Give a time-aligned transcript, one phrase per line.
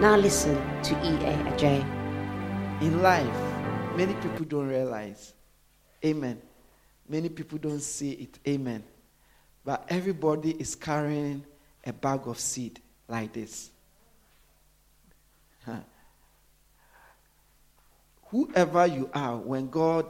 [0.00, 1.36] Now listen to E.A.
[1.52, 1.80] Adjei.
[2.82, 5.34] In life, many people don't realize.
[6.04, 6.42] Amen.
[7.08, 8.38] Many people don't see it.
[8.48, 8.82] Amen.
[9.64, 11.44] But everybody is carrying
[11.86, 13.70] a bag of seed like this.
[15.64, 15.76] Huh.
[18.30, 20.06] Whoever you are, when God,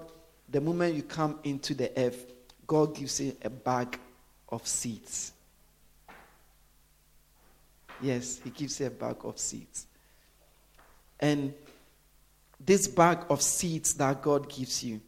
[0.49, 2.33] the moment you come into the earth,
[2.67, 4.01] God gives you a bag
[4.49, 5.34] of seeds.
[8.05, 9.87] Yes, He gives you a bag of seeds.
[11.19, 11.55] And
[12.61, 15.01] this bag of seeds that God gives you,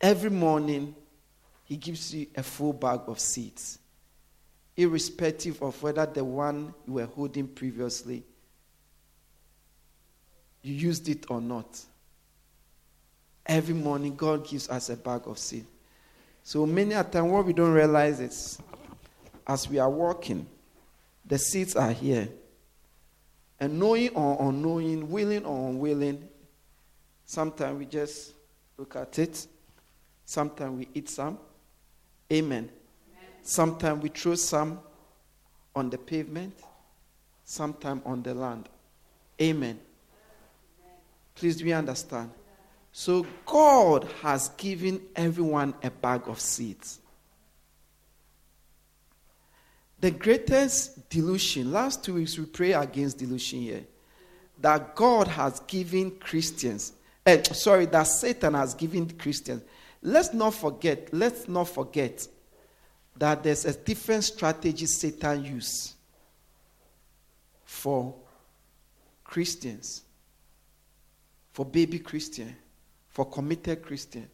[0.00, 0.92] every morning,
[1.62, 3.78] He gives you a full bag of seeds,
[4.76, 8.24] irrespective of whether the one you were holding previously,
[10.62, 11.80] you used it or not.
[13.46, 15.66] Every morning, God gives us a bag of seeds.
[16.42, 18.58] So many a time, what we don't realize is,
[19.46, 20.44] as we are walking,
[21.32, 22.28] the seeds are here.
[23.58, 26.28] And knowing or unknowing, willing or unwilling,
[27.24, 28.34] sometimes we just
[28.76, 29.46] look at it.
[30.26, 31.38] Sometimes we eat some.
[32.30, 32.68] Amen.
[32.68, 32.70] Amen.
[33.40, 34.78] Sometimes we throw some
[35.74, 36.54] on the pavement.
[37.44, 38.68] Sometimes on the land.
[39.40, 39.80] Amen.
[41.34, 42.30] Please, do we understand?
[42.92, 47.00] So, God has given everyone a bag of seeds.
[50.02, 53.84] The greatest delusion, last two weeks we pray against delusion here,
[54.60, 59.62] that God has given Christians, eh, sorry, that Satan has given Christians.
[60.02, 62.26] Let's not forget, let's not forget
[63.16, 65.94] that there's a different strategy Satan uses
[67.64, 68.12] for
[69.22, 70.02] Christians,
[71.52, 72.56] for baby Christian,
[73.08, 74.28] for committed Christian,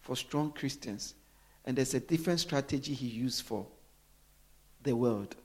[0.00, 1.14] for strong Christians.
[1.66, 3.66] And there's a different strategy he used for
[4.86, 5.36] the world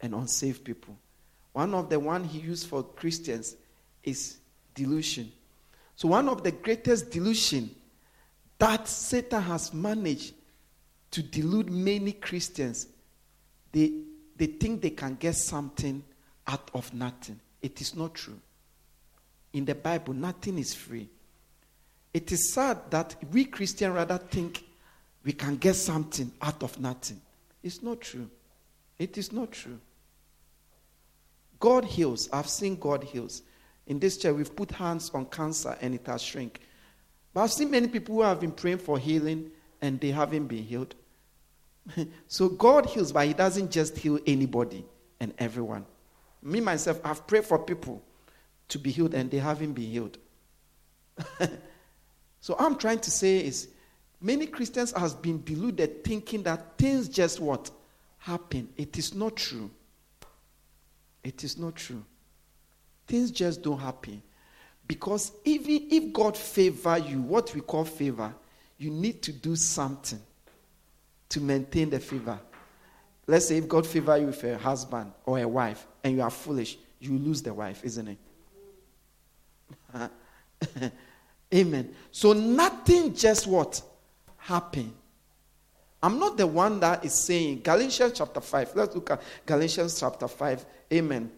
[0.00, 0.96] and unsaved people.
[1.52, 3.56] One of the one he used for Christians
[4.04, 4.36] is
[4.74, 5.32] delusion.
[5.94, 7.70] So one of the greatest delusion
[8.58, 10.34] that Satan has managed
[11.12, 12.88] to delude many Christians,
[13.72, 13.92] they,
[14.36, 16.02] they think they can get something
[16.46, 17.40] out of nothing.
[17.62, 18.38] It is not true.
[19.54, 21.08] In the Bible, nothing is free.
[22.12, 24.64] It is sad that we Christians rather think
[25.24, 27.20] we can get something out of nothing.
[27.62, 28.28] It's not true.
[28.98, 29.78] It is not true.
[31.58, 32.28] God heals.
[32.32, 33.42] I've seen God heals.
[33.86, 36.60] In this church, we've put hands on cancer and it has shrunk.
[37.32, 40.64] But I've seen many people who have been praying for healing and they haven't been
[40.64, 40.94] healed.
[42.28, 44.84] so God heals, but He doesn't just heal anybody
[45.20, 45.84] and everyone.
[46.42, 48.02] Me, myself, I've prayed for people
[48.68, 50.18] to be healed and they haven't been healed.
[52.40, 53.68] so I'm trying to say is
[54.20, 57.70] many Christians have been deluded thinking that things just what?
[58.26, 58.68] Happen.
[58.76, 59.70] It is not true.
[61.22, 62.02] It is not true.
[63.06, 64.20] Things just don't happen.
[64.88, 68.34] Because even if God favor you, what we call favor,
[68.78, 70.20] you need to do something
[71.28, 72.38] to maintain the favor.
[73.28, 76.30] Let's say if God favor you with a husband or a wife and you are
[76.30, 78.18] foolish, you lose the wife, isn't it?
[81.54, 81.94] Amen.
[82.10, 83.80] So nothing just what
[84.36, 84.92] happened.
[86.02, 88.72] I'm not the one that is saying Galatians chapter 5.
[88.74, 90.64] Let's look at Galatians chapter 5.
[90.92, 91.30] Amen.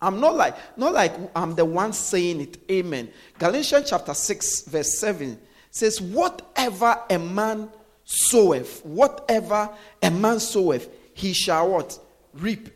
[0.00, 2.58] I'm not like not like I'm the one saying it.
[2.70, 3.10] Amen.
[3.38, 5.38] Galatians chapter 6 verse 7
[5.70, 7.68] says whatever a man
[8.04, 9.70] soweth, whatever
[10.02, 11.98] a man soweth, he shall what?
[12.34, 12.70] Reap.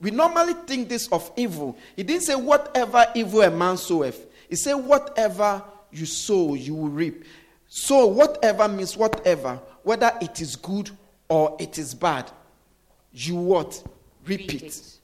[0.00, 1.76] We normally think this of evil.
[1.94, 4.26] He didn't say whatever evil a man soweth.
[4.48, 5.62] He said whatever
[5.92, 7.24] you sow, you will reap.
[7.68, 10.90] So whatever means whatever whether it is good
[11.28, 12.30] or it is bad,
[13.12, 13.82] you what?
[14.26, 14.52] Repeat.
[14.52, 15.00] Read it.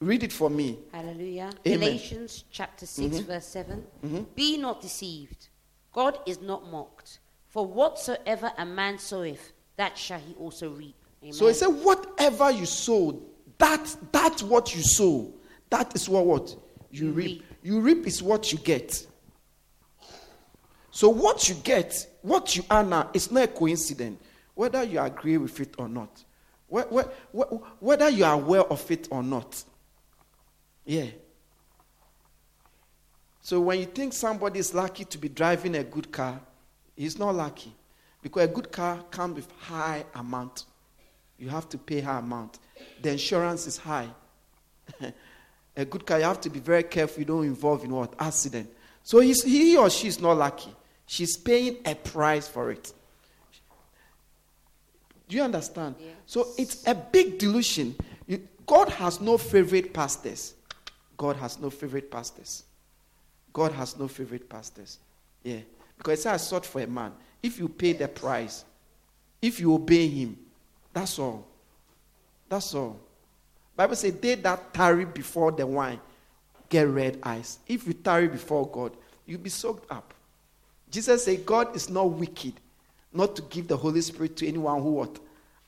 [0.00, 0.78] Read it for me.
[0.92, 1.50] Hallelujah.
[1.66, 1.78] Amen.
[1.78, 3.26] Galatians chapter 6, mm-hmm.
[3.26, 3.84] verse 7.
[4.04, 4.22] Mm-hmm.
[4.34, 5.48] Be not deceived.
[5.92, 7.20] God is not mocked.
[7.48, 10.96] For whatsoever a man soweth, that shall he also reap.
[11.22, 11.32] Amen.
[11.32, 13.22] So he said, whatever you sow,
[13.58, 15.32] that that's what you sow.
[15.70, 16.56] That is what what
[16.90, 17.26] you, you reap.
[17.26, 17.44] reap.
[17.62, 19.06] You reap is what you get.
[20.94, 24.22] So what you get, what you are now, is not a coincidence,
[24.54, 26.22] whether you agree with it or not,
[26.68, 29.64] whether you are aware of it or not.
[30.84, 31.06] Yeah.
[33.40, 36.40] So when you think somebody is lucky to be driving a good car,
[36.94, 37.74] he's not lucky.
[38.22, 40.64] Because a good car comes with high amount.
[41.40, 42.60] You have to pay high amount.
[43.02, 44.10] The insurance is high.
[45.76, 48.14] a good car, you have to be very careful you don't involve in what?
[48.20, 48.70] Accident.
[49.02, 50.70] So he or she is not lucky.
[51.06, 52.92] She's paying a price for it.
[55.28, 55.96] Do you understand?
[55.98, 56.14] Yes.
[56.26, 57.94] So it's a big delusion.
[58.26, 60.54] You, God has no favorite pastors.
[61.16, 62.64] God has no favorite pastors.
[63.52, 64.98] God has no favorite pastors.
[65.42, 65.60] Yeah.
[65.96, 67.12] Because I sought for a man.
[67.42, 68.64] If you pay the price,
[69.40, 70.38] if you obey him,
[70.92, 71.46] that's all.
[72.48, 72.98] That's all.
[73.76, 76.00] Bible says, they that tarry before the wine
[76.68, 77.58] get red eyes.
[77.66, 78.96] If you tarry before God,
[79.26, 80.13] you'll be soaked up.
[80.94, 82.52] Jesus said, God is not wicked
[83.12, 85.18] not to give the Holy Spirit to anyone who what?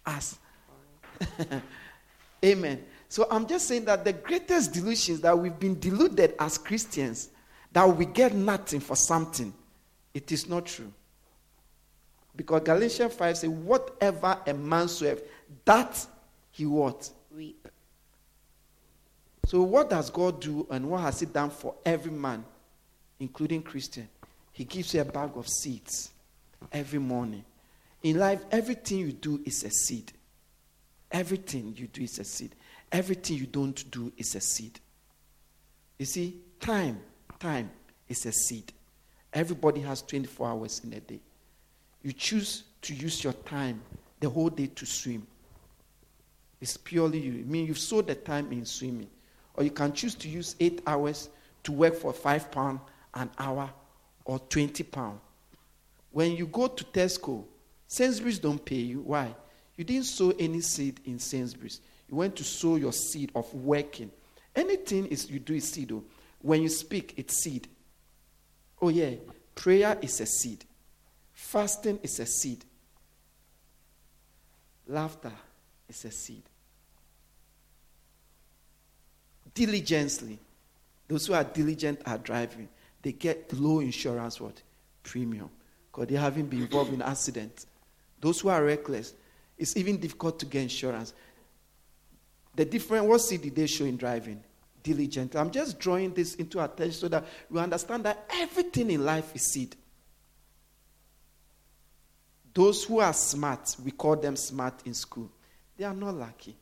[0.07, 0.39] Asks.
[2.45, 2.85] Amen.
[3.09, 7.31] So I'm just saying that the greatest delusion is that we've been deluded as Christians
[7.73, 9.53] that we get nothing for something.
[10.15, 10.93] It is not true.
[12.37, 15.25] Because Galatians 5 says, whatever a man soweth,
[15.65, 16.07] that
[16.53, 17.11] he what?
[17.33, 17.67] Reap.
[19.47, 22.45] So what does God do and what has he done for every man,
[23.19, 24.09] including Christian?
[24.57, 26.13] He gives you a bag of seeds
[26.73, 27.45] every morning.
[28.03, 30.11] In life, everything you do is a seed.
[31.13, 32.55] Everything you do is a seed.
[32.91, 34.81] Everything you don't do is a seed.
[35.99, 36.99] You see, time,
[37.39, 37.71] time
[38.09, 38.73] is a seed.
[39.31, 41.21] Everybody has 24 hours in a day.
[42.03, 43.83] You choose to use your time
[44.21, 45.27] the whole day to swim.
[46.63, 47.41] It's purely you.
[47.41, 49.11] I mean, you've sowed the time in swimming.
[49.53, 51.29] Or you can choose to use eight hours
[51.65, 52.81] to work for five pounds
[53.13, 53.71] an hour
[54.27, 55.21] or 20 pounds.
[56.11, 57.45] When you go to Tesco,
[57.87, 59.01] Sainsbury's don't pay you.
[59.01, 59.35] Why?
[59.77, 61.81] You didn't sow any seed in Sainsbury's.
[62.09, 64.11] You went to sow your seed of working.
[64.55, 65.89] Anything is you do is seed.
[65.91, 66.05] Though.
[66.41, 67.69] When you speak, it's seed.
[68.81, 69.13] Oh yeah,
[69.55, 70.65] prayer is a seed.
[71.33, 72.65] Fasting is a seed.
[74.89, 75.33] Laughter
[75.89, 76.43] is a seed.
[79.55, 80.39] Diligently,
[81.09, 82.69] those who are diligent are driving.
[83.07, 84.61] They get low insurance what
[85.05, 85.49] premium
[85.87, 87.69] because they haven't been involved in accidents.
[88.21, 89.15] Those who are reckless,
[89.57, 91.15] it's even difficult to get insurance.
[92.57, 94.43] The different, what seed did they show in driving?
[94.83, 95.37] Diligent.
[95.37, 99.53] I'm just drawing this into attention so that we understand that everything in life is
[99.53, 99.77] seed.
[102.53, 105.31] Those who are smart, we call them smart in school.
[105.77, 106.57] They are not lucky.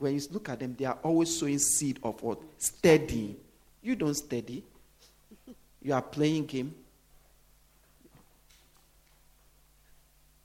[0.00, 2.40] When you look at them, they are always sowing seed of what?
[2.58, 3.36] Steady.
[3.80, 4.64] You don't steady.
[5.84, 6.74] You are playing game.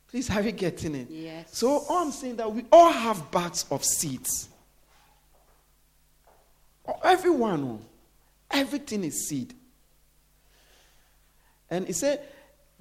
[0.10, 1.08] Please, are you getting it?
[1.10, 1.58] Yes.
[1.58, 4.50] So all I'm saying that we all have bags of seeds.
[7.04, 7.80] Everyone, oh.
[8.52, 9.54] everything is seed.
[11.70, 12.22] And he said,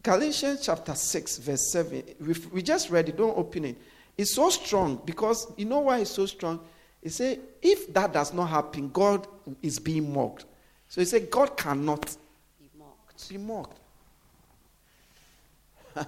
[0.02, 3.76] Galatians chapter 6, verse 7, we, we just read it, don't open it.
[4.16, 6.60] It's so strong because you know why it's so strong?
[7.02, 9.26] He said, if that does not happen, God
[9.62, 10.46] is being mocked.
[10.88, 12.16] So he said, God cannot
[13.28, 13.78] Be mocked.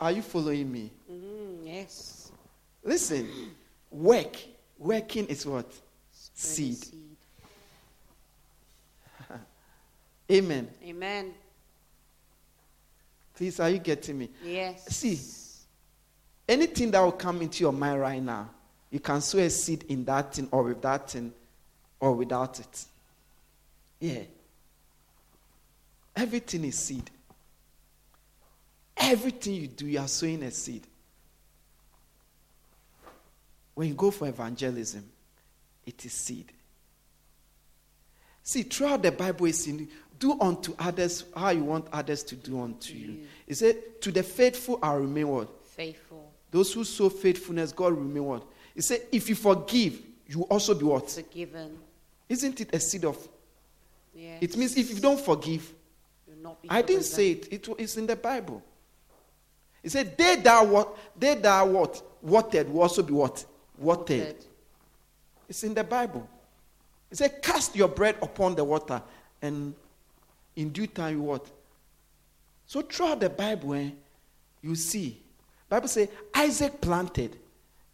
[0.00, 0.90] Are you following me?
[1.10, 2.30] Mm, yes.
[2.84, 3.28] Listen,
[3.90, 4.36] work.
[4.78, 5.70] Working is what?
[6.12, 6.76] Spread Seed.
[6.76, 7.16] seed.
[10.30, 10.68] Amen.
[10.84, 11.32] Amen.
[13.34, 14.30] Please, are you getting me?
[14.42, 14.86] Yes.
[14.96, 15.18] See,
[16.48, 18.48] anything that will come into your mind right now,
[18.90, 21.32] you can sow a seed in that thing or with that thing
[22.00, 22.84] or without it.
[24.00, 24.22] Yeah.
[26.16, 27.10] Everything is seed.
[28.96, 30.86] Everything you do, you are sowing a seed.
[33.74, 35.04] When you go for evangelism,
[35.84, 36.50] it is seed.
[38.42, 42.60] See, throughout the Bible, it's in do unto others how you want others to do
[42.60, 43.08] unto you.
[43.08, 43.24] Mm.
[43.46, 45.48] It said, To the faithful, I remain what?
[45.66, 46.32] Faithful.
[46.50, 48.46] Those who sow faithfulness, God will remain what?
[48.74, 51.10] He said, If you forgive, you will also be what?
[51.10, 51.76] Forgiven.
[52.28, 53.16] Isn't it a seed of.
[54.14, 54.38] Yes.
[54.40, 55.70] It means if you don't forgive,
[56.46, 57.52] not be I didn't say it.
[57.52, 57.68] it.
[57.78, 58.62] It's in the Bible.
[59.82, 60.96] He said, They that what?
[61.18, 62.02] They that what?
[62.22, 63.44] Watered will also be what?
[63.78, 64.20] Watered.
[64.20, 64.44] Watered.
[65.48, 66.28] It's in the Bible.
[67.10, 69.02] It said, Cast your bread upon the water,
[69.42, 69.74] and
[70.54, 71.46] in due time you what?
[72.66, 73.90] So throughout the Bible, eh,
[74.62, 75.18] you see,
[75.68, 77.36] Bible say Isaac planted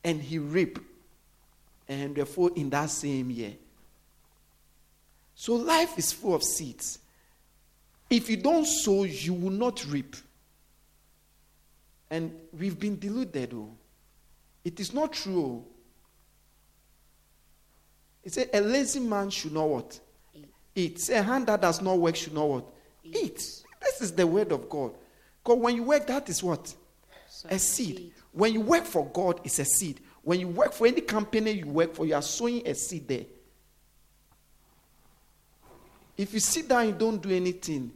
[0.04, 0.80] and he reaped,
[1.88, 3.52] and therefore in that same year.
[5.34, 6.98] So life is full of seeds.
[8.12, 10.16] If you don't sow, you will not reap.
[12.10, 13.54] And we've been deluded.
[13.54, 13.70] Oh.
[14.62, 15.42] It is not true.
[15.42, 15.64] oh.
[18.22, 20.00] It said, a lazy man should not what?
[20.34, 20.44] Eat.
[20.74, 21.08] Eat.
[21.08, 22.66] A hand that does not work should not what?
[23.02, 23.38] Eat.
[23.80, 24.92] This is the word of God.
[25.42, 26.66] Because when you work, that is what?
[27.30, 28.12] So A seed.
[28.32, 30.00] When you work for God, it's a seed.
[30.20, 33.24] When you work for any company you work for, you are sowing a seed there.
[36.18, 37.90] If you sit down and don't do anything,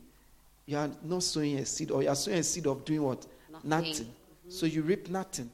[0.66, 3.24] you are not sowing a seed, or you are sowing a seed of doing what?
[3.62, 3.92] Nothing.
[3.92, 4.50] Mm-hmm.
[4.50, 5.50] So you reap nothing.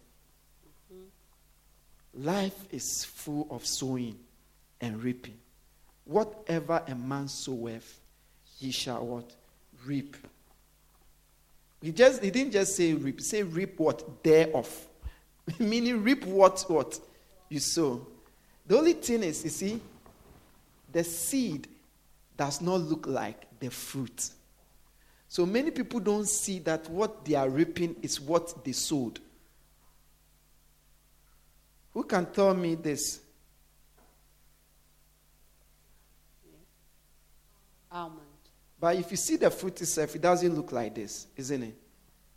[0.92, 2.24] Mm-hmm.
[2.24, 4.18] Life is full of sowing
[4.80, 5.36] and reaping.
[6.04, 8.00] Whatever a man soweth,
[8.58, 9.34] he shall what?
[9.84, 10.16] Reap.
[11.82, 14.22] He just he didn't just say reap, say reap what?
[14.22, 14.86] Thereof.
[15.58, 16.98] Meaning reap what what
[17.48, 18.06] you sow.
[18.66, 19.80] The only thing is, you see,
[20.90, 21.66] the seed
[22.36, 24.30] does not look like the fruit.
[25.32, 29.18] So many people don't see that what they are reaping is what they sowed.
[31.94, 33.18] Who can tell me this?
[37.90, 38.20] Almond.
[38.78, 41.76] But if you see the fruit itself, it doesn't look like this, isn't it?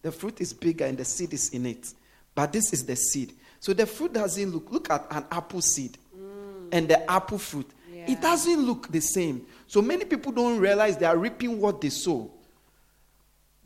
[0.02, 1.94] The fruit is bigger and the seed is in it.
[2.34, 3.34] But this is the seed.
[3.60, 6.70] So the fruit doesn't look, look at an apple seed mm.
[6.72, 7.70] and the apple fruit.
[7.94, 8.10] Yeah.
[8.12, 9.46] It doesn't look the same.
[9.68, 12.32] So many people don't realize they are reaping what they sow.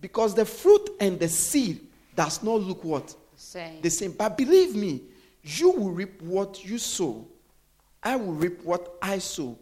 [0.02, 3.16] Because the fruit and the seed does not look what?
[3.36, 3.82] Same.
[3.82, 4.12] the same.
[4.12, 5.02] But believe me,
[5.44, 7.26] you will reap what you sow.
[8.04, 9.58] I will reap what I sow.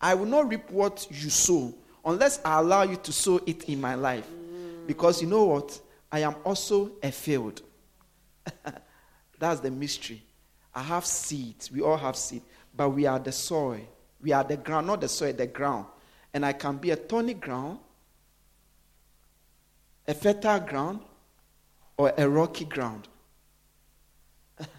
[0.00, 3.80] I will not reap what you sow unless I allow you to sow it in
[3.80, 4.26] my life.
[4.26, 4.86] Mm.
[4.86, 5.78] Because you know what?
[6.10, 7.60] I am also a field.
[9.38, 10.22] That's the mystery.
[10.74, 11.70] I have seeds.
[11.70, 12.42] We all have seed.
[12.74, 13.80] But we are the soil.
[14.22, 15.86] We are the ground, not the soil, the ground.
[16.32, 17.78] And I can be a thorny ground,
[20.08, 21.00] a fertile ground,
[21.98, 23.06] or a rocky ground.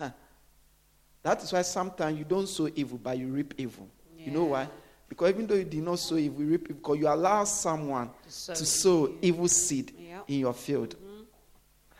[1.24, 3.88] that is why sometimes you don't sow evil, but you reap evil.
[4.18, 4.68] You know why?
[5.08, 8.10] Because even though you did not sow evil, you reap evil because you allow someone
[8.26, 10.20] To sow to sow evil seed Yeah.
[10.28, 10.96] in your field.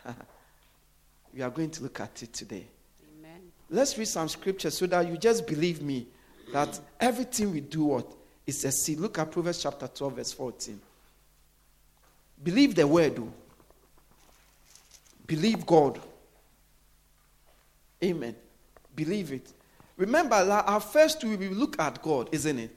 [0.06, 0.10] Mm-hmm.
[1.34, 2.66] we are going to look at it today.
[3.18, 3.40] Amen.
[3.68, 6.06] Let's read some scripture so that you just believe me
[6.52, 8.06] that everything we do what
[8.46, 8.98] is a seed.
[9.00, 10.80] Look at Proverbs chapter 12, verse 14.
[12.42, 13.18] Believe the word.
[13.18, 13.32] oh.
[15.26, 16.00] Believe God.
[18.02, 18.34] Amen.
[18.96, 19.52] Believe it.
[19.96, 22.74] Remember, our first two, we look at God, isn't it?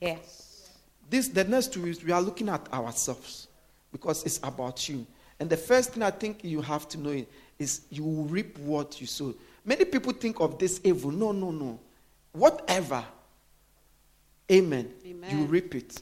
[0.00, 0.70] Yes.
[1.08, 3.48] This, the next two is we are looking at ourselves
[3.92, 5.04] because it's about you.
[5.40, 7.26] And the first thing I think you have to know
[7.58, 9.34] is you will reap what you sow.
[9.64, 11.10] Many people think of this evil.
[11.10, 11.78] No, no, no.
[12.32, 13.04] Whatever.
[14.50, 14.90] Amen.
[15.04, 15.38] Amen.
[15.38, 16.00] You reap it.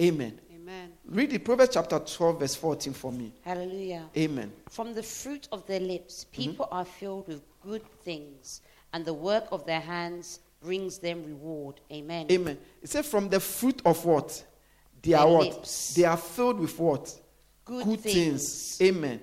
[0.00, 0.38] Amen.
[0.72, 0.92] Amen.
[1.06, 3.32] Read the Proverbs chapter 12, verse 14 for me.
[3.42, 4.08] Hallelujah.
[4.16, 4.52] Amen.
[4.70, 6.42] From the fruit of their lips, Mm-hmm.
[6.42, 8.62] people are filled with good things,
[8.92, 11.80] and the work of their hands brings them reward.
[11.92, 12.26] Amen.
[12.30, 12.58] Amen.
[12.80, 14.42] It says, from the fruit of what?
[15.02, 15.46] They are Their what?
[15.56, 15.94] lips.
[15.94, 17.14] They are filled with what?
[17.64, 18.80] Good things.
[18.80, 19.20] Amen.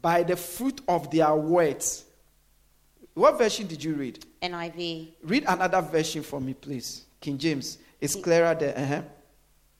[0.00, 2.04] By the fruit of their words.
[3.14, 4.24] What version did you read?
[4.42, 7.04] NIV, Read another version for me, please.
[7.20, 7.78] King James.
[8.00, 8.76] It's clearer there.
[8.76, 9.02] Uh-huh.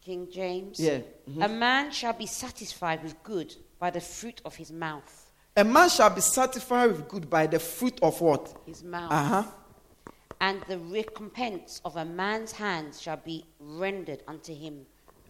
[0.05, 0.81] King James.
[0.81, 1.01] Yeah.
[1.29, 1.45] Mhm.
[1.45, 5.31] A man shall be satisfied with good by the fruit of his mouth.
[5.57, 8.55] A man shall be satisfied with good by the fruit of what?
[8.67, 9.13] His mouth.
[9.13, 9.45] Uh huh.
[10.41, 14.87] And the recompense of a man's hands shall be rendered unto him.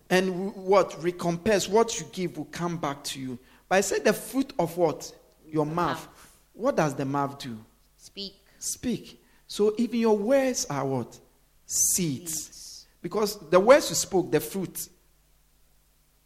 [0.08, 3.38] And what recompense, what you give will come back to you.
[3.68, 5.12] But I said the fruit of what?
[5.46, 5.74] Your mouth.
[6.06, 6.38] mouth.
[6.54, 7.58] What does the mouth do?
[7.98, 8.36] Speak.
[8.58, 9.22] Speak.
[9.46, 11.18] So even your words are what?
[11.66, 12.32] Seeds.
[12.32, 12.62] Seeds.
[13.02, 14.88] Because the words you spoke, the fruit,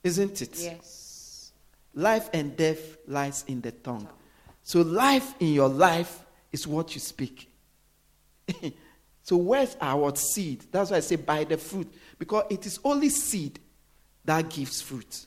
[0.04, 0.58] isn't it?
[0.58, 1.52] Yes.
[1.94, 4.06] Life and death lies in the tongue.
[4.62, 7.50] So life in your life is what you speak.
[9.22, 10.66] so words are what seed.
[10.70, 11.92] That's why I say by the fruit.
[12.18, 13.58] Because it is only seed
[14.24, 15.26] that gives fruit.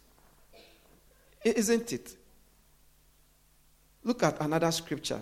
[1.43, 2.15] Isn't it?
[4.03, 5.21] Look at another scripture.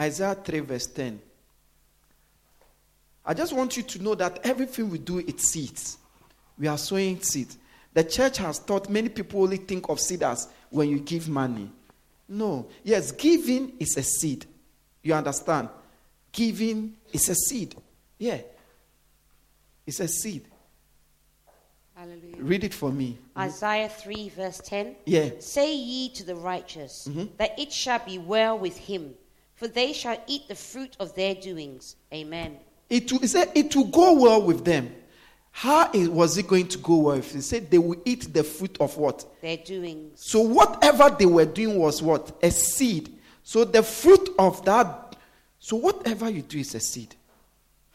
[0.00, 1.20] Isaiah 3, verse 10.
[3.26, 5.98] I just want you to know that everything we do, it's seeds.
[6.58, 7.58] We are sowing seeds.
[7.92, 11.70] The church has taught many people only think of seed as when you give money.
[12.28, 12.68] No.
[12.84, 14.46] Yes, giving is a seed.
[15.02, 15.68] You understand?
[16.32, 17.74] Giving is a seed.
[18.18, 18.38] Yeah.
[19.86, 20.46] It's a seed.
[21.94, 22.36] Hallelujah.
[22.38, 23.18] Read it for me.
[23.36, 24.96] Isaiah 3, verse 10.
[25.06, 25.30] Yeah.
[25.40, 27.24] Say ye to the righteous Mm-hmm.
[27.38, 29.14] that it shall be well with him,
[29.54, 31.96] for they shall eat the fruit of their doings.
[32.12, 32.58] Amen.
[32.88, 34.94] It will, it said it will go well with them.
[35.50, 37.16] How was it going to go well?
[37.16, 39.24] If he said they will eat the fruit of what?
[39.40, 40.10] Their doing.
[40.14, 42.36] So whatever they were doing was what?
[42.42, 43.18] A seed.
[43.42, 45.16] So the fruit of that.
[45.58, 47.14] So whatever you do is a seed.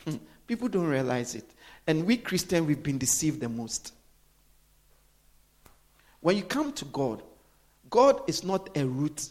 [0.04, 0.16] Hmm.
[0.48, 1.46] People don't realize it.
[1.86, 3.94] And we Christians, we've been deceived the most.
[6.20, 7.22] When you come to God,
[7.90, 9.30] God is not a route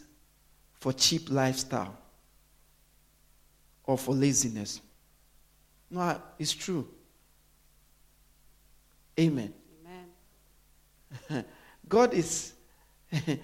[0.73, 1.97] for cheap lifestyle
[3.83, 4.81] or for laziness.
[5.91, 6.87] No, it's true.
[9.19, 9.53] Amen.
[11.29, 11.45] Amen.
[11.89, 12.53] God is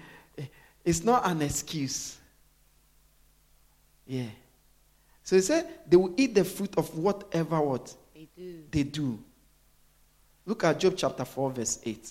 [0.84, 2.16] it's not an excuse.
[4.06, 4.24] Yeah.
[5.22, 8.62] So he said they will eat the fruit of whatever what They do.
[8.70, 9.18] they do.
[10.46, 12.10] Look at Job chapter 4, verse 8.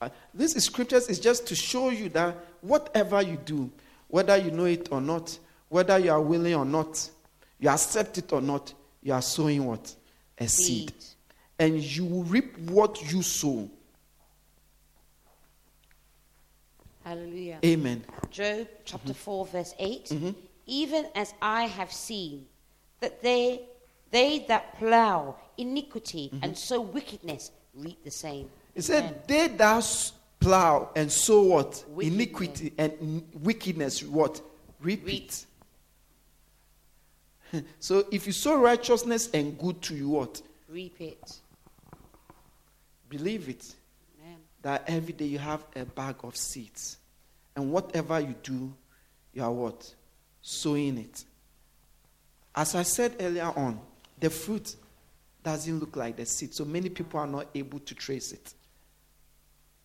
[0.00, 3.68] Uh, this is scriptures is just to show you that whatever you do,
[4.06, 5.36] whether you know it or not,
[5.68, 7.10] whether you are willing or not,
[7.58, 8.72] you accept it or not,
[9.02, 9.94] you are sowing what?
[10.38, 10.90] A seed.
[10.90, 11.04] Seed.
[11.58, 13.70] And you will reap what you sow.
[17.04, 17.58] Hallelujah.
[17.64, 18.04] Amen.
[18.30, 19.12] Job chapter Mm-hmm.
[19.12, 20.34] 4, verse 8.
[20.66, 22.46] Even as I have seen
[23.00, 23.62] that they,
[24.10, 26.44] they that plow iniquity Mm-hmm.
[26.44, 28.48] and sow wickedness reap the same.
[28.74, 29.02] It Amen.
[29.14, 31.84] said, They that plow and sow what?
[31.88, 32.14] Wickedness.
[32.14, 34.40] Iniquity and wickedness, what?
[34.80, 35.24] Reap Reap.
[35.24, 35.46] it.
[37.78, 40.40] so if you sow righteousness and good to you, what?
[40.68, 41.38] reap it.
[43.08, 43.74] Believe it.
[44.20, 44.38] Amen.
[44.62, 46.96] that every day you have a bag of seeds.
[47.54, 48.72] And whatever you do,
[49.34, 49.94] you are what?
[50.40, 51.24] Sowing it.
[52.54, 53.78] As I said earlier on,
[54.18, 54.74] the fruit
[55.42, 56.54] doesn't look like the seed.
[56.54, 58.54] So many people are not able to trace it.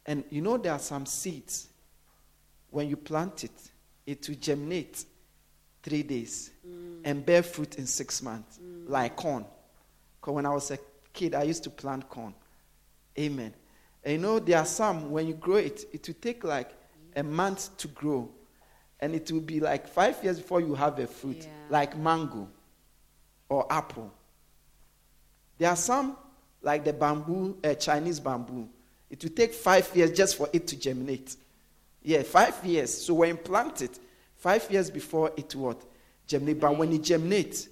[0.06, 1.68] And you know, there are some seeds,
[2.70, 3.52] when you plant it,
[4.06, 5.04] it will germinate
[5.88, 6.52] three days
[7.06, 9.46] and bear fruit in six months, like corn.
[10.20, 10.78] Because when I was a
[11.14, 12.34] kid, I used to plant corn.
[13.18, 13.54] Amen.
[14.04, 16.72] And you know, there are some, when you grow it, it will take like
[17.16, 18.30] a month to grow.
[19.00, 21.50] And it will be like five years before you have a fruit, Yeah.
[21.70, 22.50] like mango
[23.48, 24.12] or apple.
[25.58, 26.18] There are some,
[26.62, 28.68] like the bamboo, uh, Chinese bamboo.
[29.10, 31.38] It will take five years just for it to germinate.
[32.04, 32.94] Yeah, five years.
[33.06, 34.00] So when you plant it,
[34.38, 35.82] five years before it what?
[36.26, 36.60] Germinate.
[36.60, 37.70] But when it germinates,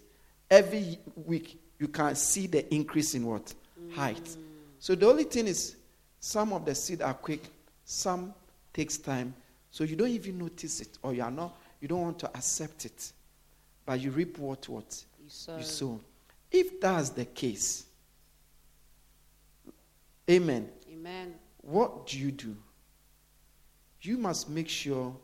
[0.49, 3.54] every week you can see the increase in what?
[3.93, 4.36] Height.
[4.80, 5.75] So the only thing is,
[6.19, 7.43] some of the seed are quick,
[7.84, 8.34] some
[8.73, 9.34] takes time.
[9.71, 12.86] So you don't even notice it, or you are not, you don't want to accept
[12.86, 13.12] it.
[13.86, 15.04] But you reap what what?
[15.23, 15.58] You sow.
[15.58, 16.01] you sow.
[16.51, 17.86] If that's the case,
[20.30, 20.69] amen.
[20.91, 21.36] Amen.
[21.62, 22.56] What do you do?
[24.01, 25.15] You must make sure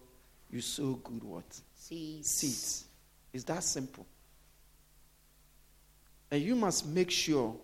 [0.51, 1.61] you sow good what?
[1.75, 2.29] Seeds.
[2.29, 2.85] Seeds.
[3.33, 4.05] It's that simple.
[6.29, 7.55] And you must make sure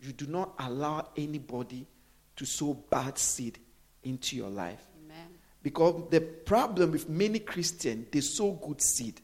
[0.00, 1.86] you do not allow anybody
[2.36, 3.58] to sow bad seed
[4.02, 4.82] into your life.
[5.04, 5.28] Amen.
[5.62, 9.20] Because the problem with many Christians, they sow good seed,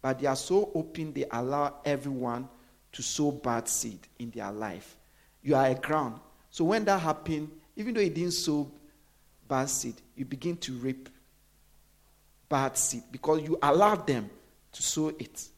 [0.00, 2.48] but they are so open they allow everyone
[2.92, 4.96] to sow bad seed in their life.
[5.42, 6.20] You are a ground.
[6.50, 8.70] So when that happens, even though you didn't sow
[9.48, 11.08] bad seed, you begin to reap
[12.48, 14.30] bad seed because you allowed them
[14.72, 15.48] to sow it.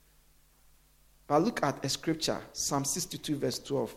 [1.27, 3.95] But look at a scripture, Psalm 62, verse 12.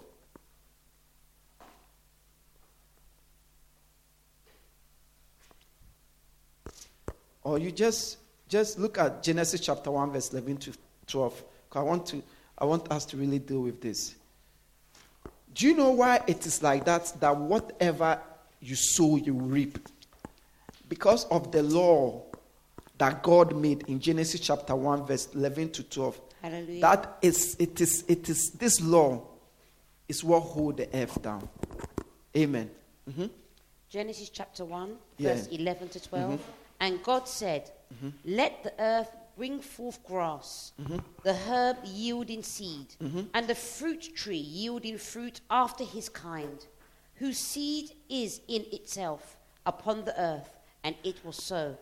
[7.43, 10.73] Or you just just look at Genesis chapter 1, verse 11 to
[11.07, 11.43] 12.
[11.69, 12.23] 'Cause I want to
[12.57, 14.15] I want us to really deal with this.
[15.53, 17.13] Do you know why it is like that?
[17.19, 18.21] That whatever
[18.59, 19.79] you sow, you reap.
[20.89, 22.23] Because of the law
[22.99, 26.21] that God made in Genesis chapter 1, verse 11 to 12.
[26.41, 26.81] Hallelujah.
[26.81, 29.21] That is, it is, it is, this law
[30.07, 31.49] is what hold the earth down.
[32.37, 32.69] Amen.
[33.11, 33.25] hmm
[33.89, 35.33] Genesis chapter 1, Yeah.
[35.33, 36.33] verse 11 to 12.
[36.33, 36.43] Mm-hmm.
[36.81, 38.09] And God said, mm-hmm.
[38.25, 40.97] Let the earth bring forth grass, mm-hmm.
[41.23, 42.87] the herb yielding seed,
[43.33, 46.65] and the fruit tree yielding fruit after his kind,
[47.15, 50.49] whose seed is in itself upon the earth.
[50.83, 51.77] And it was so.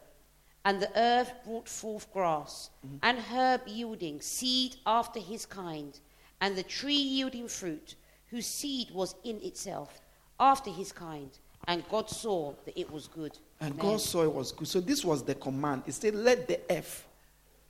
[0.68, 5.98] And the earth brought forth grass, and herb yielding seed after his kind,
[6.42, 7.96] and the tree yielding fruit,
[8.30, 10.02] whose seed was in itself
[10.38, 11.30] after his kind.
[11.70, 13.32] And God saw that it was good.
[13.62, 13.92] And Amen.
[13.92, 14.68] God saw it was good.
[14.68, 15.84] So this was the command.
[15.88, 17.08] It said, Let the earth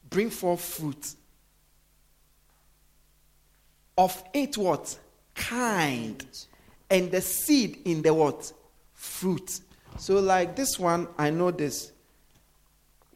[0.09, 1.13] bring forth fruit.
[3.95, 4.97] Of it what?
[5.35, 6.25] Kind.
[6.89, 8.51] And the seed in the what?
[8.95, 9.59] Fruit.
[9.99, 11.91] So like this one, I know this.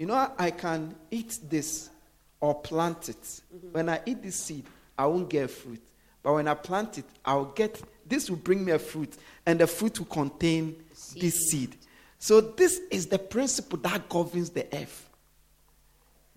[0.01, 1.91] You know, I can eat this
[2.39, 3.21] or plant it.
[3.21, 3.67] Mm-hmm.
[3.71, 4.65] When I eat this seed,
[4.97, 5.79] I won't get fruit.
[6.23, 9.13] But when I plant it, I'll get this will bring me a fruit,
[9.45, 10.75] and the fruit will contain
[11.15, 11.77] this seed.
[12.17, 15.07] So this is the principle that governs the earth.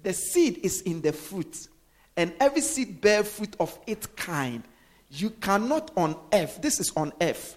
[0.03, 1.57] The seed is in the fruit,
[2.18, 4.62] and every seed bear fruit of its kind.
[5.11, 7.57] You cannot on earth, this is on earth,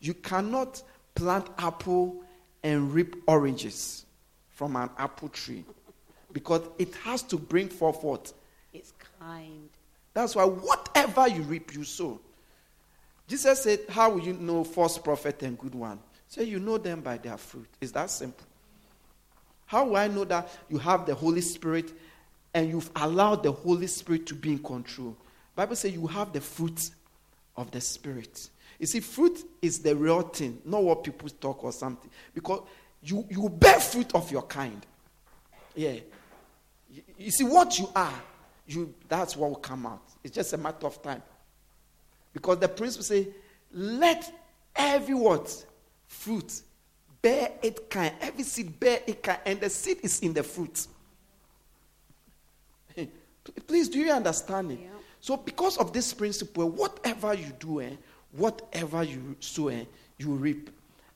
[0.00, 0.82] you cannot
[1.14, 2.24] plant apple
[2.62, 4.06] and reap oranges
[4.62, 5.64] from an apple tree
[6.32, 8.32] because it has to bring forth what?
[8.72, 9.68] It's kind.
[10.14, 12.20] That's why whatever you reap, you sow.
[13.26, 15.98] Jesus said, How will you know false prophet and good one?
[16.28, 17.66] Say, You know them by their fruit.
[17.80, 18.46] It's that simple.
[19.66, 21.90] How will I know that you have the Holy Spirit
[22.54, 25.16] and you've allowed the Holy Spirit to be in control?
[25.56, 26.88] Bible says you have the fruit
[27.56, 28.48] of the Spirit.
[28.78, 32.10] You see, fruit is the real thing, not what people talk or something.
[32.32, 32.62] Because
[33.02, 34.84] you, you bear fruit of your kind.
[35.74, 35.96] Yeah.
[36.90, 38.22] You, you see, what you are,
[38.66, 40.02] you that's what will come out.
[40.22, 41.22] It's just a matter of time.
[42.32, 43.28] Because the principle say,
[43.72, 44.32] let
[44.76, 45.64] every what?
[46.06, 46.62] Fruit
[47.22, 48.12] bear it kind.
[48.20, 49.38] Every seed bear it kind.
[49.46, 50.86] And the seed is in the fruit.
[53.66, 54.80] Please, do you understand it?
[54.82, 54.88] Yeah.
[55.20, 57.90] So, because of this principle, whatever you do, eh,
[58.32, 59.84] whatever you sow, eh,
[60.18, 60.70] you reap.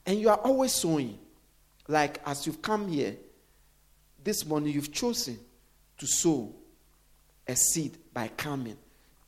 [0.05, 1.17] And you are always sowing.
[1.87, 3.15] Like as you've come here,
[4.23, 5.39] this morning you've chosen
[5.97, 6.53] to sow
[7.47, 8.77] a seed by coming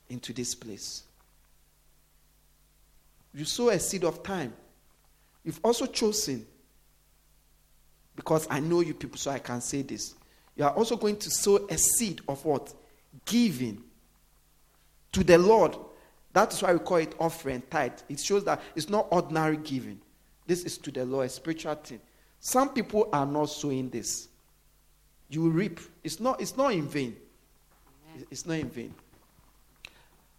[0.08, 1.04] into this place.
[3.32, 4.52] You sow a seed of time.
[5.44, 6.46] You've also chosen,
[8.14, 10.14] because I know you people, so I can say this.
[10.56, 12.74] You are also going to sow a seed of what?
[13.24, 13.82] Giving
[15.12, 15.76] to the Lord.
[16.32, 17.92] That is why we call it offering, tithe.
[18.08, 20.00] It shows that it's not ordinary giving.
[20.46, 22.00] This is to the Lord, a spiritual thing.
[22.40, 24.28] Some people are not sowing this.
[25.28, 25.78] You reap.
[26.02, 27.16] It's not, it's not in vain.
[28.30, 28.94] It's not in vain.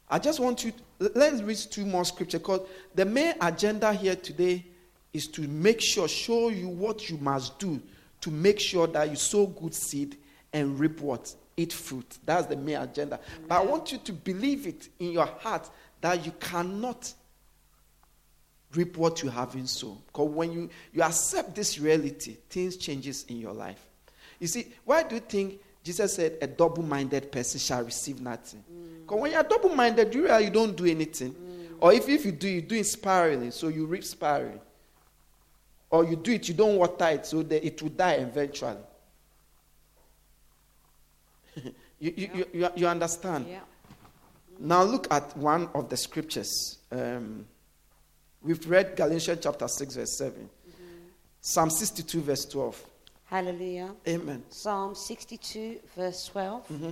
[0.09, 4.65] I just want you, let's read two more scripture because the main agenda here today
[5.13, 7.81] is to make sure, show you what you must do
[8.19, 10.17] to make sure that you sow good seed
[10.51, 11.33] and reap what?
[11.55, 12.17] Eat fruit.
[12.25, 13.19] That's the main agenda.
[13.47, 15.69] But I want you to believe it in your heart
[16.01, 17.13] that you cannot
[18.73, 19.97] reap what you haven't sown.
[20.07, 23.85] Because when you, you accept this reality, things changes in your life.
[24.39, 28.63] You see, why do you think Jesus said a double-minded person shall receive nothing?
[29.01, 31.35] Because when you're double-minded, you realize you don't do anything.
[31.79, 34.61] Or if, if you do, you do it spiraling, so you reap spiraling.
[35.89, 38.77] Or you do it, you don't water it, so that it will die eventually.
[41.63, 43.47] you, you, you, you, you understand?
[43.49, 43.59] Yeah.
[44.59, 46.77] Now look at one of the scriptures.
[46.91, 47.45] Um,
[48.41, 50.49] we've read Galatians chapter 6, verse 7.
[51.41, 52.85] Psalm 62, verse 12.
[53.25, 53.95] Hallelujah.
[54.07, 54.43] Amen.
[54.49, 56.67] Psalm 62, verse 12.
[56.67, 56.91] Mm-hmm.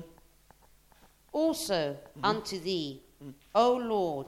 [1.32, 3.02] Also unto thee,
[3.54, 4.28] O Lord,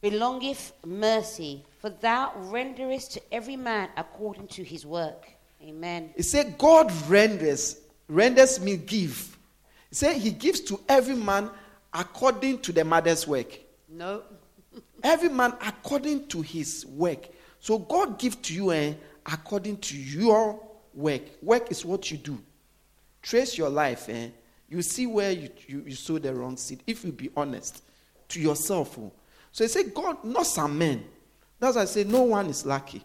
[0.00, 5.26] belongeth mercy, for thou renderest to every man according to his work.
[5.62, 6.10] Amen.
[6.14, 9.36] He said God renders, renders me give.
[9.90, 11.50] It said he gives to every man
[11.92, 13.58] according to the mother's work.
[13.88, 14.22] No.
[15.06, 17.28] Every man according to his work.
[17.60, 20.60] So God gives to you eh, according to your
[20.92, 21.22] work.
[21.40, 22.42] Work is what you do.
[23.22, 24.08] Trace your life.
[24.08, 24.30] Eh,
[24.68, 26.82] you see where you, you, you sow the wrong seed.
[26.88, 27.84] If you be honest
[28.30, 28.98] to yourself.
[28.98, 29.12] oh.
[29.52, 31.04] So he said, God, not some men.
[31.60, 33.04] That's why I say no one is lucky.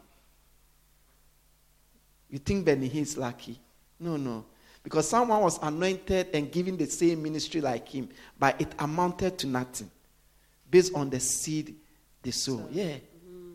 [2.32, 3.60] You think Benny Hinn is lucky?
[4.00, 4.46] No, no.
[4.82, 8.10] Because someone was anointed and given the same ministry like him,
[8.40, 9.92] but it amounted to nothing
[10.72, 11.76] based on the seed
[12.22, 12.68] they sow.
[12.72, 12.86] Yeah.
[12.86, 13.54] Mm-hmm.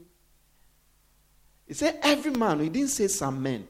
[1.67, 3.67] He said every man, he didn't say some men.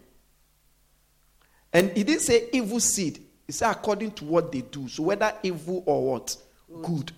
[1.72, 3.22] And he didn't say evil seed.
[3.46, 4.88] He said according to what they do.
[4.88, 6.36] So whether evil or what?
[6.82, 7.12] Good.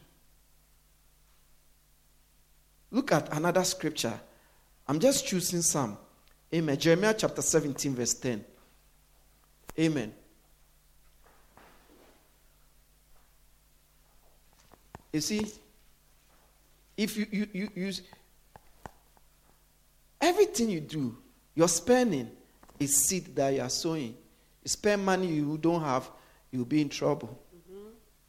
[2.91, 4.19] Look at another scripture.
[4.87, 5.99] I'm just choosing some.
[6.53, 6.79] Amen.
[6.79, 8.45] Jeremiah chapter 17, verse 10.
[9.79, 10.13] Amen.
[15.13, 15.47] You see,
[16.99, 18.03] if you, you, you use
[20.21, 21.17] everything you do,
[21.55, 22.29] your spending
[22.79, 24.17] is seed that you are sowing.
[24.65, 26.11] You spend money you don't have,
[26.51, 27.39] you'll be in trouble.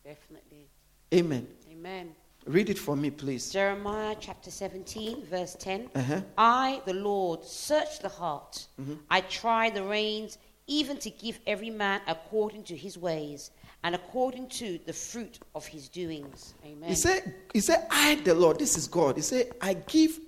[0.06, 0.68] Definitely.
[1.14, 1.48] Amen.
[1.72, 2.12] Amen.
[2.46, 3.52] Read it for me, please.
[3.52, 5.90] Jeremiah chapter 17, verse 10.
[5.94, 6.22] Uh-huh.
[6.38, 8.68] I, the Lord, search the heart.
[9.10, 10.38] I try the reins,
[10.70, 13.52] even to give every man according to his ways
[13.84, 16.54] and according to the fruit of his doings.
[16.64, 16.88] Amen.
[16.88, 19.16] He said, he said, I, the Lord, this is God.
[19.16, 20.20] He said, I give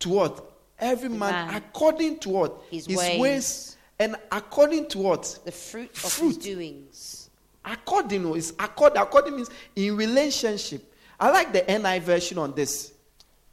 [0.00, 0.52] to what?
[0.78, 1.54] Every man, man.
[1.54, 2.62] according to what?
[2.70, 3.76] His ways.
[3.98, 5.38] and according to what?
[5.44, 6.28] the fruit of Fruit.
[6.28, 7.30] his doings.
[7.64, 10.92] According, is accord, according means in relationship.
[11.18, 12.92] I like the NI version on this.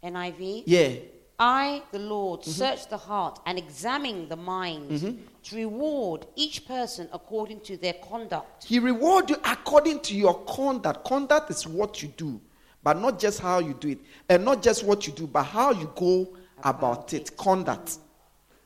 [0.03, 0.63] NIV.
[0.65, 0.89] Yeah.
[1.41, 2.51] I, the Lord, mm-hmm.
[2.51, 5.21] search the heart and examine the mind mm-hmm.
[5.45, 8.65] to reward each person according to their conduct.
[8.65, 11.03] He reward you according to your conduct.
[11.03, 12.39] Conduct is what you do.
[12.83, 13.99] But not just how you do it,
[14.29, 17.97] and not just what you do, but how you go about it, conduct.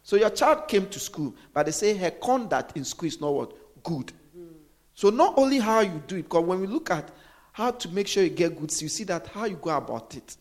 [0.04, 3.34] So your child came to school, but they say her conduct in school is not
[3.34, 3.84] what?
[3.84, 4.08] Good.
[4.38, 4.54] Mm-hmm.
[4.94, 7.10] So not only how you do it, because when we look at
[7.54, 10.38] how to make sure you get good, you see that how you go about it.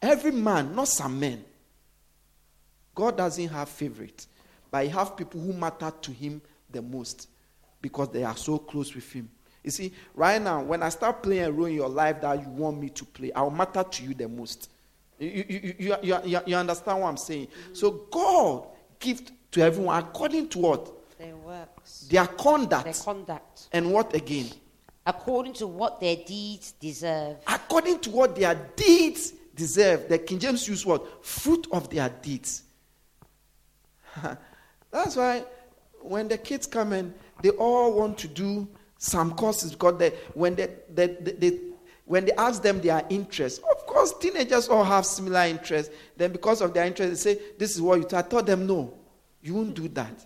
[0.00, 1.44] Every man, not some men.
[2.94, 4.28] God doesn't have favorites,
[4.70, 7.28] but he has people who matter to him the most
[7.80, 9.28] because they are so close with him.
[9.62, 12.48] You see, right now, when I start playing a role in your life that you
[12.48, 14.70] want me to play, I will matter to you the most.
[15.18, 17.46] You, you, you, you, you understand what I'm saying?
[17.46, 17.74] Mm-hmm.
[17.74, 18.66] So God
[18.98, 21.18] gives to everyone according to what?
[21.18, 22.08] Their works.
[22.10, 22.84] Their conduct.
[22.84, 23.68] Their conduct.
[23.72, 24.46] And what again?
[25.06, 27.36] According to what their deeds deserve.
[27.46, 30.08] According to what their deeds deserve.
[30.08, 31.24] The King James use what?
[31.24, 32.64] Fruit of their deeds.
[34.90, 35.44] That's why
[36.02, 40.54] when the kids come in, they all want to do some courses because they, when
[40.54, 41.58] they, they, they,
[42.04, 45.94] when they ask them their interests, of course, teenagers all have similar interests.
[46.16, 48.16] Then, because of their interests, they say, This is what you do.
[48.16, 48.94] I told them, No,
[49.40, 50.24] you won't do that.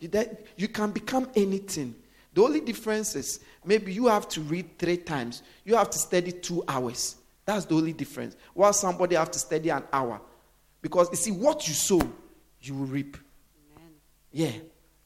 [0.00, 0.46] you, that.
[0.56, 1.94] you can become anything.
[2.34, 6.32] The only difference is maybe you have to read three times, you have to study
[6.32, 7.16] two hours.
[7.44, 8.36] That's the only difference.
[8.52, 10.20] While somebody have to study an hour.
[10.82, 12.00] Because you see, what you sow,
[12.60, 13.16] you will reap.
[14.32, 14.52] Yeah.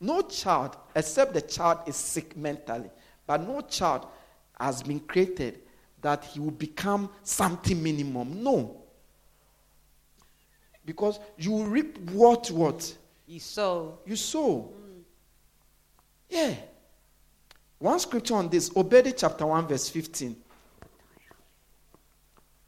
[0.01, 2.91] No child, except the child is sick mentally,
[3.27, 4.07] but no child
[4.59, 5.61] has been created
[6.01, 8.43] that he will become something minimum.
[8.43, 8.83] No.
[10.85, 12.97] Because you reap what what?
[13.27, 13.99] You sow.
[14.05, 14.73] You sow.
[14.75, 15.03] Mm.
[16.29, 16.55] Yeah.
[17.79, 20.37] One scripture on this, Obedi chapter 1, verse 15.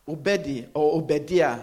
[0.08, 1.60] Obedi or Obadiah.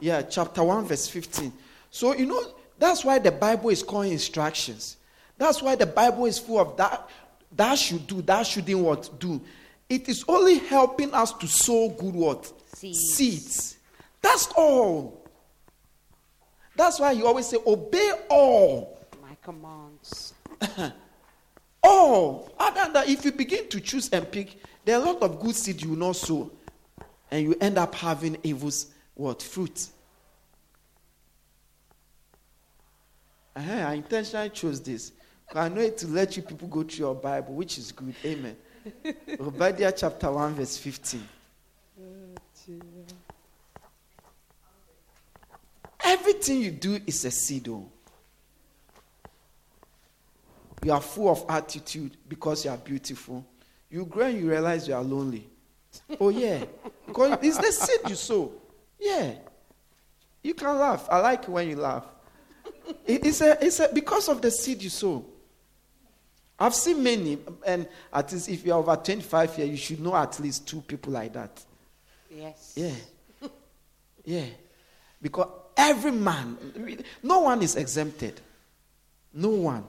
[0.00, 1.52] Yeah, chapter 1, verse 15.
[1.90, 2.42] So, you know,
[2.82, 4.96] that's why the Bible is called instructions.
[5.38, 7.08] That's why the Bible is full of that.
[7.52, 9.40] That should do, that shouldn't what do.
[9.88, 12.52] It is only helping us to sow good what?
[12.74, 13.14] Seeds.
[13.14, 13.76] Seeds.
[14.20, 15.28] That's all.
[16.74, 18.98] That's why you always say, obey all.
[19.20, 20.34] My commands.
[21.82, 22.52] all.
[22.58, 25.40] Other than that, if you begin to choose and pick, there are a lot of
[25.40, 26.50] good seed you will not sow.
[27.30, 28.70] And you end up having evil
[29.14, 29.42] what?
[29.42, 29.88] Fruit.
[33.54, 35.12] Uh-huh, I intentionally chose this.
[35.54, 38.14] I know it to let you people go through your Bible, which is good.
[38.24, 38.56] Amen.
[39.40, 41.28] Obadiah chapter 1, verse 15.
[46.04, 47.68] Everything you do is a seed.
[47.68, 47.88] Oh.
[50.82, 53.46] You are full of attitude because you are beautiful.
[53.90, 55.46] You grow and you realize you are lonely.
[56.18, 56.64] Oh, yeah.
[57.06, 58.52] Because it's the seed you sow.
[58.98, 59.32] Yeah.
[60.42, 61.06] You can laugh.
[61.10, 62.06] I like when you laugh.
[63.06, 65.24] It's a, it's a, because of the seed you sow.
[66.58, 70.38] I've seen many, and at least if you're over 25 years, you should know at
[70.38, 71.64] least two people like that.
[72.30, 72.74] Yes.
[72.76, 73.48] Yeah.
[74.24, 74.46] yeah.
[75.20, 76.56] Because every man,
[77.22, 78.40] no one is exempted.
[79.34, 79.84] No one.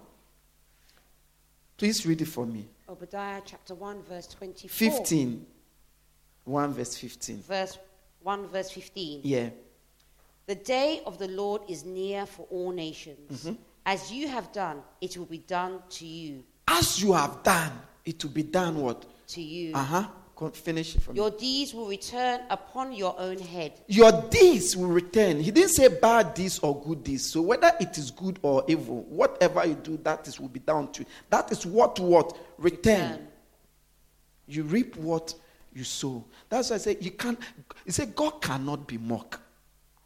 [1.77, 2.67] Please read it for me.
[2.89, 4.69] Obadiah chapter 1, verse 24.
[4.69, 5.45] 15.
[6.45, 7.41] 1 verse 15.
[7.41, 7.77] Verse
[8.21, 9.21] 1 verse 15.
[9.23, 9.49] Yeah.
[10.45, 13.45] The day of the Lord is near for all nations.
[13.45, 13.53] Mm-hmm.
[13.85, 16.43] As you have done, it will be done to you.
[16.67, 17.71] As you have done,
[18.05, 19.05] it will be done what?
[19.29, 19.73] To you.
[19.73, 20.07] Uh huh.
[20.51, 21.37] Finish it Your me.
[21.37, 23.79] deeds will return upon your own head.
[23.87, 25.39] Your deeds will return.
[25.39, 27.31] He didn't say bad deeds or good deeds.
[27.31, 30.91] So whether it is good or evil, whatever you do, that is will be down
[30.93, 31.05] to you.
[31.29, 33.11] That is what what return.
[33.11, 33.27] return.
[34.47, 35.33] You reap what
[35.73, 36.25] you sow.
[36.49, 37.39] That's why I say you can't.
[37.85, 39.39] You say God cannot be mocked.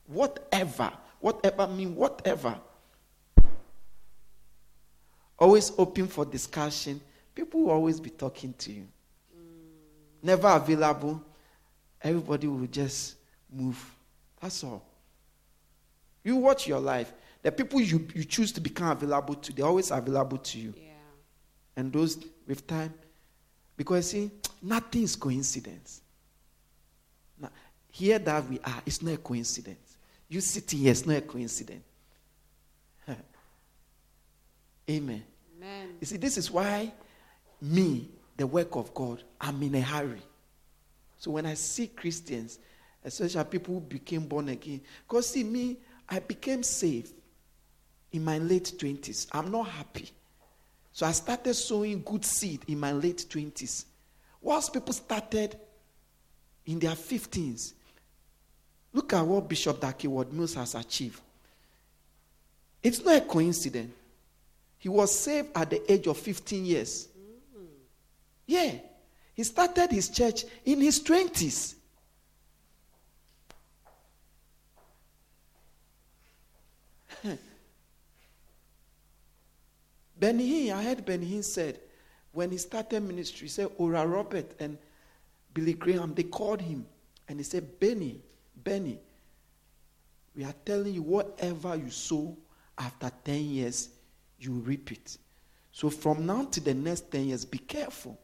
[0.08, 2.60] Whatever, whatever mean whatever
[5.40, 7.00] always open for discussion,
[7.36, 8.88] people will always be talking to you.
[9.36, 10.24] Mm.
[10.24, 11.22] Never available,
[12.02, 13.16] everybody will just
[13.52, 13.80] move.
[14.42, 14.84] That's all.
[16.24, 17.14] You watch your life.
[17.44, 20.74] The people you, you choose to become available to, they're always available to you.
[20.76, 20.84] Yeah.
[21.76, 22.18] And those
[22.48, 22.94] with time,
[23.78, 26.02] because see, nothing is coincidence.
[27.40, 27.52] Now,
[27.92, 29.87] here that we are, it's not a coincidence.
[30.30, 31.84] You sitting here, it's not a coincidence.
[34.90, 35.24] Amen.
[35.58, 35.90] Amen.
[36.00, 36.92] You see, this is why
[37.62, 40.22] me, the work of God, I'm in a hurry.
[41.18, 42.60] So when I see Christians,
[43.04, 45.78] especially people who became born again, because see, me,
[46.10, 47.14] I became saved
[48.12, 49.28] in my late 20s.
[49.32, 50.10] I'm not happy.
[50.92, 53.86] So I started sowing good seed in my late 20s.
[54.42, 55.58] Whilst people started
[56.66, 57.74] in their 15s,
[58.98, 61.22] Look at what Bishop Dag Heward-Mills has achieved.
[62.82, 63.94] It's not a coincidence.
[64.80, 67.08] He was saved at the age of 15 years.
[67.08, 67.66] Mm-hmm.
[68.48, 68.72] Yeah.
[69.36, 71.76] He started his church in his 20s.
[80.20, 81.80] Ben I heard Ben said
[82.32, 84.76] when he started ministry, he said Oral Robert and
[85.54, 86.88] Billy Graham, they called him
[87.28, 88.22] and he said, Benny,
[88.68, 89.00] Benny,
[90.36, 92.38] we are telling you whatever you sow
[92.78, 93.88] after 10 years,
[94.42, 95.18] you reap it.
[95.72, 98.20] So from now to the next 10 years, be careful.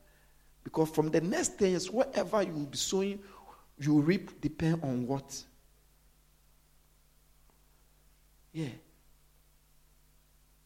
[0.62, 3.20] Because from the next 10 years, whatever you will be sowing,
[3.80, 5.44] you reap depend on what?
[8.52, 8.68] Yeah.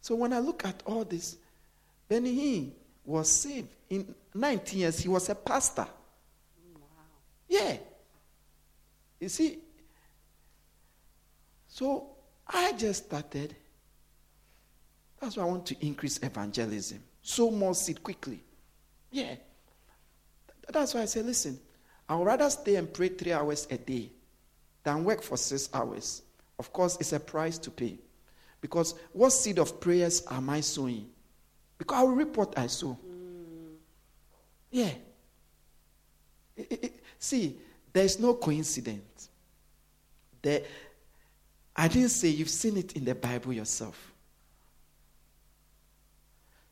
[0.01, 1.37] So when I look at all this,
[2.09, 2.71] Benny Hinn
[3.05, 3.69] was saved.
[3.91, 5.87] In 19 years, he was a pastor.
[6.73, 6.89] Wow.
[7.47, 7.77] Yeah.
[9.19, 9.59] You see,
[11.77, 12.07] so
[12.47, 13.55] I just started.
[15.19, 17.03] That's why I want to increase evangelism.
[17.21, 18.43] Sow more seed quickly.
[19.11, 19.35] Yeah.
[20.73, 21.59] That's why I say, listen,
[22.09, 24.09] I would rather stay and pray three hours a day
[24.83, 26.23] than work for six hours.
[26.57, 27.99] Of course, it's a price to pay.
[28.59, 31.07] Because what seed of prayers am I sowing?
[31.77, 32.97] Because I will reap what I sow.
[33.07, 33.75] Mm.
[34.71, 34.93] Yeah.
[36.55, 37.59] It, it, it, see,
[37.93, 39.29] there's no coincidence.
[40.41, 40.61] There,
[41.77, 44.11] I didn't say you've seen it in the Bible yourself.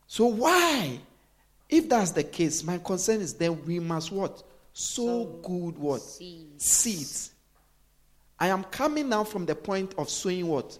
[0.07, 0.99] So why?
[1.69, 4.43] If that's the case, my concern is then we must what?
[4.73, 6.01] Sow good what?
[6.01, 6.65] Seeds.
[6.65, 7.31] Seeds.
[8.39, 10.77] I am coming now from the point of sowing what?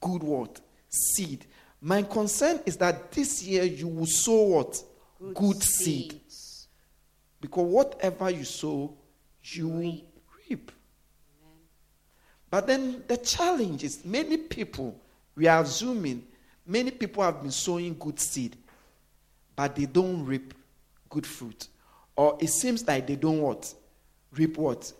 [0.00, 0.60] Good what?
[0.88, 1.46] Seed.
[1.80, 4.82] My concern is that this year you will sow what?
[5.20, 6.20] Good, good seed.
[7.40, 8.96] Because whatever you sow,
[9.42, 10.20] you Reap.
[10.50, 10.72] reap.
[12.50, 14.98] But then the challenge is many people,
[15.34, 16.26] we are assuming,
[16.66, 18.56] many people have been sowing good seed,
[19.54, 20.54] but they don't reap
[21.10, 21.68] good fruit.
[22.16, 23.72] Or it seems like they don't what?
[24.32, 24.92] Reap what?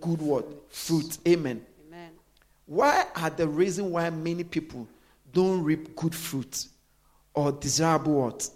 [0.00, 0.46] Good what?
[0.72, 1.18] Fruit.
[1.26, 1.64] Amen.
[1.86, 2.10] Amen.
[2.66, 4.86] Why are the reason why many people
[5.32, 6.66] don't reap good fruit
[7.34, 8.48] or desirable what?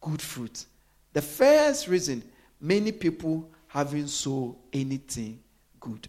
[0.00, 0.64] Good fruit.
[1.12, 2.22] The first reason
[2.60, 5.40] many people haven't sown anything
[5.78, 6.08] good.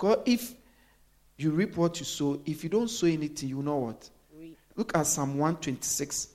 [0.00, 0.54] Because if
[1.36, 4.08] you reap what you sow, if you don't sow anything, you know what?
[4.34, 4.56] Reap.
[4.74, 6.28] Look at Psalm 126,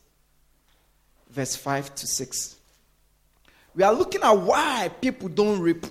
[1.32, 2.56] verse 5 to 6.
[3.74, 5.84] We are looking at why people don't reap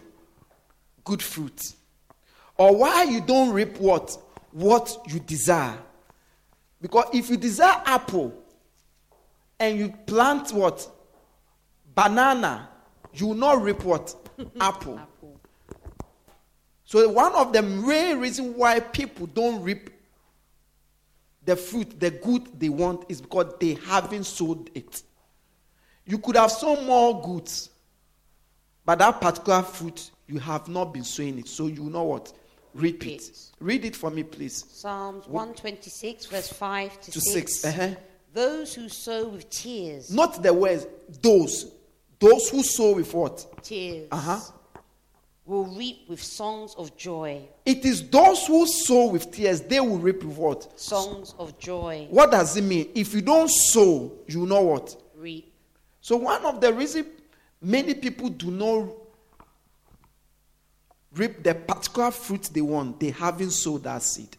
[1.02, 1.60] good fruit.
[2.56, 4.16] Or why you don't reap what?
[4.52, 5.76] What you desire.
[6.80, 8.40] Because if you desire apple
[9.58, 10.88] and you plant what?
[11.92, 12.68] Banana,
[13.14, 14.14] you will not reap what?
[14.60, 14.96] apple.
[14.96, 15.13] Apple.
[16.84, 19.90] So one of the main reasons why people don't reap
[21.44, 25.02] the fruit, the good they want, is because they haven't sowed it.
[26.06, 27.70] You could have sown more goods,
[28.84, 31.48] but that particular fruit you have not been sowing it.
[31.48, 32.32] So you know what?
[32.74, 33.28] Reap Reap it.
[33.28, 33.38] it.
[33.60, 34.64] Read it for me, please.
[34.68, 37.32] Psalms 126, verse 5 to, To 6.
[37.60, 37.64] six.
[37.64, 37.94] Uh-huh.
[38.32, 40.86] Those who sow with tears, Not the words,
[41.22, 41.72] those.
[42.18, 43.46] Those who sow with what?
[43.62, 44.40] tears, Uh-huh.
[45.46, 47.42] Will reap with songs of joy.
[47.66, 50.80] It is those who sow with tears, they will reap with what?
[50.80, 52.06] Songs of joy.
[52.10, 52.88] What does it mean?
[52.94, 54.96] If you don't sow, you know what?
[55.16, 55.52] Reap.
[56.00, 57.06] So one of the reasons
[57.60, 58.88] many people do not
[61.14, 64.36] reap the particular fruit they want, they haven't sowed that seed.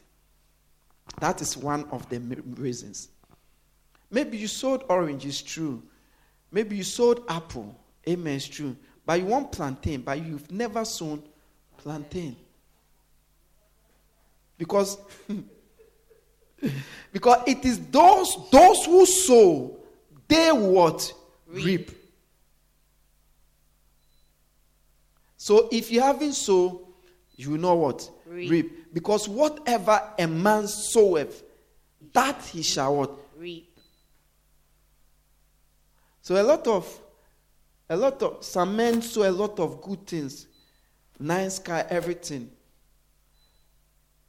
[1.19, 3.09] That is one of the reasons.
[4.11, 5.81] Maybe you sowed orange, it's true.
[6.51, 7.75] Maybe you sowed apple,
[8.07, 8.75] amen, it's true.
[9.05, 11.21] But you want plantain, but you've never sown
[11.77, 12.35] plantain.
[14.57, 14.97] Because
[17.11, 19.77] because it is those those who sow,
[20.27, 21.13] they what
[21.47, 21.65] Reap.
[21.65, 21.91] reap.
[25.37, 26.79] So if you haven't sown,
[27.35, 28.09] you know what?
[28.25, 28.91] Reap.
[28.93, 31.43] Because whatever a man soweth,
[32.13, 33.11] that he shall what?
[33.37, 33.77] Reap.
[36.21, 36.99] So a lot of,
[37.89, 40.47] a lot of, some men sow a lot of good things,
[41.19, 42.49] nice car, everything.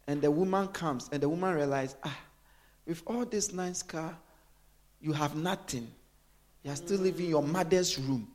[0.07, 2.19] And the woman comes, and the woman realizes, ah,
[2.87, 4.17] with all this nice car,
[5.01, 5.89] you have nothing.
[6.63, 8.29] You are still living in your mother's room.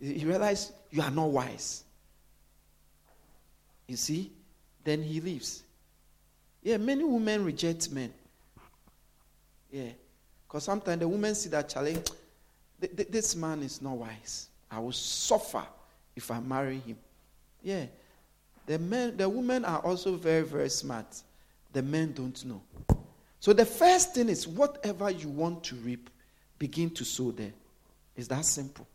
[0.00, 1.84] You realize you are not wise.
[3.86, 4.32] You see?
[4.84, 5.62] Then he leaves.
[6.62, 8.12] Yeah, many women reject men.
[9.70, 9.90] Yeah.
[10.46, 12.06] Because sometimes the women see that challenge.
[12.82, 14.48] Th- th- this man is not wise.
[14.68, 15.62] I will suffer
[16.16, 16.96] if I marry him.
[17.62, 17.86] Yeah.
[18.66, 21.06] The men, the women are also very, very smart.
[21.72, 22.60] The men don't know.
[23.38, 26.10] So the first thing is whatever you want to reap,
[26.58, 27.52] begin to sow there.
[28.16, 28.86] It's that simple.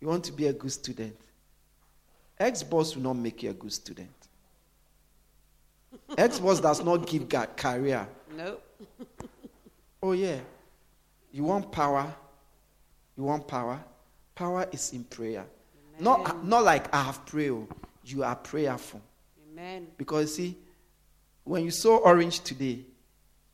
[0.00, 1.16] You want to be a good student.
[2.40, 4.10] Xbox will not make you a good student.
[6.10, 8.08] Xbox does not give ga- career.
[8.36, 8.56] No.
[10.02, 10.40] Oh, yeah.
[11.32, 12.14] You want power?
[13.16, 13.82] You want power?
[14.34, 15.44] Power is in prayer.
[15.98, 17.52] Not, uh, not like I have prayer.
[17.52, 17.68] oh.
[18.04, 19.00] You are prayerful.
[19.50, 19.86] Amen.
[19.96, 20.56] Because, see,
[21.44, 22.84] when you saw orange today,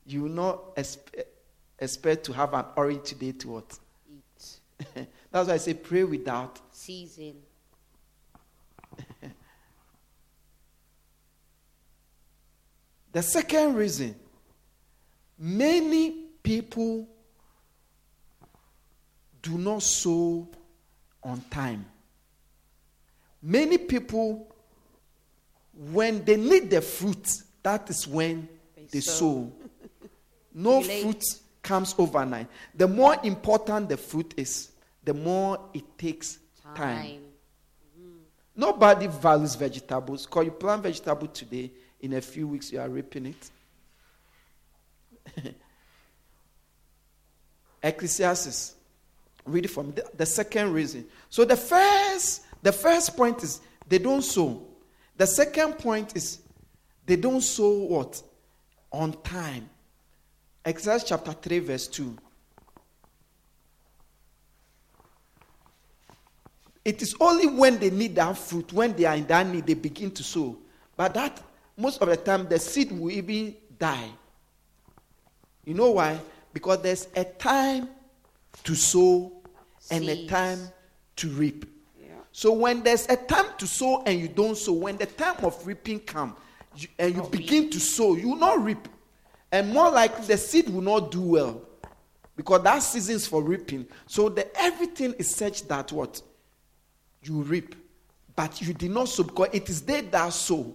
[0.06, 1.24] you will not expe-
[1.78, 3.78] expect to have an orange today to what?
[4.10, 4.60] Eat.
[5.30, 6.60] That's why I say pray without.
[6.72, 7.34] Season.
[13.12, 14.14] The second reason
[15.38, 16.10] many
[16.42, 17.08] people
[19.42, 20.48] do not sow
[21.22, 21.84] on time.
[23.42, 24.52] Many people,
[25.92, 27.28] when they need the fruit,
[27.62, 29.50] that is when They they, sow.
[29.50, 29.52] sow.
[30.54, 31.22] No fruit
[31.62, 32.48] comes overnight.
[32.74, 34.72] The more important the fruit is,
[35.04, 36.38] the more it takes
[36.74, 36.74] time.
[36.74, 37.20] Time.
[37.96, 38.16] Mm-hmm.
[38.56, 40.26] Nobody values vegetables.
[40.26, 41.70] Because you plant vegetable today,
[42.00, 43.50] in a few weeks you are reaping it.
[47.82, 48.74] Ecclesiastes.
[49.50, 51.06] Read it from the, the second reason.
[51.30, 54.62] So the first, the first point is they don't sow.
[55.16, 56.40] The second point is
[57.06, 58.22] they don't sow what?
[58.92, 59.68] On time.
[60.64, 62.16] Exodus chapter 3, verse 2.
[66.84, 69.74] It is only when they need that fruit, when they are in that need, they
[69.74, 70.56] begin to sow.
[70.96, 71.42] But that,
[71.76, 74.10] most of the time, the seed will even die.
[75.64, 76.18] You know why?
[76.52, 77.88] Because there's a time
[78.64, 79.37] to sow
[79.90, 80.60] and a time
[81.16, 81.66] to reap.
[82.00, 82.08] Yeah.
[82.32, 85.66] So when there's a time to sow and you don't sow, when the time of
[85.66, 86.34] reaping comes
[86.98, 88.88] and you Not begin to sow, you will not reap.
[89.50, 91.62] And more likely, the seed will not do well
[92.36, 93.86] because that season is for reaping.
[94.06, 96.22] So the, everything is such that what?
[97.22, 97.74] You reap.
[98.36, 100.74] But you did not sow because it is they that sow.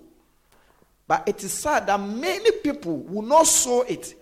[1.07, 4.13] But it is sad that many people will not sow it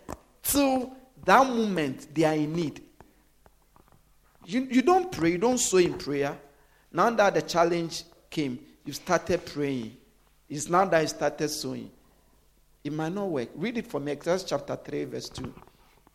[0.43, 2.81] till that moment they are in need.
[4.51, 6.37] You, you don't pray, you don't sow in prayer.
[6.91, 9.95] Now that the challenge came, you started praying.
[10.49, 11.89] It's now that you started sowing.
[12.83, 13.47] It might not work.
[13.55, 15.53] Read it from Exodus chapter 3, verse 2.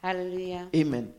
[0.03, 0.69] Hallelujah.
[0.77, 1.15] Amen.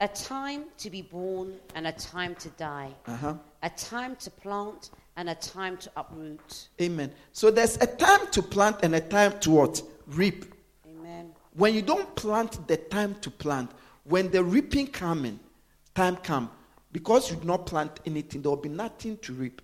[0.00, 2.94] A time to be born and a time to die.
[3.08, 3.34] Uh-huh.
[3.64, 6.68] A time to plant and a time to uproot.
[6.80, 7.10] Amen.
[7.32, 9.82] So there's a time to plant and a time to what?
[10.06, 10.44] Reap.
[10.88, 11.32] Amen.
[11.54, 13.72] When you don't plant the time to plant,
[14.04, 15.40] when the reaping coming,
[15.94, 16.50] time come,
[16.90, 19.62] because you do not plant anything, there will be nothing to reap.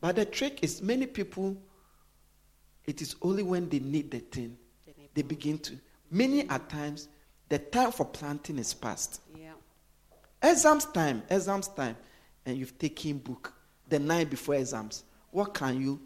[0.00, 1.56] But the trick is many people,
[2.86, 4.56] it is only when they need the thing,
[4.86, 5.78] They they begin to.
[6.10, 7.08] Many at times,
[7.48, 9.20] the time for planting is past.
[9.38, 9.52] Yeah.
[10.42, 11.96] Exams time, exams time,
[12.46, 13.52] and you've taken book
[13.88, 15.04] the night before exams.
[15.30, 16.00] What can you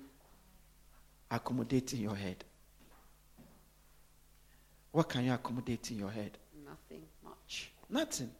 [1.30, 2.44] accommodate in your head?
[4.92, 6.38] What can you accommodate in your head?
[6.64, 7.70] Nothing much.
[7.88, 8.30] Nothing.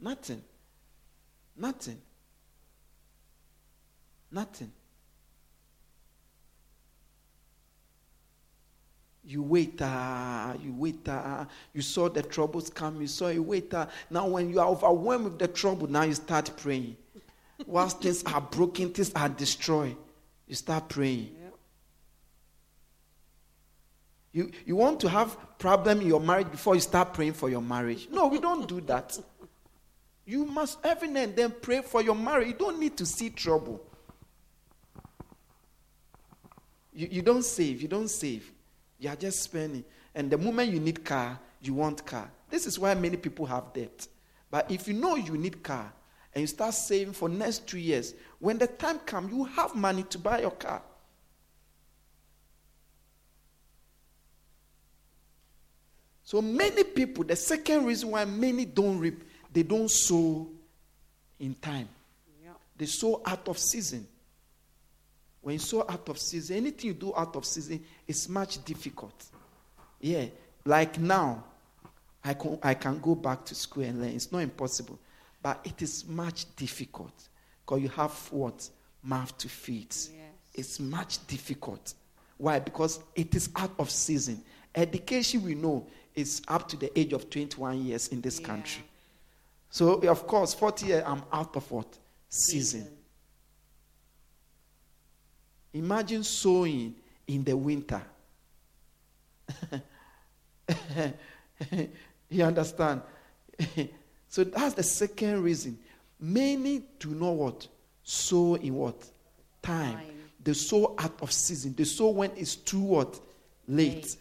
[0.00, 0.42] Nothing.
[1.56, 2.00] Nothing.
[4.30, 4.72] Nothing.
[9.24, 13.74] You wait, ah, you wait, ah, you saw the troubles come, you saw you wait.
[13.74, 13.88] ah.
[14.08, 16.96] Now, when you are overwhelmed with the trouble, now you start praying.
[17.66, 19.96] Whilst things are broken, things are destroyed,
[20.46, 21.34] you start praying.
[21.34, 21.48] Yeah.
[24.32, 27.62] You, you want to have problem in your marriage before you start praying for your
[27.62, 28.06] marriage.
[28.12, 29.18] No, we don't do that.
[30.26, 32.48] You must every now and then pray for your marriage.
[32.48, 33.80] You don't need to see trouble.
[36.92, 37.80] You, you don't save.
[37.80, 38.50] You don't save.
[38.98, 39.84] You are just spending.
[40.14, 42.28] And the moment you need car, you want car.
[42.50, 44.08] This is why many people have debt.
[44.50, 45.92] But if you know you need car
[46.34, 50.02] and you start saving for next two years, when the time comes, you have money
[50.04, 50.82] to buy your car.
[56.24, 59.22] So many people, the second reason why many don't reap,
[59.56, 60.46] they don't sow
[61.40, 61.88] in time.
[62.44, 62.50] Yeah.
[62.76, 64.06] They sow out of season.
[65.40, 69.14] When you sow out of season, anything you do out of season is much difficult.
[69.98, 70.26] Yeah,
[70.66, 71.42] like now,
[72.22, 74.10] I can, I can go back to school and learn.
[74.10, 74.98] It's not impossible,
[75.42, 77.14] but it is much difficult
[77.64, 78.68] because you have what
[79.02, 79.88] mouth to feed.
[79.90, 80.10] Yes.
[80.52, 81.94] It's much difficult.
[82.36, 82.58] Why?
[82.58, 84.42] Because it is out of season.
[84.74, 88.48] Education, we know, is up to the age of 21 years in this Yeah.
[88.48, 88.84] country.
[89.76, 91.98] So, of course, 40 years, I'm out of what?
[92.30, 92.88] Season.
[95.74, 96.94] Imagine sowing
[97.26, 98.00] in the winter.
[102.30, 103.02] you understand?
[104.28, 105.78] so that's the second reason.
[106.18, 107.68] Many do not what?
[108.02, 108.98] Sow in what?
[109.60, 109.92] Time.
[109.92, 110.06] Time.
[110.42, 111.74] They sow out of season.
[111.76, 113.20] They sow when it's too what?
[113.68, 113.94] Late.
[113.94, 114.16] Late.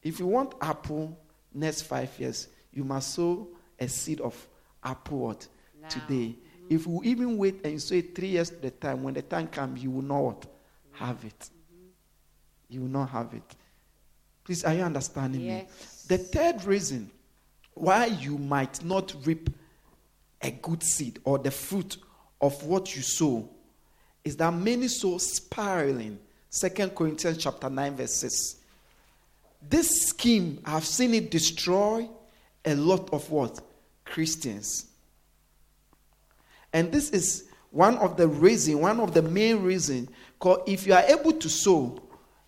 [0.00, 1.18] If you want apple
[1.52, 3.48] next five years, you must sow
[3.78, 4.48] a seed of
[4.82, 5.48] apple what?
[5.80, 5.88] Now.
[5.88, 6.36] today.
[6.70, 9.48] If you even wait and you it three years at the time, when the time
[9.48, 10.46] comes, you will not what?
[10.92, 11.38] have it.
[11.38, 11.88] Mm-hmm.
[12.70, 13.56] You will not have it.
[14.44, 15.66] Please, are you understanding me?
[16.08, 17.10] The third reason
[17.74, 19.50] why you might not reap
[20.42, 21.96] a good seed or the fruit
[22.40, 23.48] of what you sow
[24.22, 26.18] is that many sow spiraling.
[26.50, 28.56] Second Corinthians chapter 9, verse 6.
[29.68, 32.08] This scheme, I've seen it destroy
[32.64, 33.60] a lot of what?
[34.04, 34.86] Christians.
[36.72, 40.08] And this is one of the reason, one of the main reason,
[40.38, 42.00] because if you are able to sow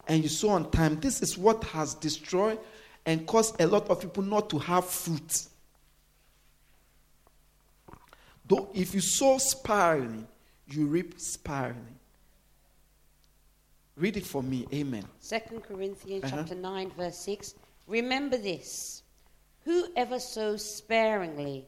[0.08, 2.58] and you sow on time, this is what has destroyed
[3.04, 5.46] and caused a lot of people not to have fruit.
[8.48, 10.26] Though if you sow spiraling,
[10.68, 11.96] you reap spiraling.
[13.96, 14.66] Read it for me.
[14.74, 15.04] Amen.
[15.20, 16.36] Second Corinthians Uh-huh.
[16.38, 17.54] chapter 9 verse 6
[17.86, 18.95] Remember this
[19.66, 21.66] whoever sows sparingly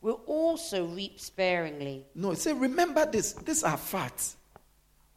[0.00, 3.32] will also reap sparingly No, it says, remember this.
[3.32, 4.36] These are facts.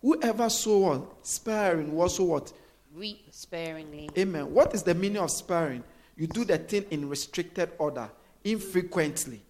[0.01, 1.25] Whoever sow what?
[1.25, 2.53] Sparing will also what?
[2.93, 4.51] reap sparingly Amen.
[4.53, 5.83] What is the meaning of sparing?
[6.15, 8.09] You do the thing in restricted order,
[8.43, 9.41] infrequently,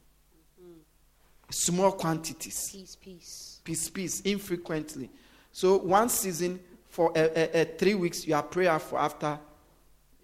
[1.50, 5.10] small quantities, peace peace peace, peace, infrequently.
[5.52, 8.98] So one season for uh, uh, uh, three weeks, you are prayerful.
[8.98, 9.38] After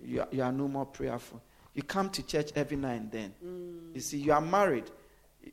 [0.02, 1.42] you are, you are no more prayerful.
[1.80, 3.34] You come to church every now and then.
[3.94, 4.84] You see, you are married.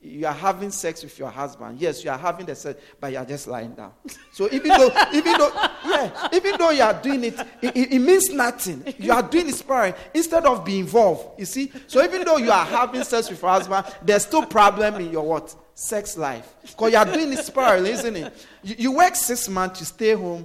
[0.02, 1.80] You are having sex with your husband.
[1.80, 3.92] Yes, you are having the sex, but you are just lying down.
[4.32, 5.52] So even though, even though,
[5.84, 8.92] yeah, even though you are doing it, it, it- means nothing.
[8.98, 11.38] You are doing it sparing instead of being involved.
[11.38, 14.96] You see, so even though you are having sex with your husband, there's still problem
[14.96, 18.46] in your what sex life because you are doing it sparing, isn't it?
[18.64, 20.44] You, you work six months, you stay home.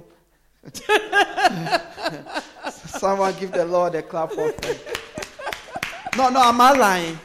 [2.86, 4.52] Someone give the Lord a clap for
[6.16, 7.18] No, no, am I lying?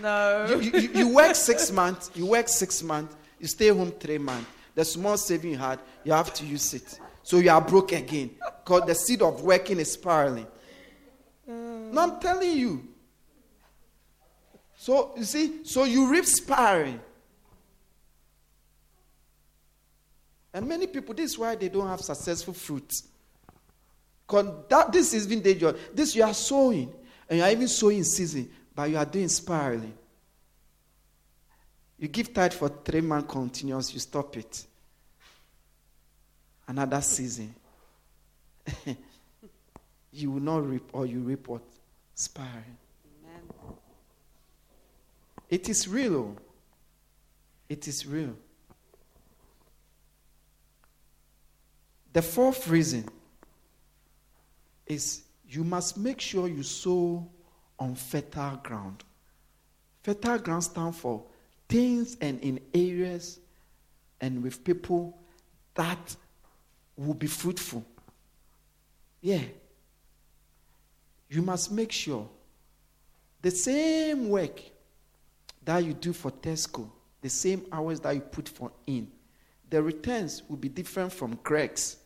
[0.00, 4.18] no you, you, you work six months, you work six months, you stay home three
[4.18, 4.48] months.
[4.74, 6.98] The small saving you had, you have to use it.
[7.22, 8.30] So you are broke again.
[8.64, 10.46] Because the seed of working is spiraling.
[11.48, 11.92] Mm.
[11.92, 12.88] No, I'm telling you.
[14.76, 17.00] So you see, so you reap spiraling.
[20.54, 23.04] And many people, this is why they don't have successful fruits.
[24.26, 25.80] Because that this is even dangerous.
[25.94, 26.92] This you are sowing,
[27.28, 29.94] and you are even sowing in season, but you are doing spiraling.
[31.98, 34.64] You give tithe for three months continuous, you stop it.
[36.66, 37.54] Another season.
[40.12, 41.62] you will not reap, or you reap what?
[42.14, 42.76] Spiraling.
[43.24, 43.74] Amen.
[45.48, 46.14] It is real.
[46.14, 46.36] oh.
[47.68, 48.36] It is real.
[52.12, 53.08] The fourth reason
[54.86, 55.21] is
[55.52, 57.28] you must make sure you sow
[57.78, 59.04] on fertile ground.
[60.02, 61.22] Fertile ground stands for
[61.68, 63.38] things and in areas
[64.20, 65.18] and with people
[65.74, 66.16] that
[66.96, 67.84] will be fruitful.
[69.20, 69.42] Yeah.
[71.28, 72.28] You must make sure
[73.42, 74.60] the same work
[75.64, 76.88] that you do for Tesco,
[77.20, 79.10] the same hours that you put for in,
[79.68, 81.96] the returns will be different from Greggs.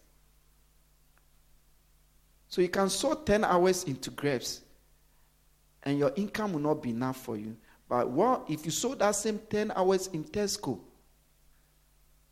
[2.48, 4.62] So you can sow 10 hours into grapes
[5.82, 7.56] and your income will not be enough for you.
[7.88, 10.80] But what if you sow that same 10 hours in Tesco,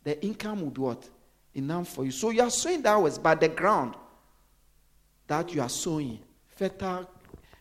[0.03, 1.09] the income would be what?
[1.53, 2.11] Enough for you.
[2.11, 3.95] So you are sowing the hours, but the ground
[5.27, 6.19] that you are sowing,
[6.55, 7.09] fertile,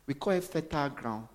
[0.06, 1.28] we call it fertile ground.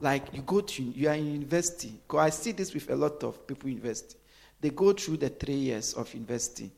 [0.00, 1.94] Like you go to, you are in university.
[2.10, 4.16] I see this with a lot of people in university.
[4.60, 6.70] They go through the three years of university,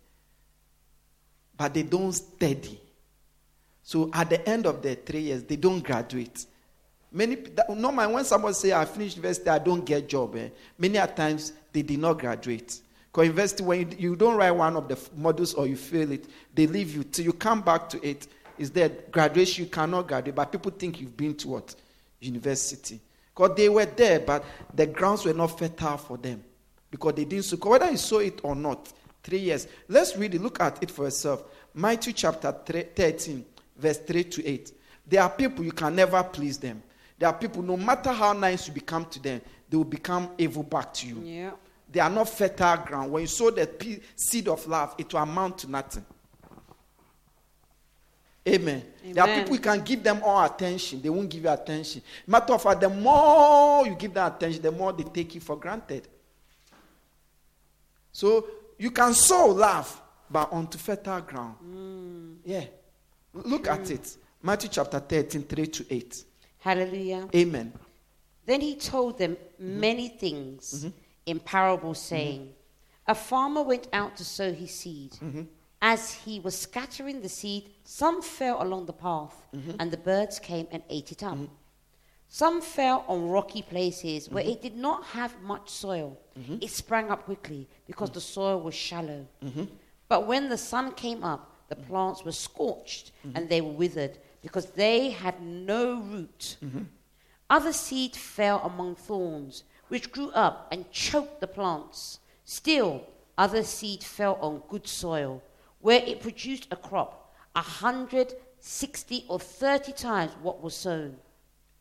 [1.57, 2.80] but they don't study.
[3.82, 6.46] So at the end of the three years, they don't graduate.
[7.12, 7.38] Many
[7.74, 10.36] normally when someone say I finished university, I don't get job.
[10.36, 12.80] Eh, many times they did not graduate.
[13.11, 16.26] Because university, when you, you don't write one of the modules or you fail it,
[16.54, 18.26] they leave you till you come back to it.
[18.59, 19.64] Is that graduation?
[19.64, 21.74] You cannot graduate, but people think you've been to what
[22.20, 23.00] university.
[23.34, 24.44] Because they were there, but
[24.74, 26.42] the grounds were not fertile for them
[26.90, 27.57] because they didn't sow.
[27.57, 28.92] Whether you saw it or not,
[29.27, 29.66] three years.
[29.89, 30.41] Let's read it.
[30.41, 31.45] Look at it for yourself.
[31.74, 33.45] Matthew chapter 13,
[33.77, 34.72] verse 3 to 8.
[35.09, 36.83] There are people you can never please them.
[37.18, 40.62] There are people, no matter how nice you become to them, they will become evil
[40.62, 41.20] back to you.
[41.24, 41.51] Yeah.
[41.91, 43.11] They are not fertile ground.
[43.11, 46.05] When you sow the seed of love, it will amount to nothing.
[48.49, 48.83] Amen.
[49.05, 52.01] There are people you can give them all attention, they won't give you attention.
[52.29, 55.57] Matter of fact, the more you give them attention, the more they take you for
[55.57, 56.07] granted.
[58.12, 58.47] So
[58.79, 60.01] you can sow love,
[60.31, 61.57] but onto fertile ground.
[61.64, 62.37] Mm.
[62.45, 62.64] Yeah.
[63.33, 63.91] Look at mm.
[63.91, 64.16] it.
[64.43, 66.24] Matthew chapter 13, 3 to 8.
[66.59, 67.29] Hallelujah.
[67.35, 67.72] Amen.
[68.45, 69.81] Then he told them mm-hmm.
[69.81, 70.99] many things mm-hmm.
[71.27, 72.09] in parables, mm-hmm.
[72.09, 72.49] saying,
[73.07, 75.16] A farmer went out to sow his seed.
[75.83, 79.35] As he was scattering the seed, some fell along the path,
[79.79, 81.39] and the birds came and ate it up.
[82.43, 84.53] Some fell on rocky places where mm-hmm.
[84.53, 86.18] it did not have much soil.
[86.39, 86.59] Mm-hmm.
[86.61, 89.26] It sprang up quickly because the soil was shallow.
[89.43, 89.64] Mm-hmm.
[90.07, 94.66] But when the sun came up, the plants were scorched and they were withered because
[94.66, 96.59] they had no root.
[97.49, 102.20] Other seed fell among thorns, which grew up and choked the plants.
[102.45, 103.07] Still,
[103.39, 105.43] other seed fell on good soil,
[105.80, 111.16] where it produced a crop, a hundred, sixty, or thirty times what was sown.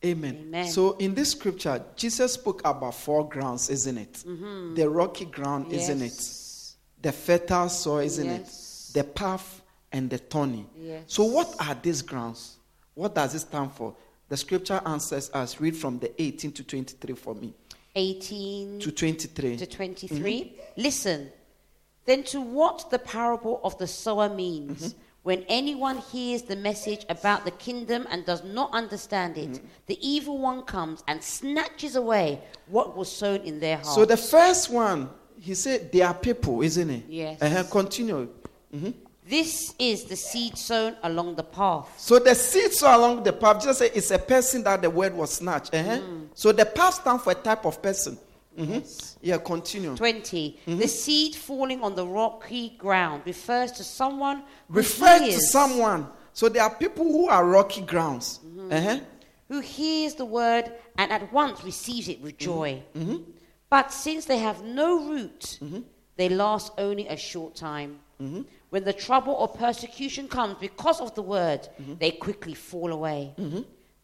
[0.06, 0.36] Amen.
[0.47, 0.68] Amen.
[0.68, 4.14] So in this scripture, Jesus spoke about four grounds, isn't it?
[4.28, 4.76] Mm-hmm.
[4.76, 6.32] The rocky ground, isn't it?
[7.01, 8.89] The fertile soil, isn't Yes.
[8.91, 8.93] it?
[8.97, 10.66] The path and the thorny.
[10.78, 11.03] Yes.
[11.08, 12.58] So what are these grounds?
[12.93, 13.95] What does it stand for?
[14.30, 15.60] The scripture answers us.
[15.60, 17.53] Read from the 18 to 23 for me.
[17.95, 19.58] 18 To 23.
[19.58, 20.18] to 23.
[20.18, 20.82] Mm-hmm.
[20.82, 21.30] Listen,
[22.06, 24.89] then to what the parable of the sower means.
[24.93, 24.99] Mm-hmm.
[25.26, 30.38] When anyone hears the message about the kingdom and does not understand it, the evil
[30.38, 33.95] one comes and snatches away what was sown in their hearts.
[33.95, 35.09] So the first one,
[35.39, 37.05] he said, they are people, isn't it?
[37.09, 37.41] Yes.
[37.41, 37.63] Uh-huh.
[37.71, 38.30] Continue.
[39.28, 41.91] this is the seed sown along the path.
[41.97, 45.15] So the seed sown along the path, just say it's a person that the word
[45.15, 45.73] was snatched.
[45.73, 46.01] Uh-huh.
[46.36, 48.19] So the path stands for a type of person.
[48.58, 49.16] Mhm.
[49.22, 49.95] Yeah, continue.
[49.95, 50.60] 20.
[50.66, 54.38] The seed falling on the rocky ground refers to someone
[54.68, 56.08] who Refer to someone.
[56.34, 58.39] So there are people who are rocky grounds.
[58.72, 58.99] Uh-huh.
[59.47, 62.82] who hears the word and at once receives it with joy.
[62.95, 63.18] Mm-hmm.
[63.70, 65.82] But since they have no root, Mm-hmm.
[66.18, 67.99] they last only a short time.
[68.70, 71.95] When the trouble or persecution comes because of the word, Mm-hmm.
[71.99, 73.34] they quickly fall away.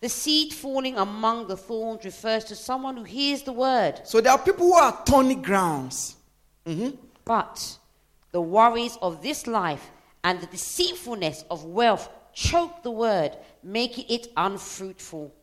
[0.02, 4.32] The seed falling among the thorns refers to someone who hears the word, So there
[4.34, 6.16] are people who are thorny grounds.
[6.66, 6.92] Mm-hmm.
[7.26, 7.78] but
[8.32, 9.90] the worries of this life
[10.24, 15.34] and the deceitfulness of wealth choke the word, making it unfruitful.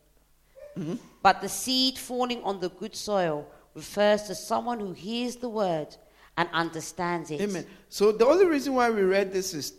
[0.79, 0.95] Mm-hmm.
[1.23, 5.89] But the seed falling on the good soil refers to someone who hears the word
[6.37, 7.41] and understands it.
[7.41, 7.67] Amen.
[7.89, 9.73] So the only reason why we read this is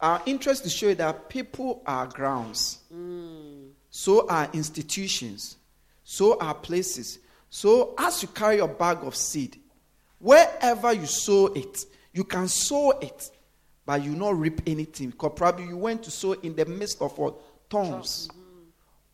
[0.00, 2.78] our interest to show you that people are grounds.
[2.92, 3.65] Mm.
[3.98, 5.56] So are institutions.
[6.04, 7.18] So are places.
[7.48, 9.58] So as you carry your bag of seed,
[10.18, 13.30] wherever you sow it, you can sow it,
[13.86, 15.08] but you not reap anything.
[15.08, 17.40] Because probably you went to sow in the midst of what?
[17.70, 18.28] Thorns.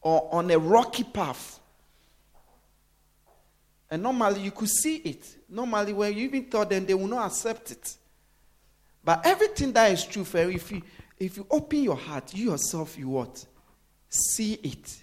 [0.00, 1.60] Or on a rocky path.
[3.88, 5.32] And normally you could see it.
[5.48, 7.96] Normally, when you even thought them, they will not accept it.
[9.04, 10.82] But everything that is true for you, if you
[11.20, 13.46] if you open your heart, you yourself, you what?
[14.14, 14.94] See it.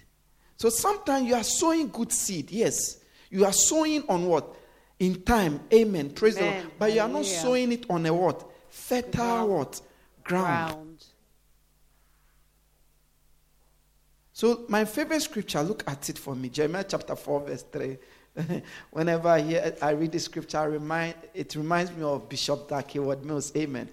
[0.56, 2.98] So sometimes you are sowing good seed, yes.
[3.28, 4.54] You are sowing on what?
[5.00, 5.60] In time.
[5.72, 6.10] Amen.
[6.10, 6.54] Praise the Lord.
[6.54, 6.70] Amen.
[6.78, 8.48] But you are not sowing it on a what?
[8.68, 9.50] Fertile Ground.
[9.50, 9.80] what?
[10.22, 10.68] Ground.
[10.68, 11.04] Ground.
[14.32, 16.48] So my favorite scripture, look at it for me.
[16.48, 17.98] Jeremiah chapter 4, verse 3.
[18.90, 22.88] Whenever I hear I read the scripture, I remind, it reminds me of Bishop Dag
[22.88, 23.56] Heward-Mills.
[23.56, 23.88] Amen.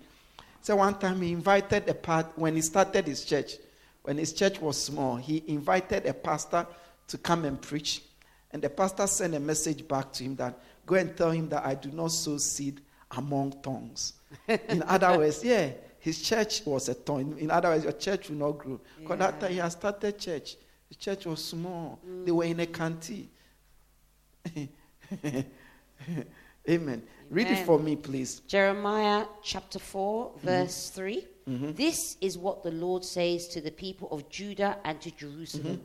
[0.61, 3.53] So one time he invited a part when he started his church,
[4.07, 6.65] when his church was small, he invited a pastor
[7.09, 8.03] to come and preach.
[8.51, 11.65] And the pastor sent a message back to him that go and tell him that
[11.65, 12.79] I do not sow seed
[13.11, 14.13] among tongues.
[14.69, 17.37] In other words, yeah, his church was a tongue.
[17.37, 18.79] In other words, your church will not grow.
[18.97, 20.55] Because that time he had started church.
[20.87, 21.99] The church was small.
[22.23, 22.35] They mm.
[22.35, 23.27] were in a canteen.
[26.69, 27.03] Amen.
[27.29, 28.41] Read it for me, please.
[28.47, 30.45] Jeremiah chapter 4, Mm-hmm.
[30.45, 31.27] verse 3.
[31.75, 35.83] This is what the Lord says to the people of Judah and to Jerusalem Mm-hmm.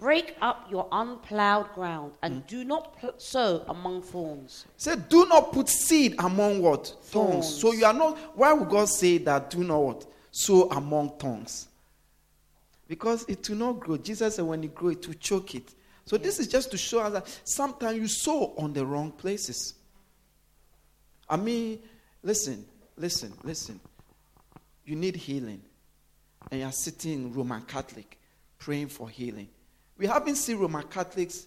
[0.00, 2.46] Break up your unplowed ground and Mm.
[2.46, 4.64] do not pl- sow among thorns.
[4.76, 6.86] Say, do not put seed among what?
[7.02, 7.46] Thorns.
[7.50, 7.54] Thorns.
[7.60, 10.06] So you are not, why would God say that do not what?
[10.30, 11.66] Sow among thorns?
[12.86, 13.96] Because it will not grow.
[13.96, 15.74] Jesus said when it grow, it will choke it.
[16.04, 19.74] So this is just to show us that sometimes you sow on the wrong places.
[21.28, 21.80] I mean,
[22.22, 22.64] listen,
[22.96, 23.80] listen, listen.
[24.84, 25.62] You need healing.
[26.50, 28.18] And you're sitting in Roman Catholic
[28.58, 29.48] praying for healing.
[29.96, 31.46] We haven't seen Roman Catholics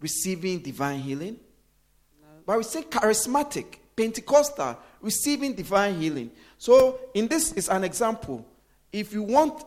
[0.00, 1.38] receiving divine healing.
[2.44, 6.30] But we say charismatic, Pentecostal, receiving divine healing.
[6.58, 8.44] So, in this is an example.
[8.92, 9.64] If you want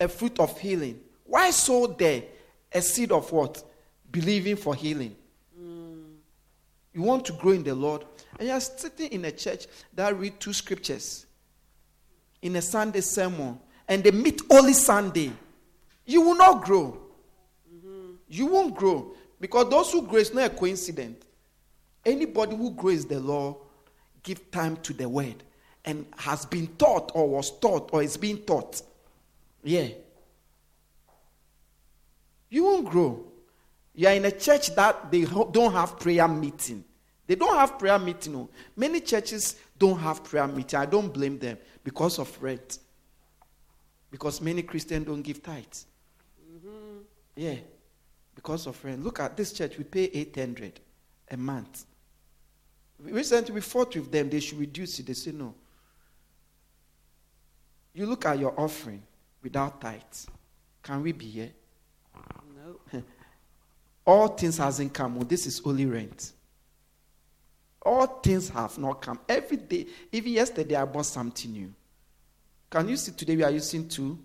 [0.00, 2.22] a fruit of healing, why sow there
[2.72, 3.62] a seed of what?
[4.10, 5.14] Believing for healing.
[5.58, 6.16] Mm.
[6.92, 8.04] You want to grow in the Lord,
[8.38, 11.26] and you're sitting in a church that read two scriptures
[12.42, 13.58] in a Sunday sermon,
[13.88, 15.32] and they meet only Sunday,
[16.04, 17.00] you will not grow.
[18.28, 19.14] You won't grow.
[19.40, 21.24] Because those who grow is not a coincidence.
[22.04, 23.56] Anybody who grows the law
[24.22, 25.42] give time to the word
[25.84, 28.80] and has been taught or was taught or is being taught.
[29.62, 29.88] Yeah.
[32.48, 33.24] You won't grow.
[33.94, 36.84] You are in a church that they don't have prayer meeting.
[37.26, 38.32] They don't have prayer meeting.
[38.32, 38.48] No.
[38.76, 40.78] Many churches don't have prayer meeting.
[40.78, 42.78] I don't blame them because of rent.
[44.10, 45.86] Because many Christians don't give tithes.
[46.50, 46.98] Mm-hmm.
[47.34, 47.56] Yeah.
[48.34, 49.02] Because of rent.
[49.02, 49.76] Look at this church.
[49.76, 50.80] We pay 800
[51.30, 51.84] a month.
[53.00, 54.30] Recently, we fought with them.
[54.30, 55.06] They should reduce it.
[55.06, 55.54] They say no.
[57.92, 59.02] You look at your offering
[59.42, 60.26] without tithes.
[60.82, 61.50] Can we be here?
[62.92, 63.00] No.
[64.06, 65.18] All things hasn't come.
[65.20, 66.32] This is only rent.
[67.86, 69.20] All things have not come.
[69.28, 71.72] Every day, even yesterday, I bought something new.
[72.68, 74.18] Can you see today we are using two?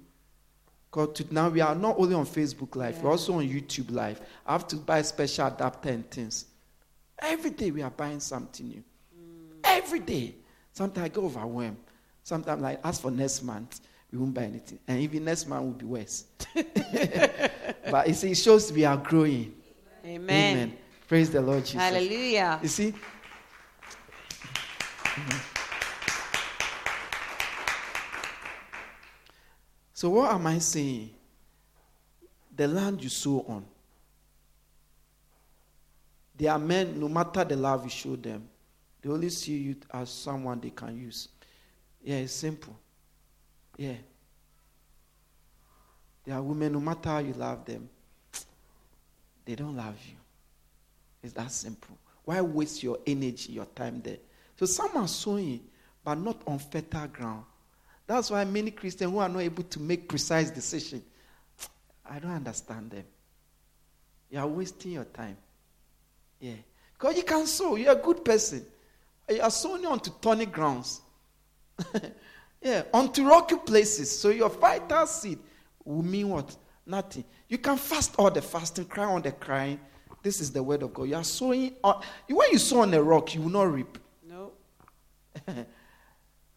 [0.89, 3.03] Because now we are not only on Facebook Live, yeah.
[3.03, 4.19] we're also on YouTube Live.
[4.47, 6.45] I have to buy special adapter and things.
[7.19, 8.83] Every day we are buying something new.
[9.15, 9.59] Mm.
[9.63, 10.35] Every day.
[10.73, 11.77] Sometimes I get overwhelmed.
[12.23, 13.81] Sometimes, like, ask for next month,
[14.11, 14.79] we won't buy anything.
[14.87, 16.25] And even next month will be worse.
[17.91, 19.53] but it shows we are growing.
[20.03, 20.57] Amen.
[20.57, 20.77] Amen.
[21.07, 21.79] Praise the Lord Jesus.
[21.79, 22.59] Hallelujah.
[22.63, 22.93] You see?
[25.13, 25.37] Mm-hmm.
[29.93, 31.11] So, what am I saying?
[32.55, 33.65] The land you sow on.
[36.37, 38.47] There are men, no matter the love you show them,
[39.01, 41.27] they only see you as someone they can use.
[42.03, 42.75] Yeah, it's simple.
[43.77, 43.95] Yeah.
[46.25, 47.89] There are women, no matter how you love them,
[49.45, 50.15] they don't love you.
[51.21, 51.97] It's that simple.
[52.23, 54.17] Why waste your energy, your time there?
[54.61, 55.59] So some are sowing,
[56.03, 57.45] but not on fertile ground.
[58.05, 61.01] That's why many Christians who are not able to make precise decisions,
[62.07, 63.03] I don't understand them.
[64.29, 65.35] You are wasting your time.
[66.39, 66.57] Yeah.
[66.93, 67.75] Because you can sow.
[67.75, 68.63] You're a good person.
[69.27, 71.01] You are sowing onto thorny grounds.
[72.61, 74.11] yeah, onto rocky places.
[74.11, 75.39] So your vital seed
[75.83, 76.55] will mean what?
[76.85, 77.23] Nothing.
[77.49, 79.79] You can fast all the fasting, cry on the crying.
[80.21, 81.05] This is the word of God.
[81.05, 83.97] You are sowing on, when you sow on a rock, you will not reap.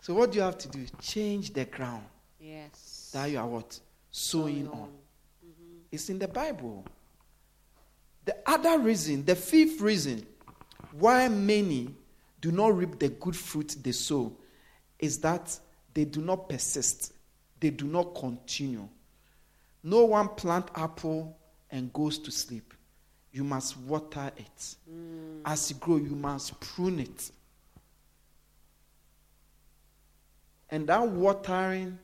[0.05, 0.85] So what do you have to do?
[1.01, 2.05] Change the ground.
[2.39, 3.09] Yes.
[3.15, 3.81] That you are what?
[4.11, 4.91] Sowing on.
[5.43, 5.79] Mm-hmm.
[5.91, 6.85] It's in the Bible.
[8.27, 10.27] The other reason, the fifth reason
[10.93, 11.95] why many
[12.43, 14.37] do not reap the good fruit they sow
[14.99, 15.59] is that
[15.95, 17.15] they do not persist.
[17.59, 18.87] They do not continue.
[19.83, 21.35] No one plant apple
[21.71, 22.75] and goes to sleep.
[23.33, 24.77] You must water it.
[24.87, 25.41] Mm.
[25.47, 27.31] As it grows, you must prune it.
[30.75, 32.01] And that watering,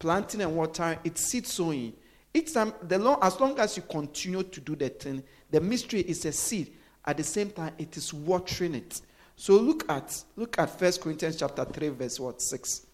[0.00, 1.92] planting and watering, it's seed sowing.
[2.34, 6.00] Each time, the long, as long as you continue to do that thing, the mystery
[6.00, 6.72] is a seed.
[7.04, 9.00] At the same time, it is watering it.
[9.36, 12.42] So look at look at First Corinthians chapter 3, verse what?
[12.42, 12.84] 6.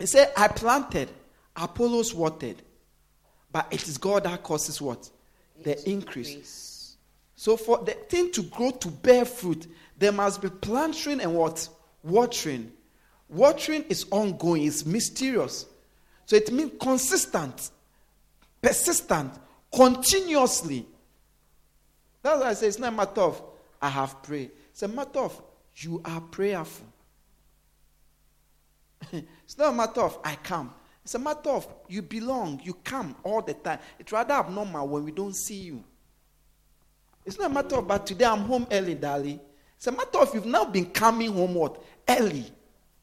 [0.00, 1.10] It said, I planted,
[1.54, 2.62] Apollos watered,
[3.52, 5.10] but it is God that causes what?
[5.62, 6.30] The increase.
[6.30, 6.96] increase.
[7.36, 9.66] So for the thing to grow to bear fruit,
[9.98, 11.68] there must be planting and what?
[12.02, 12.72] Watering.
[13.28, 15.66] Watering is ongoing, it's mysterious.
[16.26, 17.70] So it means consistent,
[18.60, 19.32] persistent,
[19.74, 20.86] continuously.
[22.22, 23.42] That's why I say it's not a matter of
[23.80, 24.50] I have prayed.
[24.70, 25.40] It's a matter of
[25.76, 26.86] you are prayerful.
[29.12, 30.72] it's not a matter of I come.
[31.04, 33.78] It's a matter of you belong, you come all the time.
[33.98, 35.82] It's rather abnormal when we don't see you.
[37.24, 39.40] It's not a matter of, but today I'm home early, darling.
[39.76, 41.82] It's a matter of you've now been coming home what?
[42.08, 42.44] Early.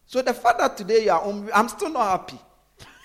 [0.07, 2.39] So the fact that today you are home, I'm still not happy.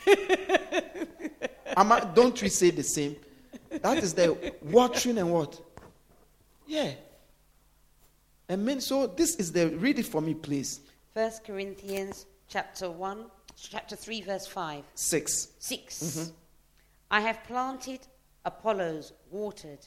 [1.76, 3.16] I, don't we say the same?
[3.70, 5.60] That is the watching and what?
[6.66, 6.92] Yeah.
[8.48, 10.80] And mean, so this is the read it for me, please.
[11.14, 13.26] First Corinthians chapter one,
[13.56, 14.84] chapter three, verse five.
[14.94, 15.48] Six.
[15.58, 16.30] 6 mm-hmm.
[17.12, 18.00] I have planted,
[18.44, 19.86] Apollos watered,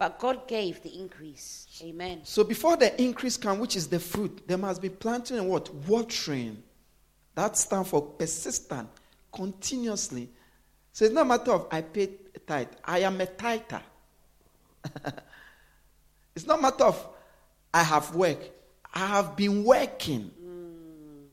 [0.00, 1.66] but God gave the increase.
[1.82, 2.22] Amen.
[2.24, 5.72] So before the increase come, which is the fruit, there must be planting and what?
[5.74, 6.62] Watering.
[7.34, 8.88] That stands for persistent
[9.30, 10.30] continuously.
[10.94, 12.12] So it's not a matter of I pay
[12.46, 12.68] tithe.
[12.82, 13.82] I am a tither.
[16.34, 17.08] it's not a matter of
[17.74, 18.38] I have work.
[18.94, 20.30] I have been working.
[20.42, 21.26] Mm.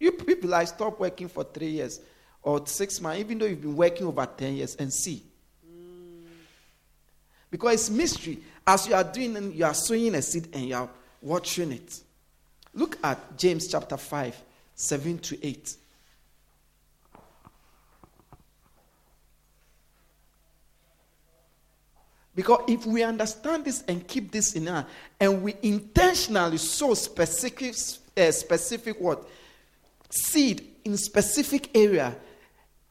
[0.00, 2.00] You people, I stopped working for three years
[2.42, 5.22] or six months, even though you've been working over 10 years, and see.
[7.52, 8.38] Because it's mystery.
[8.66, 10.88] As you are doing, you are sowing a seed and you are
[11.20, 12.00] watching it.
[12.72, 14.42] Look at James chapter 5,
[14.74, 15.76] 7 to 8.
[22.34, 24.86] Because if we understand this and keep this in our,
[25.20, 27.74] and we intentionally sow specific,
[28.16, 29.28] uh, specific what
[30.08, 32.16] seed in specific area,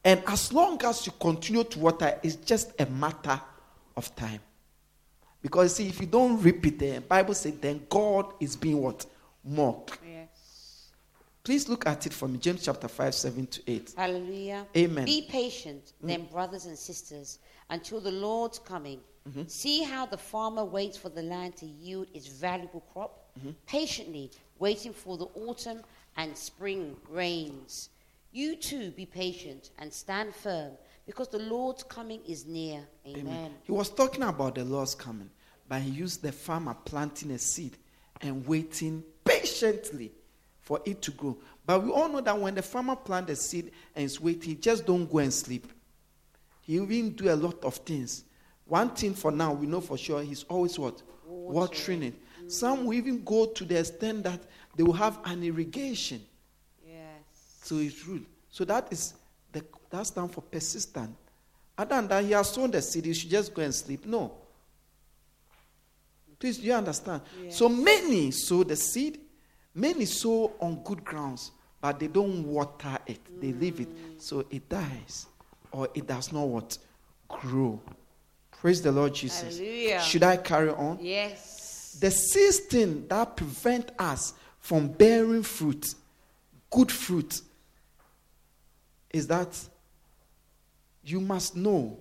[0.04, 3.42] and as long as you continue to water, it's just a matter
[3.98, 4.40] of time.
[5.42, 9.06] Because see, if you don't repeat the Bible says, then God is being what
[9.44, 9.98] mocked.
[10.08, 10.90] Yes.
[11.44, 13.94] Please look at it from James chapter five, seven to eight.
[13.98, 14.68] Hallelujah.
[14.78, 15.06] Amen.
[15.06, 16.08] Be patient, mm.
[16.08, 17.40] then, brothers and sisters,
[17.72, 19.00] until the Lord's coming.
[19.28, 19.44] Mm-hmm.
[19.48, 23.52] See how the farmer waits for the land to yield its valuable crop, mm-hmm.
[23.68, 25.82] patiently waiting for the autumn
[26.18, 27.90] and spring rains.
[28.32, 30.72] You too be patient and stand firm,
[31.06, 32.86] because the Lord's coming is near.
[33.08, 33.52] Amen.
[33.64, 35.30] He was talking about the Lord's coming,
[35.68, 37.78] but he used the farmer planting a seed
[38.22, 40.12] and waiting patiently
[40.62, 41.38] for it to grow.
[41.66, 44.56] But we all know that when the farmer plants a seed and is waiting, he
[44.56, 45.68] just don't go and sleep.
[46.62, 48.24] He even do a lot of things.
[48.66, 51.02] One thing for now, we know for sure, he's always what?
[51.26, 52.14] Watering it.
[52.48, 54.40] Some will even go to the extent that
[54.76, 56.22] they will have an irrigation
[56.86, 57.68] Yes.
[57.68, 58.22] to his rule.
[58.50, 59.14] So that is
[59.52, 61.16] the that stands for persistent.
[61.78, 64.06] Other than that, he has sown the seed, he should just go and sleep.
[64.06, 64.32] No.
[66.40, 67.22] Please, do you understand?
[67.50, 69.20] So many sow the seed,
[69.76, 73.20] many sow on good grounds, but they don't water it.
[73.40, 73.90] They leave it.
[73.90, 74.22] Mm.
[74.22, 75.28] So it dies.
[75.72, 76.78] Or it does not what?
[77.28, 77.80] Grow.
[78.52, 79.58] Praise the Lord Jesus.
[79.58, 80.02] Hallelujah.
[80.02, 80.98] Should I carry on?
[81.02, 81.98] Yes.
[82.02, 85.96] The sixth thing that prevent us from bearing fruit,
[86.70, 87.42] good fruit,
[89.14, 89.58] is that
[91.04, 92.00] you must know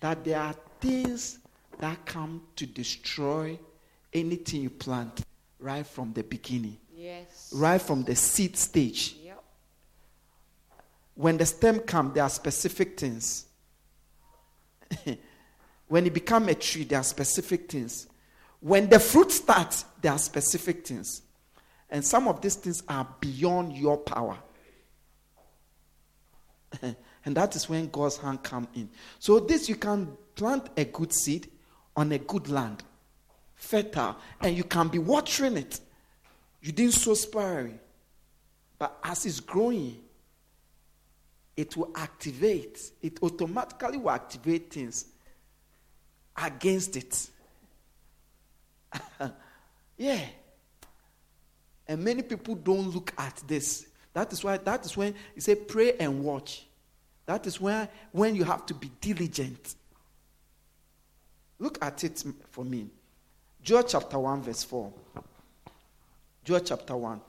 [0.00, 1.38] that there are things
[1.78, 3.58] that come to destroy
[4.12, 5.22] anything you plant
[5.58, 7.52] right from the beginning, Yes.
[7.54, 9.16] right from the seed stage.
[9.24, 9.42] Yep.
[11.14, 13.46] When the stem comes, there are specific things.
[15.88, 18.06] when it becomes a tree, there are specific things.
[18.60, 21.22] When the fruit starts, there are specific things.
[21.90, 24.38] And some of these things are beyond your power.
[27.24, 28.88] and that is when God's hand come in.
[29.18, 31.48] So this you can plant a good seed
[31.96, 32.82] on a good land,
[33.54, 35.80] fertile, and you can be watering it.
[36.62, 37.78] You didn't sow sparingly,
[38.78, 40.00] but as it's growing,
[41.56, 42.78] it will activate.
[43.02, 45.06] It automatically will activate things
[46.36, 47.28] against it.
[49.96, 50.20] yeah.
[51.86, 53.86] And many people don't look at this.
[54.14, 56.66] That is why that is when you say pray and watch.
[57.26, 59.74] That is when when you have to be diligent.
[61.58, 62.88] Look at it for me.
[63.62, 64.92] Joel chapter 1, verse 4.
[66.44, 67.20] Joel chapter 1.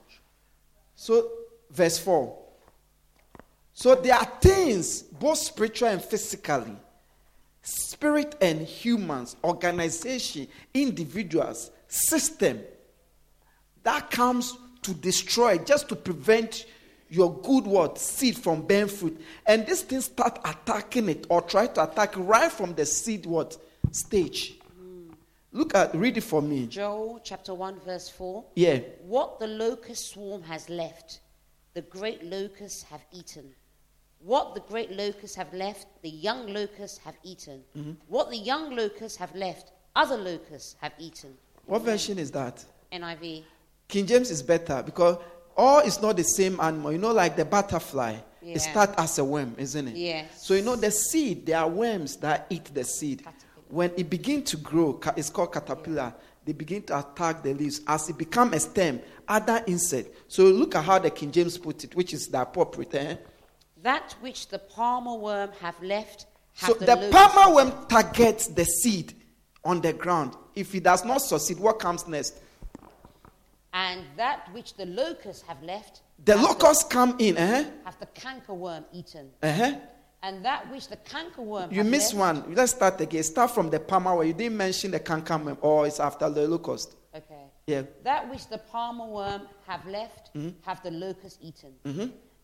[0.94, 1.30] So,
[1.70, 2.36] verse 4.
[3.72, 6.76] So there are things, both spiritual and physically,
[7.62, 12.60] spirit and humans, organization, individuals, system,
[13.82, 16.66] that comes to destroy, just to prevent
[17.08, 19.20] your good word seed from bearing fruit.
[19.46, 23.56] And these things start attacking it or try to attack right from the seed what
[23.92, 24.58] stage.
[25.52, 26.66] Look at read it for me.
[26.66, 28.44] Joel chapter 1, verse 4.
[28.56, 28.80] Yeah.
[29.00, 31.20] What the locust swarm has left,
[31.72, 33.54] the great locusts have eaten.
[34.18, 37.62] What the great locusts have left, the young locusts have eaten.
[37.76, 37.92] Mm-hmm.
[38.08, 41.34] What the young locusts have left, other locusts have eaten.
[41.64, 42.64] What version is that?
[42.92, 43.44] NIV.
[43.88, 45.18] King James is better because
[45.56, 46.92] all is not the same animal.
[46.92, 48.54] You know, like the butterfly, Yeah.
[48.56, 49.96] it starts as a worm, isn't it?
[49.96, 50.46] Yes.
[50.46, 53.24] So you know the seed, there are worms that eat the seed.
[53.68, 56.14] When it begins to grow, it's called caterpillar.
[56.44, 57.80] They begin to attack the leaves.
[57.88, 60.16] As it becomes a stem, other insect.
[60.28, 62.94] So look at how the King James put it, which is the appropriate.
[62.94, 63.16] Eh?
[63.82, 68.64] That which the palmer worm have left, have So the, the palmer worm targets the
[68.64, 69.14] seed
[69.64, 70.36] on the ground.
[70.54, 72.34] If it does not succeed, what comes next?
[73.76, 77.36] And that which the locusts have left, The locusts come in.
[77.36, 77.64] Eh?
[77.84, 79.26] have the cankerworm eaten.
[79.42, 79.72] Uh-huh.
[80.22, 82.54] And that which the cankerworm You missed left, one.
[82.54, 83.22] Let's start again.
[83.22, 86.96] Start from the palmer where you didn't mention the cankerworm, or it's after the locust.
[87.14, 87.44] Okay.
[87.66, 87.82] Yeah.
[88.02, 90.50] That which the palmer worm have left, Mm-hmm.
[90.68, 91.72] have the locust eaten.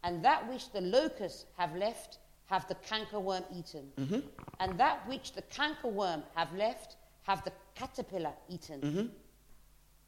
[0.05, 3.85] And that which the locusts have left, have the cankerworm eaten.
[3.99, 4.21] Mm-hmm.
[4.61, 9.11] And that which the cankerworm have left, have the caterpillar eaten.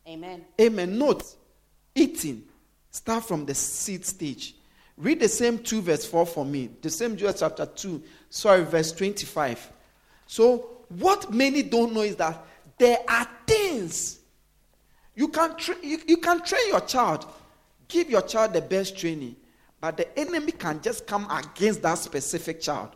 [0.07, 0.45] Amen.
[0.61, 0.99] Amen.
[0.99, 1.25] Note,
[1.95, 2.45] eating.
[2.91, 4.55] Start from the seed stage.
[4.97, 6.71] Read the same 2 verse 4 for me.
[6.81, 9.73] The same Joel chapter 2, sorry, verse 25.
[10.27, 12.45] So, what many don't know is that
[12.79, 14.21] there are things
[15.17, 17.27] you can, tra- you, you can train your child,
[17.89, 19.37] give your child the best training,
[19.81, 22.91] but the enemy can just come against that specific child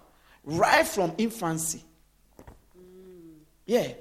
[0.45, 1.83] right from infancy.
[2.79, 3.35] Mm.
[3.67, 3.81] Yeah.
[3.81, 3.93] Yeah.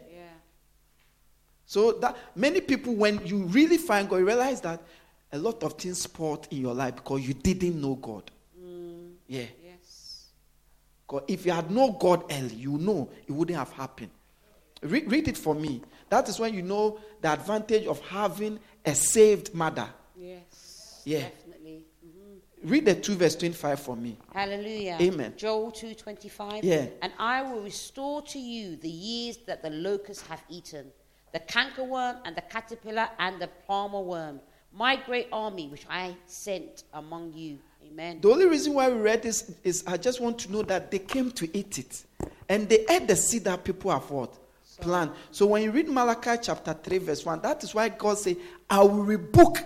[1.69, 4.81] So that many people, when you really find God, you realize that
[5.33, 8.31] a lot of things spoiled in your life because you didn't know God.
[8.57, 9.43] Mm, Yeah.
[9.61, 10.27] yes.
[11.05, 14.11] God, if you had known God early, you know it wouldn't have happened.
[14.81, 15.81] Read, read it for me.
[16.09, 19.89] That is when you know the advantage of having a saved mother.
[20.15, 21.01] Yes.
[21.03, 21.19] Yeah.
[21.29, 21.83] Definitely.
[22.01, 24.17] hmm Read the 2 verse 25 for me.
[24.33, 24.97] Hallelujah.
[25.01, 25.33] Amen.
[25.35, 26.63] Joel 2:25.
[26.63, 26.85] Yeah.
[27.01, 30.91] And I will restore to you the years that the locusts have eaten,
[31.37, 34.39] the cankerworm and the caterpillar and the palmer worm,
[34.73, 37.59] my great army which I sent among you.
[37.85, 38.19] Amen.
[38.21, 40.99] The only reason why we read this is I just want to know that they
[40.99, 42.03] came to eat it.
[42.49, 44.33] And they ate the seed that people have what?
[44.81, 45.11] Plant.
[45.31, 48.37] So when you read Malachi chapter 3, verse 1, that is why God said,
[48.69, 49.63] I will rebuke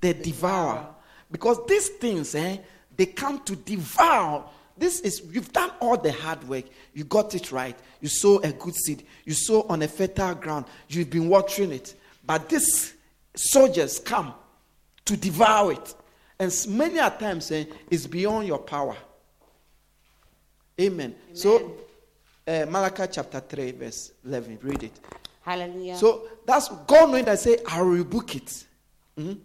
[0.00, 0.86] the devourer.
[1.30, 2.58] Because these things, eh,
[2.96, 4.44] they come to devour.
[4.76, 6.64] This is you've done all the hard work.
[6.94, 7.78] You got it right.
[8.00, 9.04] You sow a good seed.
[9.24, 10.66] You sow on a fertile ground.
[10.88, 11.94] You've been watering it.
[12.24, 12.94] But these
[13.34, 14.34] soldiers come
[15.04, 15.94] to devour it.
[16.38, 18.96] And many a times eh, it's beyond your power.
[20.80, 21.14] Amen.
[21.34, 21.74] So,
[22.46, 24.58] uh, Malachi chapter 3, verse 11.
[24.62, 25.00] Read it.
[25.42, 25.96] Hallelujah.
[25.96, 28.64] So, that's God knowing that say, I'll rebuke it.
[29.18, 29.38] Mhm.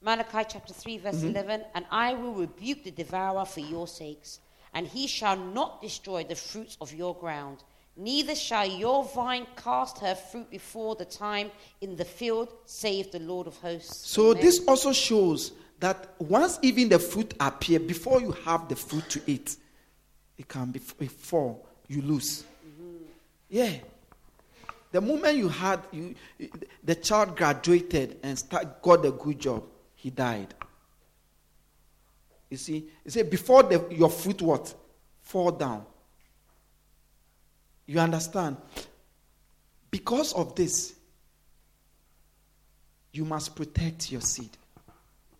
[0.00, 1.28] Malachi chapter 3, verse Mm-hmm.
[1.28, 4.40] 11 And I will rebuke the devourer for your sakes,
[4.74, 7.62] and he shall not destroy the fruits of your ground.
[7.96, 11.50] Neither shall your vine cast her fruit before the time
[11.82, 14.08] in the field, save the Lord of hosts.
[14.08, 14.42] So, Amen.
[14.42, 19.20] this also shows that once even the fruit appear, before you have the fruit to
[19.26, 19.56] eat,
[20.38, 21.58] it can be before
[21.88, 22.44] you lose.
[22.66, 23.04] Mm-hmm.
[23.50, 23.72] Yeah.
[24.92, 26.14] The moment you had you,
[26.82, 29.64] the child graduated and start, got a good job,
[29.94, 30.54] he died.
[32.52, 34.74] You see, you say before the, your fruit what
[35.22, 35.86] fall down.
[37.86, 38.58] You understand?
[39.90, 40.92] Because of this,
[43.10, 44.50] you must protect your seed.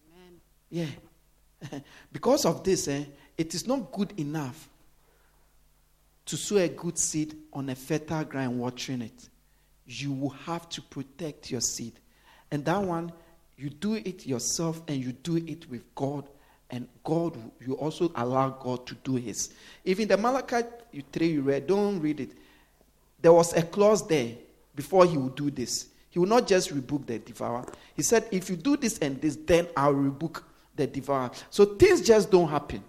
[0.08, 0.40] Amen.
[0.70, 1.80] Yeah.
[2.14, 3.04] because of this, eh,
[3.36, 4.70] it is not good enough
[6.24, 9.28] to sow a good seed on a fertile ground watering it.
[9.84, 11.92] You will have to protect your seed.
[12.50, 13.12] And that one,
[13.58, 16.26] you do it yourself and you do it with God.
[16.72, 19.52] And God, will- you also allow God to do His.
[19.84, 20.66] Even the Malachi
[21.12, 22.32] 3 you read, don't read it.
[23.20, 24.34] There was a clause there
[24.74, 25.88] before He would do this.
[26.08, 27.64] He will not just rebuke the devourer.
[27.94, 30.42] He said, if you do this and this, then I'll rebuke
[30.74, 31.30] the devourer.
[31.50, 32.82] So things just don't happen.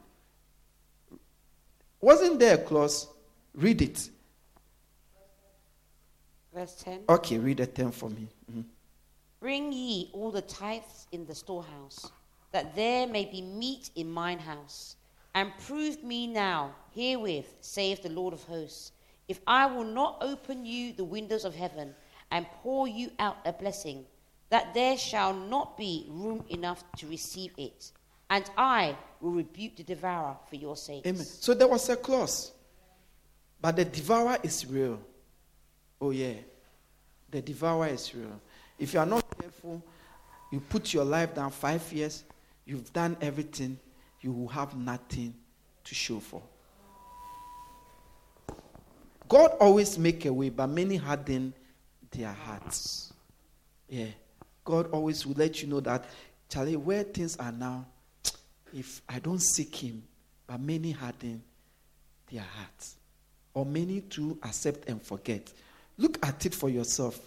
[2.01, 3.07] Wasn't there a clause?
[3.53, 4.09] Read it.
[6.53, 8.27] Verse 10 Okay, read the 10 for me.
[8.51, 8.63] Mhm.
[9.39, 12.11] Bring ye all the tithes in the storehouse,
[12.54, 14.95] that there may be meat in mine house.
[15.36, 18.91] And prove me now herewith, saith the Lord of hosts,
[19.28, 21.93] if I will not open you the windows of heaven
[22.32, 24.06] and pour you out a blessing,
[24.49, 27.91] that there shall not be room enough to receive it.
[28.30, 31.08] And I will rebuke the devourer for your sakes.
[31.08, 31.24] Amen.
[31.26, 32.51] So there was a clause.
[33.60, 34.99] But the devourer is real.
[35.99, 36.34] Oh, yeah.
[37.32, 38.39] The devourer is real.
[38.78, 39.82] If you are not careful,
[40.51, 42.24] you put your life down five years,
[42.66, 43.78] you've done everything,
[44.22, 45.34] you will have nothing
[45.84, 46.41] to show for.
[49.28, 51.53] God always make a way, but many harden
[52.11, 53.14] their hearts.
[53.89, 54.07] Yeah.
[54.64, 56.05] God always will let you know that,
[56.49, 57.86] Charlie, where things are now,
[58.74, 60.03] if I don't seek Him,
[60.47, 61.41] but many harden
[62.32, 62.95] their hearts.
[63.53, 65.51] Or many to accept and forget.
[65.97, 67.20] Look at it for yourself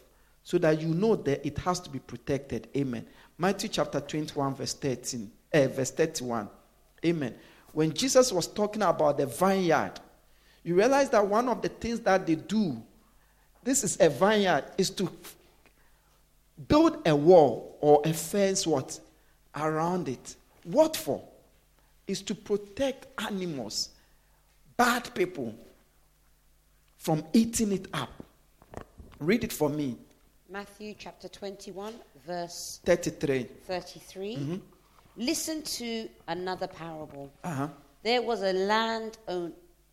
[0.43, 2.68] so that you know that it has to be protected.
[2.76, 3.07] Amen.
[3.39, 6.49] Matthew chapter 21, verse 13, eh, verse 31.
[7.05, 7.34] Amen.
[7.72, 9.93] When Jesus was talking about the vineyard,
[10.62, 12.82] you realize that one of the things that they do,
[13.62, 15.11] this is a vineyard, is to
[16.68, 18.99] build a wall or a fence what?
[19.55, 20.37] Around it.
[20.64, 21.22] What for?
[22.07, 23.91] Is to protect animals
[24.76, 25.55] bad people
[26.99, 28.11] from eating it up.
[29.18, 29.97] Read it for me.
[30.51, 31.95] Matthew chapter 21,
[32.27, 34.61] verse 33 33.
[35.16, 37.33] Listen to another parable.
[37.45, 37.68] uh-huh
[38.03, 39.53] There was a land own,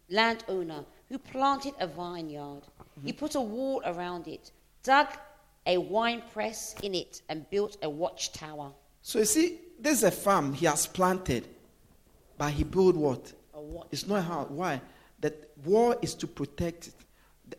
[0.10, 2.62] landowner who planted a vineyard.
[3.04, 4.52] He put a wall around it,
[4.84, 5.08] dug
[5.66, 8.72] a wine press in it, and built a watchtower.
[9.02, 11.44] so you see this is a farm he has planted
[12.38, 13.88] but he built what A watch.
[13.92, 14.82] it's not how why
[15.22, 16.94] That wall is to protect it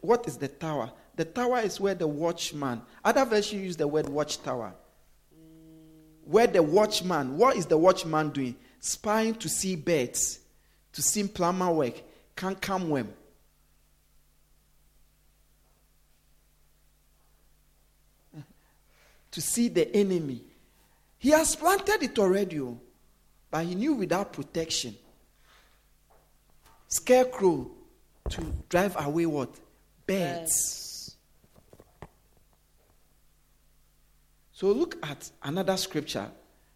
[0.00, 4.08] what is the tower the tower is where the watchman, other version use the word
[4.08, 4.74] watchtower.
[6.24, 8.56] Where the watchman, what is the watchman doing?
[8.80, 10.40] Spying to see birds,
[10.92, 12.02] to see plumber work,
[12.34, 13.12] can't come when.
[19.30, 20.42] to see the enemy.
[21.18, 22.80] He has planted it already, oh,
[23.50, 24.96] but he knew without protection.
[26.88, 27.70] Scarecrow
[28.30, 29.54] to drive away what?
[30.06, 30.50] Birds.
[30.50, 30.83] Yes.
[34.54, 36.30] So look at another scripture.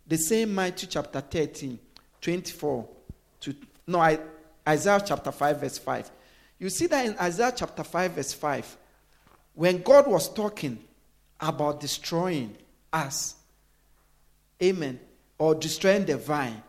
[0.07, 1.79] The same Matthew chapter 13,
[2.21, 2.89] 24
[3.41, 3.55] to
[3.87, 4.19] no, I,
[4.69, 6.11] Isaiah chapter 5, verse 5.
[6.59, 8.77] You see that in Isaiah chapter 5, verse 5,
[9.55, 10.79] when God was talking
[11.41, 12.57] about destroying
[12.93, 13.37] us,
[14.63, 14.99] amen,
[15.39, 16.63] or destroying the vine,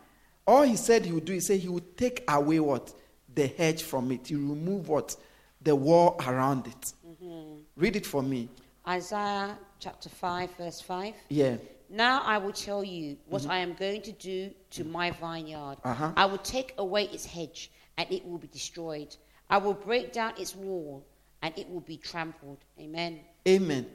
[0.46, 2.92] all he said he would do, he said he would take away what?
[3.34, 4.28] The hedge from it.
[4.28, 5.16] He remove what?
[5.60, 6.92] The wall around it.
[7.06, 7.58] Mm-hmm.
[7.76, 8.48] Read it for me.
[8.90, 11.14] Isaiah chapter 5, verse 5.
[11.28, 11.56] Yeah.
[11.88, 13.50] Now I will tell you what mm-hmm.
[13.52, 15.76] I am going to do to my vineyard.
[15.84, 16.12] Uh-huh.
[16.16, 19.14] I will take away its hedge, and it will be destroyed.
[19.48, 21.06] I will break down its wall,
[21.40, 22.58] and it will be trampled.
[22.80, 23.20] Amen.
[23.46, 23.86] Amen.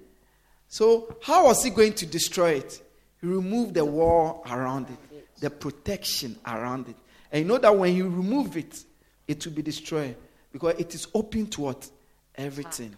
[0.70, 2.82] So, how was he going to destroy it?
[3.20, 6.96] He removed the wall around it, the protection around it.
[7.32, 8.82] And you know that when you remove it,
[9.28, 10.16] it will be destroyed
[10.54, 11.89] because it is open to what?
[12.38, 12.96] Everything.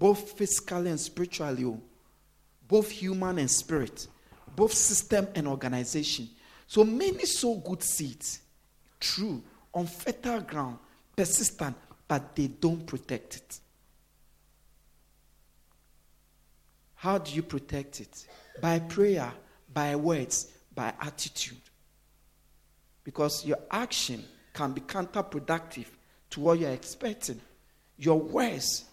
[0.00, 1.78] Both physically and spiritually, oh.
[2.66, 4.06] both human and spirit,
[4.56, 6.30] both system and organization.
[6.66, 8.40] So many sow good seeds,
[8.98, 9.42] true,
[9.74, 10.78] on fertile ground,
[11.14, 11.76] persistent,
[12.08, 13.60] but they don't protect it.
[16.94, 18.26] How do you protect it?
[18.58, 19.30] By prayer,
[19.70, 21.60] by words, by attitude.
[23.04, 24.24] Because your action
[24.54, 25.88] can be counterproductive
[26.30, 27.38] to what you're expecting.
[27.98, 28.86] Your words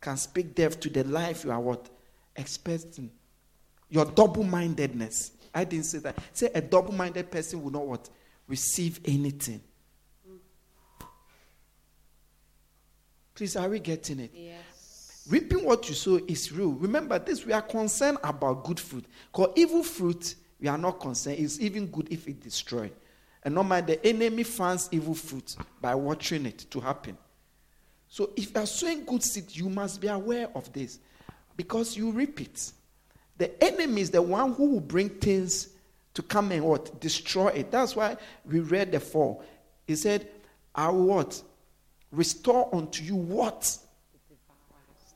[0.00, 1.88] can speak death to the life you are what?
[2.36, 3.10] Expecting.
[3.90, 5.32] Your double mindedness.
[5.54, 6.18] I didn't say that.
[6.32, 8.08] Say a double minded person will not what?
[8.46, 9.60] Receive anything.
[13.34, 14.32] Please, are we getting it?
[14.34, 15.26] Yes.
[15.28, 16.70] Reaping what you sow is real.
[16.72, 19.04] Remember this, we are concerned about good fruit.
[19.30, 21.38] Because evil fruit, we are not concerned.
[21.38, 22.90] It's even good if it destroys.
[23.44, 27.16] And normally the enemy finds evil fruit by watching it to happen.
[28.08, 30.98] So if you are sowing good seed, you must be aware of this.
[31.56, 32.72] Because you reap it.
[33.36, 35.68] The enemy is the one who will bring things
[36.14, 37.00] to come and what?
[37.00, 37.70] Destroy it.
[37.70, 39.42] That's why we read the four.
[39.86, 40.28] He said,
[40.74, 41.42] I will what?
[42.10, 43.76] restore unto you what?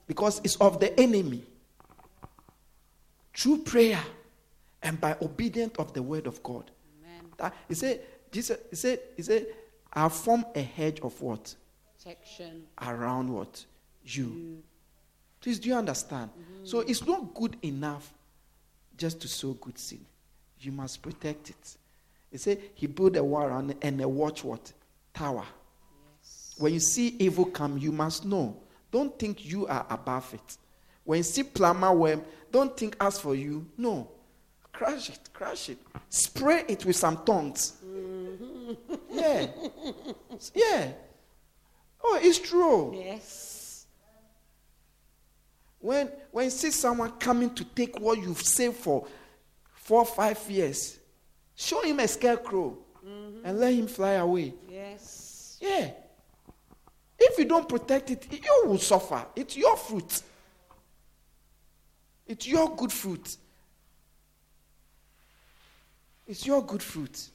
[0.06, 1.42] Because it's of the enemy.
[3.34, 4.00] Through prayer
[4.82, 6.70] and by obedience of the word of God.
[7.00, 7.32] Amen.
[7.38, 9.46] That, he said, Jesus, he said, he said,
[9.92, 11.54] I'll form a hedge of what?
[12.02, 12.64] Protection.
[12.80, 13.64] Around what?
[14.04, 14.24] You.
[14.24, 14.62] you.
[15.40, 16.30] Please, do you understand?
[16.30, 16.64] Mm-hmm.
[16.64, 18.12] So it's not good enough
[18.96, 20.04] just to sow good seed.
[20.60, 21.76] You must protect it.
[22.30, 24.72] He said he built a wall around and a watch what?
[25.14, 25.44] Tower.
[26.58, 28.56] When you see evil come, you must know.
[28.90, 30.56] Don't think you are above it.
[31.04, 33.66] When you see palmer worm, don't think as for you.
[33.76, 34.10] No.
[34.72, 35.78] Crush it, crush it.
[36.08, 37.74] Spray it with some tongues.
[37.84, 38.94] Mm-hmm.
[39.10, 39.46] Yeah.
[40.54, 40.92] Yeah.
[42.04, 42.94] Oh, it's true.
[42.94, 43.86] Yes.
[45.78, 49.06] When when you see someone coming to take what you've saved for
[49.74, 50.98] four, five years,
[51.54, 53.44] show him a scarecrow mm-hmm.
[53.44, 54.54] and let him fly away.
[54.70, 55.58] Yes.
[55.60, 55.90] Yeah.
[57.18, 59.24] If you don't protect it, you will suffer.
[59.36, 60.22] It's your fruit.
[62.26, 63.36] It's your good fruit.
[66.26, 67.28] It's your good fruit.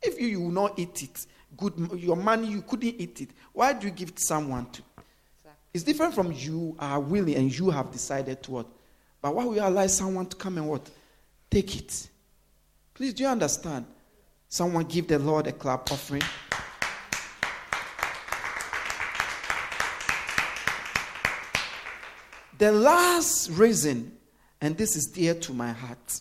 [0.00, 3.30] If you, you will not eat it, good your money you couldn't eat it.
[3.52, 4.82] Why do you give it to someone to?
[4.82, 5.52] Exactly.
[5.74, 8.66] It's different from you are willing and you have decided to what.
[9.20, 10.88] But why will you allow someone to come and what?
[11.50, 12.08] Take it.
[12.94, 13.86] Please do you understand?
[14.48, 16.22] Someone give the Lord a clap offering.
[22.58, 24.16] The last reason,
[24.60, 26.20] and this is dear to my heart,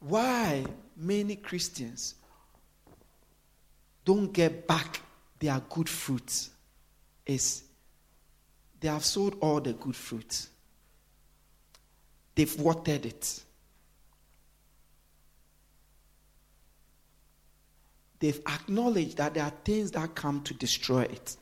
[0.00, 0.64] why
[0.96, 2.14] many Christians
[4.04, 5.00] don't get back
[5.38, 6.50] their good fruits
[7.26, 7.62] is
[8.80, 10.48] they have sold all the good fruits.
[12.34, 13.42] They've watered it.
[18.18, 21.36] They've acknowledged that there are things that come to destroy it.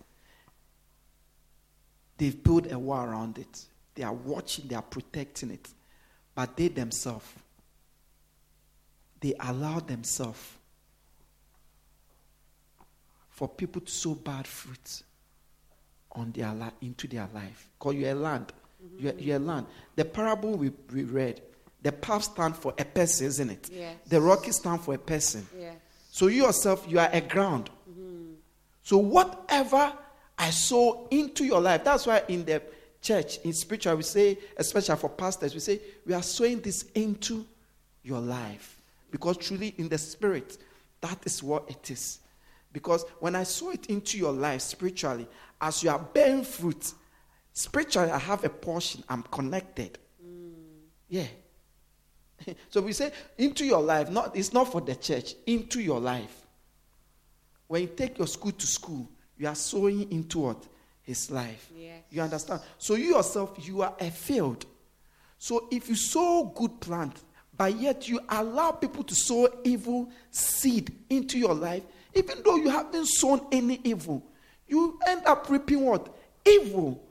[2.16, 3.64] They've built a wall around it.
[3.94, 5.68] They are watching, they are protecting it.
[6.34, 7.26] But they themselves,
[9.20, 10.56] they allow themselves
[13.40, 15.02] for people to sow bad fruit
[16.12, 17.70] on their li- into their life.
[17.78, 18.52] Because you're a land.
[18.84, 19.02] Mm-hmm.
[19.02, 19.66] You're, you're, a land.
[19.96, 21.40] The parable we, we read,
[21.80, 23.70] the path stand for a person, isn't it?
[23.72, 23.96] Yes.
[24.08, 25.46] The rocky stand for a person.
[25.58, 25.74] Yes.
[26.10, 27.70] So you yourself, you are a ground.
[27.90, 28.32] Mm-hmm.
[28.82, 29.90] So whatever
[30.36, 31.82] I sow into your life.
[31.82, 32.60] That's why in the
[33.00, 37.46] church, in spiritual, we say, especially for pastors, we say, we are sowing this into
[38.02, 38.82] your life.
[39.10, 40.58] Because truly, in the spirit,
[41.00, 42.18] that is what it is.
[42.72, 45.26] Because when I sow it into your life spiritually,
[45.60, 46.92] as you are bearing fruit,
[47.52, 49.98] spiritually, I have a portion, I'm connected.
[50.24, 50.52] Mm.
[51.08, 51.26] Yeah.
[52.70, 56.46] so we say into your life, not it's not for the church, into your life.
[57.66, 60.66] When you take your school to school, you are sowing into what?
[61.02, 61.70] His life.
[61.76, 62.02] Yes.
[62.10, 62.60] You understand?
[62.78, 64.66] So you yourself, you are a field.
[65.38, 67.16] So if you sow good plant,
[67.56, 71.82] but yet you allow people to sow evil seed into your life,
[72.14, 74.22] even though you haven't sown any evil,
[74.66, 76.14] you end up reaping what?
[76.44, 77.02] Evil.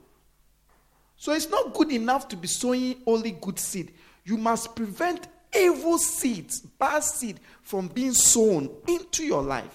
[1.16, 3.92] So it's not good enough to be sowing only good seed.
[4.24, 9.74] You must prevent evil seeds, bad seed, from being sown into your life.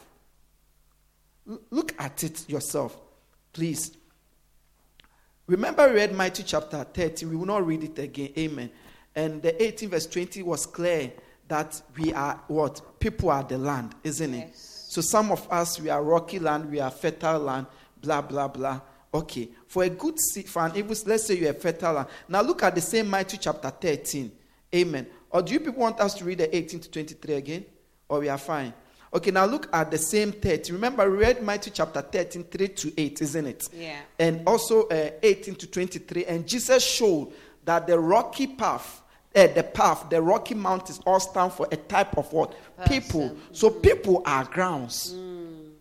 [1.70, 3.00] Look at it yourself,
[3.54, 3.96] please.
[5.48, 7.28] Remember, we read Matthew chapter 30.
[7.28, 8.32] We will not read it again.
[8.38, 8.72] Amen.
[9.16, 11.12] And the 18 verse 20 was clear
[11.48, 13.00] that we are what?
[13.00, 14.75] People are the land, isn't yes.
[14.96, 17.66] So some of us, we are rocky land, we are fertile land,
[18.02, 18.80] blah, blah, blah.
[19.14, 19.50] Okay.
[19.68, 22.08] For a good seed, for an evil, let's say you're fertile land.
[22.30, 24.32] Now look at the same Matthew chapter 13.
[24.74, 25.06] Amen.
[25.32, 27.66] Or do you people want us to read the 18 to 23 again?
[28.08, 28.74] Or we are fine?
[29.14, 30.72] Okay, now look at the same 30.
[30.72, 33.70] Remember, we read Matthew chapter 13, 3 to 8, isn't it?
[33.74, 34.00] Yeah.
[34.18, 36.24] And also uh, 18 to 23.
[36.24, 37.34] And Jesus showed
[37.66, 39.02] that the rocky path,
[39.36, 42.56] uh, the path, the rocky mountains all stand for a type of what?
[42.78, 43.02] Person.
[43.02, 43.38] People.
[43.52, 45.14] So people are grounds.
[45.14, 45.72] Mm.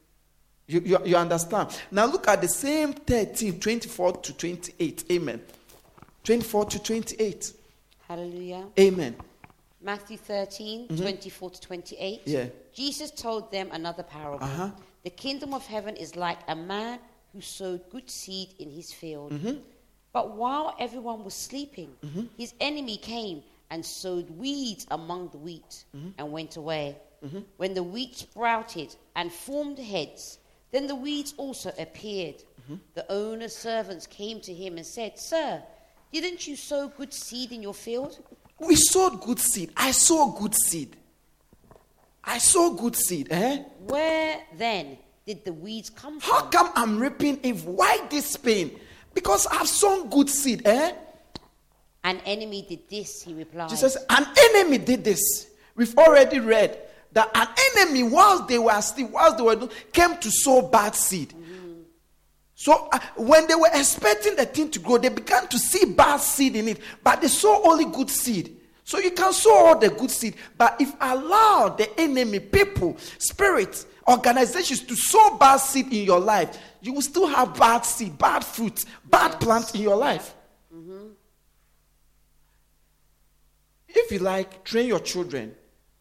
[0.66, 1.78] You, you, you understand?
[1.90, 5.04] Now look at the same 13, 24 to 28.
[5.12, 5.42] Amen.
[6.24, 7.52] 24 to 28.
[8.08, 8.64] Hallelujah.
[8.78, 9.14] Amen.
[9.82, 11.02] Matthew 13, mm-hmm.
[11.02, 12.22] 24 to 28.
[12.24, 12.46] Yeah.
[12.72, 14.42] Jesus told them another parable.
[14.42, 14.70] Uh-huh.
[15.04, 16.98] The kingdom of heaven is like a man
[17.34, 19.32] who sowed good seed in his field.
[19.32, 19.58] Mm-hmm.
[20.14, 22.26] But while everyone was sleeping, mm-hmm.
[22.38, 26.10] his enemy came and sowed weeds among the wheat mm-hmm.
[26.16, 26.96] and went away.
[27.22, 27.40] Mm-hmm.
[27.56, 30.38] When the wheat sprouted and formed heads,
[30.70, 32.36] then the weeds also appeared.
[32.36, 32.76] Mm-hmm.
[32.94, 35.60] The owner's servants came to him and said, Sir,
[36.12, 38.16] didn't you sow good seed in your field?
[38.60, 39.72] We sowed good seed.
[39.76, 40.96] I saw good seed.
[42.22, 43.28] I saw good seed.
[43.32, 43.64] Eh?
[43.80, 44.96] Where then
[45.26, 46.30] did the weeds come from?
[46.30, 48.78] How come I'm reaping if why this pain?
[49.14, 50.92] Because I've sown good seed, eh?
[52.02, 53.70] An enemy did this, he replied.
[53.70, 55.20] Jesus, an enemy did this.
[55.74, 56.78] We've already read
[57.12, 60.94] that an enemy, whilst they were asleep, whilst they were doing, came to sow bad
[60.94, 61.30] seed.
[61.30, 61.72] Mm-hmm.
[62.54, 66.20] So uh, when they were expecting the thing to grow, they began to see bad
[66.20, 68.56] seed in it, but they saw only good seed.
[68.84, 73.86] So you can sow all the good seed, but if allow the enemy, people, spirits,
[74.08, 78.44] organizations to sow bad seed in your life, you will still have bad seed, bad
[78.44, 79.44] fruit, bad yes.
[79.44, 80.34] plants in your life.
[80.74, 81.08] Mm-hmm.
[83.88, 85.54] If you like, train your children,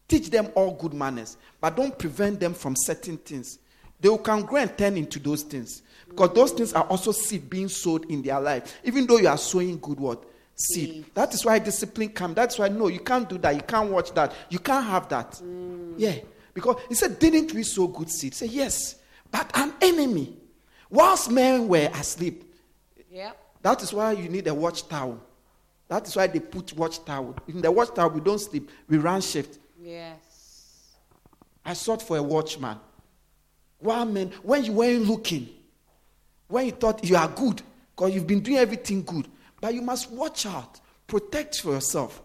[0.08, 3.58] teach them all good manners, but don't prevent them from certain things.
[4.00, 5.82] They will can grow and turn into those things.
[6.06, 8.78] Because those things are also seed being sowed in their life.
[8.84, 10.18] Even though you are sowing good word,
[10.54, 11.06] seed.
[11.14, 12.34] That is why discipline comes.
[12.34, 13.54] That's why no, you can't do that.
[13.54, 14.32] You can't watch that.
[14.50, 15.32] You can't have that.
[15.32, 15.94] Mm.
[15.96, 16.16] Yeah.
[16.54, 18.34] Because he said, Didn't we sow good seed?
[18.34, 18.96] Say, Yes.
[19.30, 20.36] But an enemy,
[20.88, 22.54] whilst men were asleep.
[23.10, 23.32] Yeah.
[23.62, 25.18] That is why you need a watchtower.
[25.88, 27.34] That is why they put watchtower.
[27.48, 29.58] In the watchtower, we don't sleep, we run shift.
[29.80, 30.94] Yes.
[31.64, 32.78] I sought for a watchman.
[33.78, 35.48] While man, when you weren't looking,
[36.48, 37.62] when you thought you are good,
[37.94, 39.28] because you've been doing everything good,
[39.60, 42.22] but you must watch out, protect for yourself.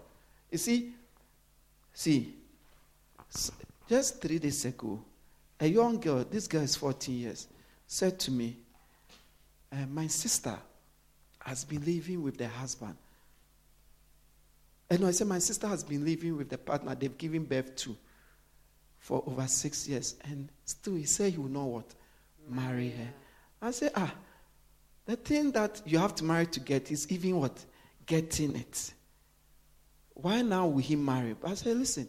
[0.52, 0.94] You see,
[1.94, 2.34] see,
[3.90, 5.04] just three days ago,
[5.60, 7.48] a young girl, this girl is 14 years,
[7.88, 8.56] said to me,
[9.72, 10.56] uh, My sister
[11.40, 12.96] has been living with the husband.
[14.92, 17.98] And I said, My sister has been living with the partner they've given birth to
[19.00, 20.16] for over six years.
[20.24, 21.96] And still, he said he will not what?
[22.48, 23.08] Marry her.
[23.62, 24.14] I said, Ah,
[25.06, 27.58] the thing that you have to marry to get is even what?
[28.06, 28.94] Getting it.
[30.14, 31.34] Why now will he marry?
[31.34, 32.08] But I said, listen,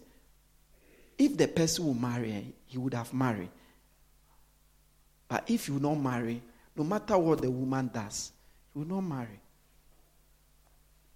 [1.20, 3.50] if the person will marry, he would have married.
[5.28, 6.40] But if you not marry,
[6.74, 8.32] no matter what the woman does,
[8.74, 9.38] you will not marry.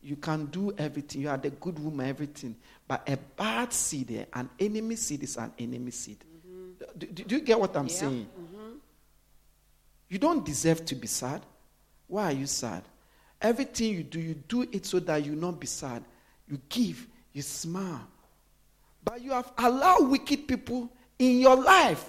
[0.02, 1.22] You can do everything.
[1.22, 2.54] You are the good woman, everything.
[2.86, 6.18] But a bad seed, an enemy seed is an enemy seed.
[6.18, 6.98] Mm-hmm.
[6.98, 7.94] Do, do, you get what I'm yeah.
[7.94, 8.28] saying?
[8.38, 8.72] Mm-hmm.
[10.10, 11.40] You don't deserve to be sad.
[12.06, 12.82] Why are you sad?
[13.40, 16.04] Everything you do, you do it so that you not be sad.
[16.46, 18.06] You give, you smile.
[19.04, 22.08] But you have allowed wicked people in your life.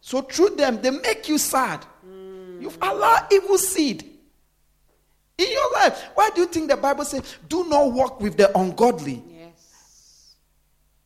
[0.00, 1.84] So through them, they make you sad.
[2.06, 2.62] Mm.
[2.62, 4.02] You've allowed evil seed
[5.38, 6.02] in your life.
[6.14, 9.22] Why do you think the Bible says, do not walk with the ungodly?
[9.28, 10.36] Yes.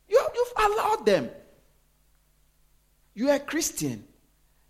[0.07, 1.29] You, you've allowed them.
[3.13, 4.05] You are a Christian.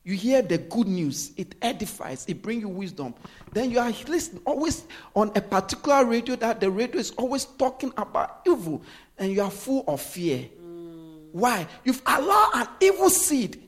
[0.03, 3.13] You hear the good news, it edifies, it brings you wisdom.
[3.53, 4.83] Then you are listening always
[5.15, 8.81] on a particular radio that the radio is always talking about evil,
[9.21, 10.49] and you are full of fear.
[10.59, 11.29] Mm.
[11.31, 11.67] Why?
[11.85, 13.61] You've allowed an evil seed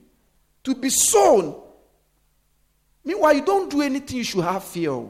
[0.63, 1.61] to be sown.
[3.05, 5.05] Meanwhile, you don't do anything you should have fear.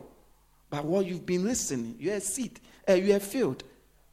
[0.70, 2.60] But what you've been listening, you a seed,
[2.90, 3.64] uh, you are filled.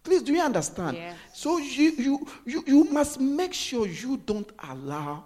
[0.05, 0.97] Please, do you understand?
[0.97, 1.17] Yes.
[1.35, 5.25] So you, you, you, you must make sure you don't allow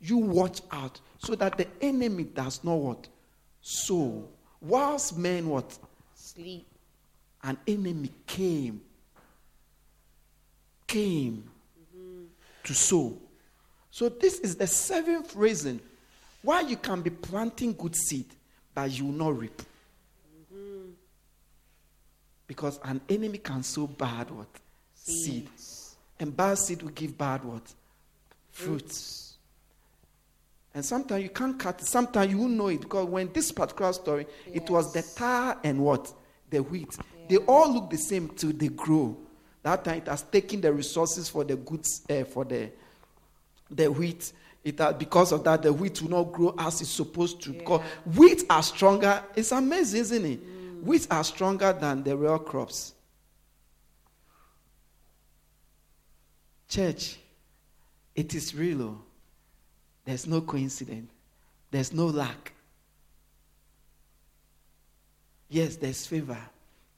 [0.00, 3.08] you watch out so that the enemy does not what?
[3.60, 4.26] So,
[4.60, 5.78] whilst men what?
[6.14, 6.66] Sleep.
[7.42, 8.80] An enemy came.
[10.90, 11.44] Came
[11.94, 12.24] mm-hmm.
[12.64, 13.16] to sow.
[13.92, 15.80] So, this is the seventh reason
[16.42, 18.26] why you can be planting good seed,
[18.74, 19.62] but you will not reap.
[20.52, 20.90] Mm-hmm.
[22.46, 24.48] Because an enemy can sow bad what?
[24.94, 25.50] Seeds.
[25.62, 25.96] Seed.
[26.18, 27.72] And bad seed will give bad what?
[28.50, 29.36] Fruits.
[30.74, 31.80] And sometimes you can't cut.
[31.80, 34.56] Sometimes you know it because when this particular story, yes.
[34.56, 36.12] it was the tar and what?
[36.50, 36.96] The wheat.
[36.96, 37.04] Yeah.
[37.28, 39.16] They all look the same till they grow.
[39.62, 42.70] That time it has taken the resources for the goods, uh, for the,
[43.70, 44.32] the wheat.
[44.64, 47.52] It has, because of that, the wheat will not grow as it's supposed to.
[47.52, 47.58] Yeah.
[47.58, 47.80] Because
[48.16, 49.22] wheat are stronger.
[49.34, 50.46] It's amazing, isn't it?
[50.46, 50.82] Mm.
[50.82, 52.94] Wheat are stronger than the real crops.
[56.68, 57.18] Church,
[58.14, 58.82] it is real.
[58.82, 58.98] Oh.
[60.04, 61.10] There's no coincidence.
[61.70, 62.52] There's no lack.
[65.48, 66.38] Yes, there's favor.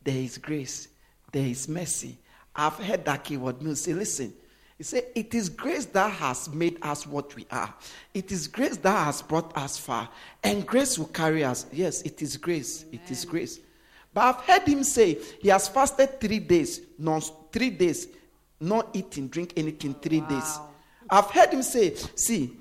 [0.05, 0.89] There is grace.
[1.31, 2.19] There is mercy.
[2.55, 4.35] I've heard that Heward-Mills say, listen,
[4.83, 7.73] he said, It is grace that has made us what we are.
[8.15, 10.09] It is grace that has brought us far.
[10.43, 11.67] And grace will carry us.
[11.71, 12.85] Yes, it is grace.
[12.89, 13.01] Amen.
[13.05, 13.61] It is grace.
[14.13, 17.23] But I've heard him say he has fasted three days, non
[17.53, 18.09] three days,
[18.59, 20.29] not eating, drink anything, three wow.
[20.29, 20.59] days.
[21.09, 22.57] I've heard him say, see,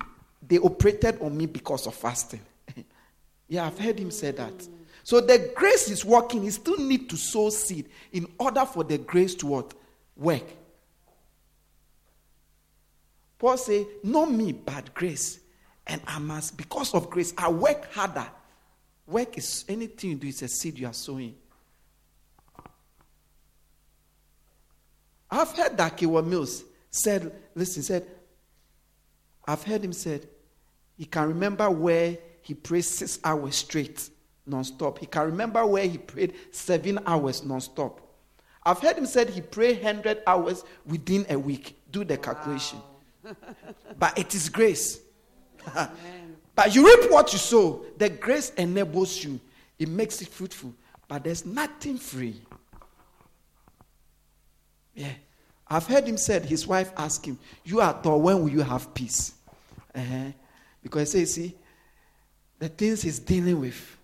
[0.46, 2.42] they operated on me because of fasting.
[3.48, 4.58] yeah, I've heard him say that.
[4.58, 4.68] Mm.
[5.02, 6.42] So the grace is working.
[6.42, 9.74] He still need to sow seed in order for the grace to what?
[10.16, 10.44] Work.
[13.38, 15.40] Paul say, not me, but grace.
[15.86, 18.26] And I must, because of grace, I work harder.
[19.06, 21.34] Work is anything you do, it's a seed you are sowing.
[25.28, 28.06] I've heard that Heward-Mills said, listen, said,
[29.44, 30.28] I've heard him said
[30.96, 34.08] he can remember where he prayed six hours straight,
[34.46, 34.98] non-stop.
[34.98, 38.00] He can remember where he prayed seven hours non-stop.
[38.64, 41.76] I've heard him said he prayed 100 hours within a week.
[41.90, 42.78] Do the calculation.
[43.24, 43.36] Wow.
[43.98, 45.00] but it is grace.
[46.54, 47.84] but you reap what you sow.
[47.98, 49.40] The grace enables you.
[49.78, 50.74] It makes it fruitful.
[51.08, 52.40] But there's nothing free.
[54.94, 55.12] Yeah.
[55.68, 58.92] I've heard him said, his wife asked him, You are tall, when will you have
[58.92, 59.34] peace?
[59.94, 60.32] Uh-huh.
[60.82, 61.54] Because he says, see,
[62.58, 63.98] the things he's dealing with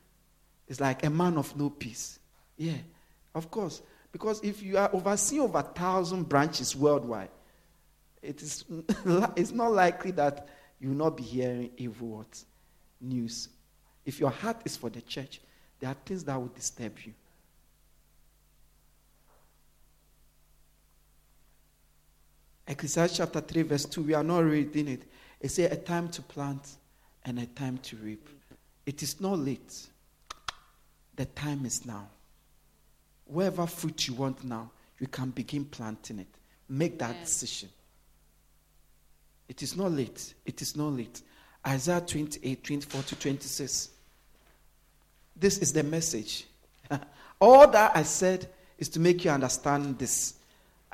[0.67, 2.19] is like a man of no peace.
[2.57, 2.79] Yeah,
[3.35, 3.83] of course.
[4.13, 7.31] Because if you are overseeing over a thousand branches worldwide,
[8.23, 8.65] it is
[9.37, 10.49] it's not likely that
[10.81, 12.47] you will not be hearing evil words,
[13.01, 13.49] news.
[14.05, 15.41] If your heart is for the church,
[15.81, 17.13] there are things that will disturb you.
[22.67, 25.03] Ecclesiastes chapter 3, verse 2, we are not reading it.
[25.41, 26.77] It says a time to plant
[27.25, 28.29] and a time to reap.
[28.85, 29.87] It is not late.
[31.17, 32.09] The time is now.
[33.29, 36.27] Whatever fruit you want now, you can begin planting it.
[36.69, 37.69] Make that decision.
[39.49, 40.35] It is not late.
[40.45, 41.23] It is not late.
[41.67, 43.91] Isaiah 28, 24 to 26.
[45.37, 46.47] This is the message.
[47.41, 48.49] All that I said
[48.79, 50.35] is to make you understand this.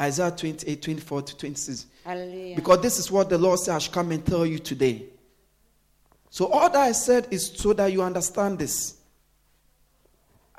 [0.01, 1.87] Isaiah 28, 24 to 26.
[2.05, 2.57] Hallelujah.
[2.57, 5.07] Because this is what the Lord said I should come and tell you today.
[6.31, 8.97] So all that I said is so that you understand this.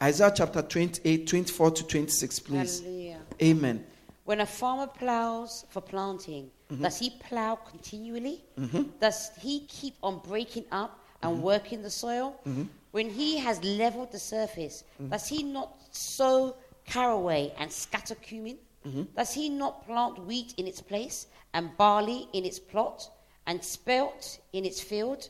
[0.01, 2.79] Isaiah chapter 28, 24 to 26, please.
[2.81, 3.19] Hallelujah.
[3.41, 3.85] Amen.
[4.25, 6.83] When a farmer plows for planting, mm-hmm.
[6.83, 8.43] does he plow continually?
[8.59, 8.83] Mm-hmm.
[8.99, 11.43] Does he keep on breaking up and mm-hmm.
[11.43, 12.35] working the soil?
[12.45, 12.63] Mm-hmm.
[12.91, 15.11] When he has leveled the surface, mm-hmm.
[15.11, 18.57] does he not sow caraway and scatter cumin?
[18.85, 19.03] Mm-hmm.
[19.15, 23.09] Does he not plant wheat in its place, and barley in its plot,
[23.47, 25.29] and spelt in its field?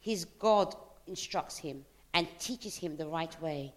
[0.00, 0.74] His God
[1.06, 3.72] instructs him and teaches him the right way.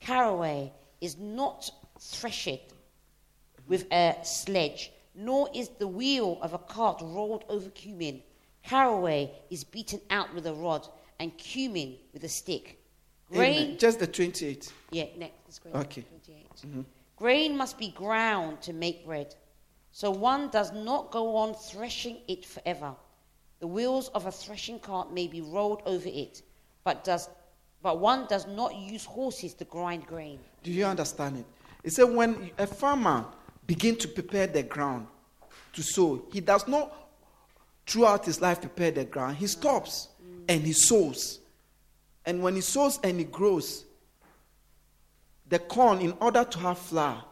[0.00, 2.60] Caraway is not threshed
[3.66, 8.22] with a sledge, nor is the wheel of a cart rolled over cumin.
[8.62, 10.86] Caraway is beaten out with a rod,
[11.20, 12.78] and cumin with a stick.
[13.30, 13.78] Grain, Amen.
[13.78, 14.72] Just the 28.
[14.90, 15.34] yeah, next.
[15.46, 16.02] let's go Okay.
[16.02, 16.46] 28.
[16.66, 16.80] Mm-hmm.
[17.16, 19.34] Grain must be ground to make bread.
[19.92, 22.94] So one does not go on threshing it forever.
[23.60, 26.42] The wheels of a threshing cart may be rolled over it,
[26.84, 27.28] but does
[27.82, 30.38] but one does not use horses to grind grain.
[30.62, 31.46] Do you understand it?
[31.84, 33.24] He said when a farmer
[33.66, 35.06] begin to prepare the ground
[35.74, 36.92] to sow, he does not
[37.86, 39.36] throughout his life prepare the ground.
[39.36, 40.08] He stops
[40.48, 41.40] and he sows.
[42.26, 43.84] And when he sows and he grows,
[45.48, 47.24] the corn, in order to have flour,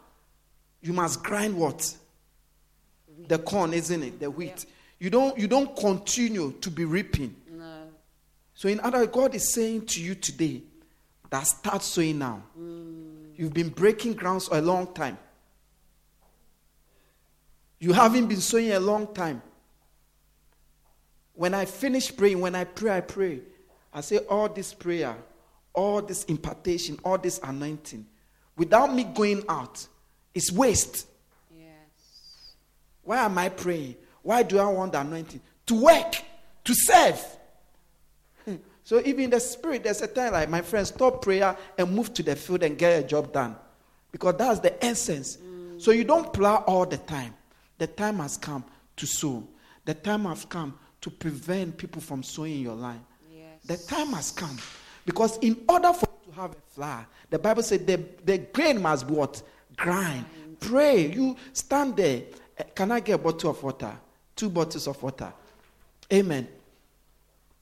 [0.81, 1.95] you must grind what?
[3.29, 4.21] The corn, isn't it?
[4.21, 4.67] The wheat.
[4.99, 7.37] You don't you don't continue to be reaping.
[8.57, 10.63] So, in other words, God is saying to you today
[11.29, 12.43] that start sowing now.
[13.37, 15.19] You've been breaking grounds for a long time.
[17.79, 19.43] You haven't been sowing a long time.
[21.35, 23.41] When I finish praying, when I pray, I pray.
[23.93, 25.15] I say, all this prayer,
[25.75, 28.07] all this impartation, all this anointing,
[28.57, 29.87] without me going out,
[30.33, 31.07] is waste.
[31.55, 32.55] Yes.
[33.03, 33.97] Why am I praying?
[34.23, 35.43] Why do I want the anointing?
[35.67, 36.23] To work,
[36.65, 37.23] to serve.
[38.87, 42.15] So even in the spirit, there's a time like my friend, stop prayer and move
[42.15, 43.57] to the field and get a job done.
[44.13, 45.39] Because that's the essence.
[45.77, 47.35] So you don't plow all the time.
[47.79, 48.65] The time has come
[48.95, 49.43] to sow.
[49.87, 53.01] The time has come to prevent people from sowing in your life.
[53.35, 53.61] Yes.
[53.65, 54.57] The time has come.
[55.05, 58.81] Because in order for you to have a flower, the Bible said the, the grain
[58.81, 59.43] must be what?
[59.77, 60.27] Grind.
[60.61, 61.13] Pray.
[61.13, 62.23] You stand there.
[62.57, 63.99] Eh, Can I get a bottle of water?
[64.37, 65.33] Two bottles of water.
[66.13, 66.47] Amen.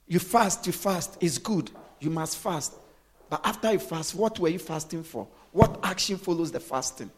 [0.07, 1.17] You fast, you fast.
[1.21, 1.71] It's good.
[2.01, 2.75] You must fast.
[3.31, 5.27] But after you fast, what were you fasting for?
[5.53, 7.11] What action follows the fasting?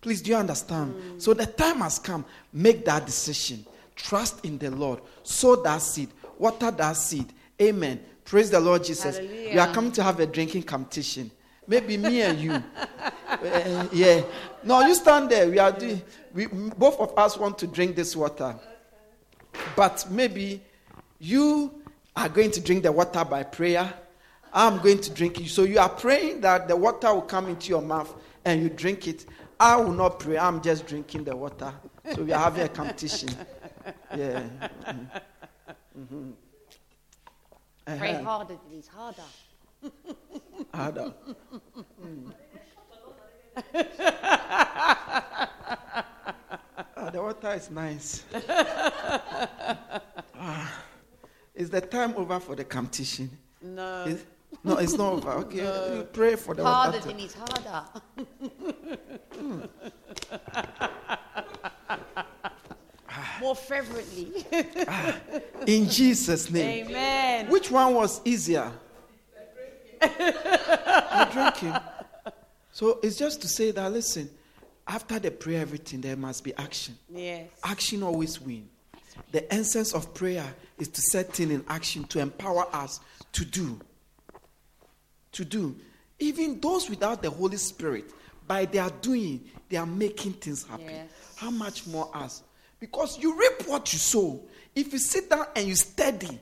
[0.00, 1.22] Please, do you understand?
[1.22, 2.24] So the time has come.
[2.52, 3.64] Make that decision.
[3.96, 5.00] Trust in the Lord.
[5.22, 6.08] Sow that seed.
[6.38, 7.32] Water that seed.
[7.60, 8.00] Amen.
[8.24, 9.18] Praise the Lord Jesus.
[9.18, 11.30] We are coming to have a drinking competition.
[11.66, 12.62] Maybe me and you.
[13.42, 14.22] Eh, yeah.
[14.64, 15.48] No, you stand there.
[15.48, 16.02] We are doing.
[16.34, 18.56] We both of us want to drink this water.
[19.76, 20.60] But maybe
[21.20, 21.82] you
[22.16, 23.92] are going to drink the water by prayer.
[24.52, 25.48] I'm going to drink it.
[25.48, 28.12] So you are praying that the water will come into your mouth
[28.44, 29.26] and you drink it.
[29.60, 30.38] I will not pray.
[30.38, 31.72] I'm just drinking the water.
[32.14, 33.28] So we are having a competition.
[34.16, 34.42] Yeah.
[35.98, 36.32] Mhm.
[37.84, 38.24] Pray Uh-huh.
[38.24, 39.22] harder, Denise, harder.
[40.74, 41.12] Harder.
[42.02, 42.32] Mm.
[46.96, 48.24] Ah, the water is nice.
[50.34, 50.82] Ah,
[51.60, 53.30] is the time over for the competition?
[53.62, 54.04] No.
[54.04, 54.24] Is-
[54.64, 55.30] no, it's not over.
[55.44, 55.58] Okay,
[55.96, 57.08] you pray for the harder, water.
[57.08, 57.84] to- Denise, harder.
[59.38, 59.60] Hmm.
[63.40, 64.32] More fervently.
[64.88, 65.16] Ah,
[65.66, 66.86] in Jesus' name.
[66.88, 67.48] Amen.
[67.48, 68.70] Which one was easier?
[70.00, 71.74] the drinking.
[72.72, 74.30] So it's just to say that listen,
[74.86, 76.96] after the prayer, everything there must be action.
[77.08, 77.48] Yes.
[77.62, 78.68] Action always win.
[79.32, 83.00] The essence of prayer is to set things in action to empower us
[83.32, 83.80] to do.
[85.32, 85.76] To do.
[86.18, 88.04] Even those without the Holy Spirit,
[88.46, 90.86] by their doing, they are making things happen.
[90.86, 91.08] Yes.
[91.36, 92.42] How much more us?
[92.80, 94.40] Because you reap what you sow.
[94.74, 96.40] If you sit down and you study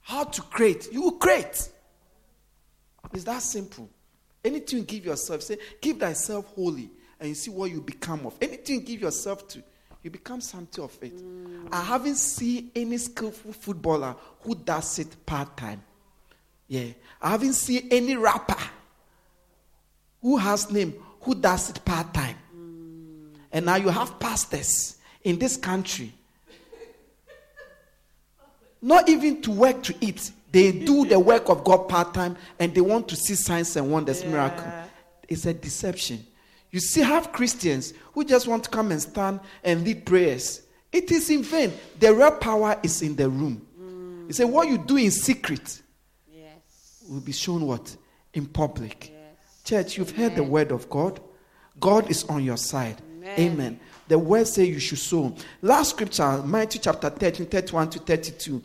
[0.00, 1.68] how to create, you will create.
[3.12, 3.88] It's that simple.
[4.44, 8.36] Anything you give yourself, say, give thyself holy, and you see what you become of.
[8.40, 9.62] Anything you give yourself to,
[10.02, 11.12] you become something of it.
[11.70, 15.82] I haven't seen any skillful footballer who does it part time.
[16.68, 16.86] Yeah.
[17.20, 18.56] I haven't seen any rapper
[20.22, 22.36] who has name who does it part time.
[23.52, 26.12] And now you have pastors in this country.
[28.80, 30.30] Not even to work to eat.
[30.52, 33.90] They do the work of God part time and they want to see signs and
[33.90, 34.64] wonders, miracle.
[35.28, 36.24] It's a deception.
[36.70, 40.62] You see, have Christians who just want to come and stand and lead prayers.
[40.92, 41.72] It is in vain.
[41.98, 43.66] The real power is in the room.
[44.28, 45.82] You say, what you do in secret
[46.32, 47.04] Yes.
[47.08, 47.96] will be shown what?
[48.34, 49.10] In public.
[49.12, 49.62] Yes.
[49.64, 51.20] Church, you've heard the word of God.
[51.80, 53.00] God is on your side.
[53.16, 53.40] Amen.
[53.40, 53.80] Amen.
[54.06, 55.34] The word say you should sow.
[55.62, 58.62] Last scripture, Matthew chapter 13, 31 to 32.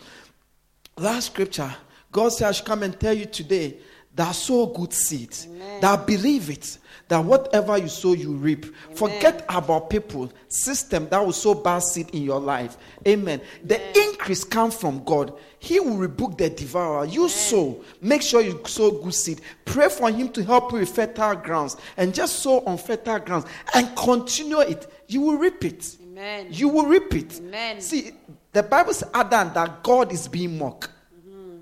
[0.97, 1.73] Last scripture,
[2.11, 3.77] God says, I should come and tell you today
[4.15, 5.81] that sow good seed, Amen.
[5.81, 6.77] that believe it,
[7.07, 8.65] that whatever you sow, you reap.
[8.95, 12.77] Forget about people, system that will sow bad seed in your life.
[13.07, 13.41] Amen.
[13.63, 15.33] The increase comes from God.
[15.59, 17.05] He will rebuke the devourer.
[17.05, 17.83] You sow.
[18.01, 19.41] Make sure you sow good seed.
[19.65, 21.77] Pray for Him to help you with fertile grounds.
[21.97, 24.91] And just sow on fertile grounds and continue it.
[25.07, 25.97] You will reap it.
[26.01, 26.47] Amen.
[26.49, 27.39] You will reap it.
[27.39, 27.81] Amen.
[27.81, 28.11] See,
[28.51, 30.89] the Bible says Adam that God is being mocked.
[31.27, 31.57] Mm-hmm.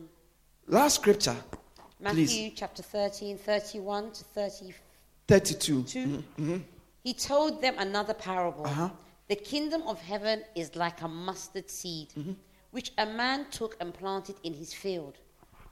[0.67, 1.35] Last scripture,
[2.03, 2.53] Matthew Please.
[2.57, 4.73] chapter 13, 31 to 32.
[5.25, 5.83] 32.
[5.83, 6.63] 2.
[7.01, 8.65] He told them another parable.
[8.65, 8.89] Uh-huh.
[9.29, 12.33] The kingdom of heaven is like a mustard seed, mm-hmm.
[12.71, 15.17] which a man took and planted in his field.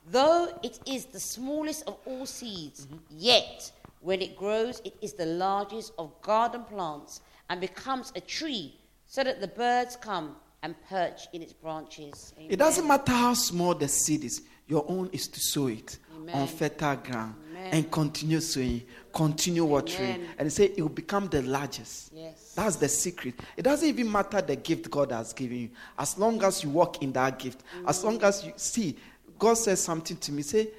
[0.10, 5.26] Though it is the smallest of all seeds, yet when it grows, it is the
[5.26, 11.28] largest of garden plants and becomes a tree, so that the birds come and perch
[11.34, 12.34] in its branches.
[12.38, 16.34] It doesn't matter how small the seed is, your own is to sow it Amen.
[16.34, 17.70] on fertile ground Amen.
[17.74, 18.84] and continue sowing,
[19.14, 20.16] continue watering.
[20.16, 20.30] Amen.
[20.38, 22.14] And say it will become the largest.
[22.16, 22.54] Yes.
[22.56, 23.36] That's the secret.
[23.58, 25.70] It doesn't even matter the gift God has given you.
[26.00, 28.06] As long as you walk in that gift, as mm.
[28.06, 28.96] long as you see,
[29.38, 30.42] God says something to me.
[30.42, 30.70] Say,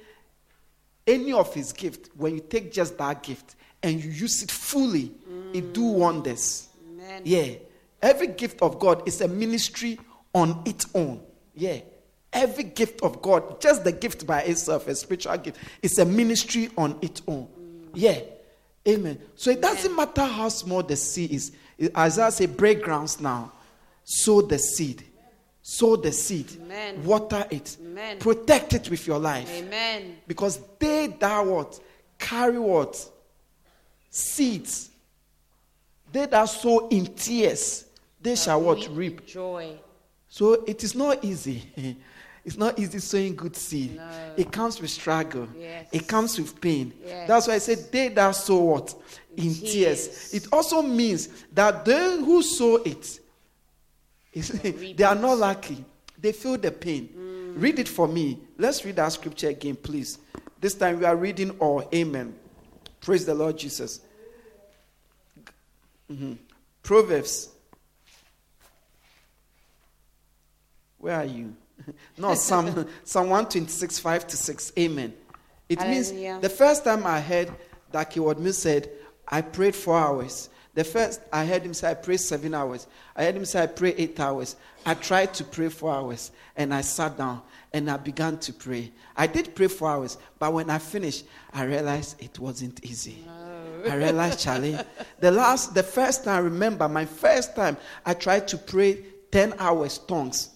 [1.05, 5.11] any of his gift, when you take just that gift and you use it fully,
[5.53, 5.93] it do mm.
[5.93, 6.69] wonders.
[6.89, 7.21] Amen.
[7.25, 7.49] Yeah.
[8.01, 9.99] Every gift of God is a ministry
[10.33, 11.21] on its own.
[11.53, 11.81] Yeah.
[12.33, 16.69] Every gift of God, just the gift by itself, a spiritual gift, is a ministry
[16.77, 17.47] on its own.
[17.93, 18.19] Yeah.
[18.87, 19.19] Amen.
[19.35, 21.51] So it doesn't matter how small the seed is.
[21.95, 23.51] Isaiah say, break grounds now.
[24.03, 25.03] Sow the seed.
[25.61, 26.51] Sow the seed.
[26.61, 27.03] Amen.
[27.05, 27.77] Water it.
[27.81, 28.19] Amen.
[28.19, 29.49] Protect it with your life.
[29.49, 30.17] Amen.
[30.27, 31.79] Because they that what?
[32.19, 33.09] Carry what?
[34.09, 34.89] Seeds.
[36.11, 37.85] They that sow in tears,
[38.21, 38.87] they shall what?
[38.91, 39.25] Reap.
[39.25, 39.77] Joy.
[40.29, 41.63] So it is not easy.
[42.45, 43.95] It's not easy sowing good seed.
[43.95, 44.09] No.
[44.35, 45.47] It comes with struggle.
[45.57, 45.87] Yes.
[45.93, 46.93] It comes with pain.
[47.05, 47.27] Yes.
[47.27, 48.93] That's why I said they that sow what?
[49.37, 50.07] In tears.
[50.07, 50.33] Tears.
[50.33, 53.19] It also means that they who sow it,
[54.97, 55.85] they are not lucky.
[56.19, 57.53] They feel the pain.
[57.55, 58.39] Read it for me.
[58.57, 60.17] Let's read that scripture again, please.
[60.59, 61.87] This time we are reading all.
[61.93, 62.33] Amen.
[62.99, 63.99] Praise the Lord Jesus.
[66.11, 66.37] Mhm.
[66.81, 67.49] Proverbs.
[70.97, 71.55] Where are you?
[72.17, 74.73] no, Psalm, Psalm 126, 5 to 6.
[74.77, 75.13] Amen.
[75.69, 76.31] It Hallelujah.
[76.33, 77.51] means the first time I heard
[77.91, 78.89] that Heward-Mills said,
[79.27, 80.49] I prayed four hours.
[80.73, 82.87] The first I heard him say, I prayed seven hours.
[83.15, 84.55] I heard him say, I prayed eight hours.
[84.85, 87.41] I tried to pray four hours and I sat down
[87.73, 88.91] and I began to pray.
[89.15, 93.23] I did pray four hours, but when I finished, I realized it wasn't easy.
[93.89, 94.77] I realized, Charlie,
[95.19, 99.55] the last, the first time I remember, my first time, I tried to pray 10
[99.59, 100.49] hours tongues.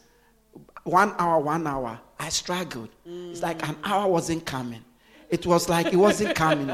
[0.88, 2.00] One hour, one hour.
[2.18, 2.88] I struggled.
[3.06, 4.82] It's like an hour wasn't coming.
[5.30, 6.70] It was like it wasn't coming.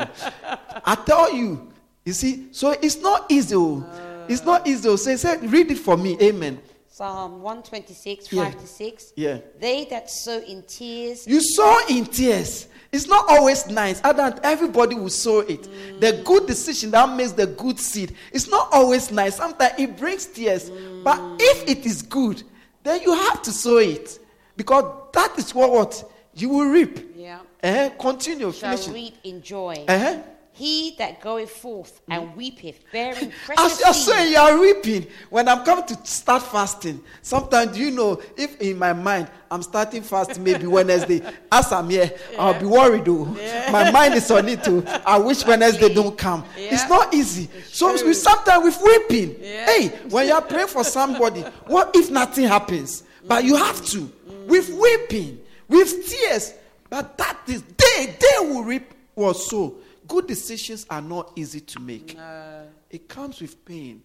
[0.85, 1.72] I tell you,
[2.06, 3.56] you see, so it's not easy.
[3.56, 3.84] oh.
[4.30, 4.95] It's not easy.
[4.98, 6.15] So he said, read it for me.
[6.22, 6.60] Amen.
[6.88, 8.44] Psalm 126, Yeah.
[8.52, 9.14] 5 to 6.
[9.15, 9.40] Yeah.
[9.60, 12.68] They that sow in tears, You sow in tears.
[12.91, 13.99] It's not always nice.
[14.03, 15.68] Other everybody will sow it.
[15.99, 18.15] The good decision that makes the good seed.
[18.31, 19.38] It's not always nice.
[19.38, 20.69] Sometimes it brings tears.
[21.03, 22.44] But if it is good,
[22.84, 24.19] then you have to sow it.
[24.55, 27.14] Because that is what, what you will reap.
[27.15, 28.51] yeah, Eh, Continue.
[28.51, 29.85] shall Finish reap in joy.
[29.88, 30.22] Uh-huh.
[30.55, 32.38] He that goeth forth and mm-hmm.
[32.38, 34.13] weepeth, bearing As precious you're seed.
[34.13, 38.77] saying, you are weeping, When I'm coming to start fasting, sometimes you know, if in
[38.77, 43.25] my mind I'm starting fast maybe Wednesday, as I'm here, I'll be worried though.
[43.71, 44.84] My mind is on it too.
[45.03, 46.45] I wish Wednesday don't come.
[46.55, 47.49] It's not easy.
[47.67, 48.07] so true.
[48.09, 49.35] we sometimes with weeping.
[49.39, 49.65] Yeah.
[49.65, 53.03] Hey, when you are praying for somebody, what if nothing happens?
[53.25, 54.01] But you have to.
[54.01, 54.47] Mm-hmm.
[54.47, 56.53] With weeping, with tears.
[56.91, 59.77] But that is they they will reap or sow.
[60.07, 62.15] Good decisions are not easy to make.
[62.15, 62.67] No.
[62.89, 64.03] It comes with pain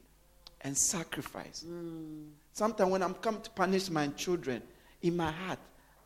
[0.61, 1.65] and sacrifice.
[2.53, 4.62] Sometimes when I'm come to punish my children,
[5.03, 5.59] in my heart,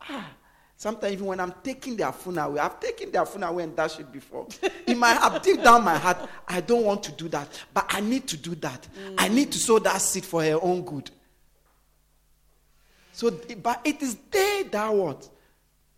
[0.02, 0.30] ah,
[0.76, 4.00] sometimes even when I'm taking their phone away, I've taken their phone away and dashed
[4.00, 4.46] it before.
[4.86, 8.00] in my heart, deep down my heart, I don't want to do that, but I
[8.00, 8.86] need to do that.
[9.18, 11.10] I need to sow that seed for her own good.
[13.12, 13.30] So,
[13.62, 15.28] but it is they that what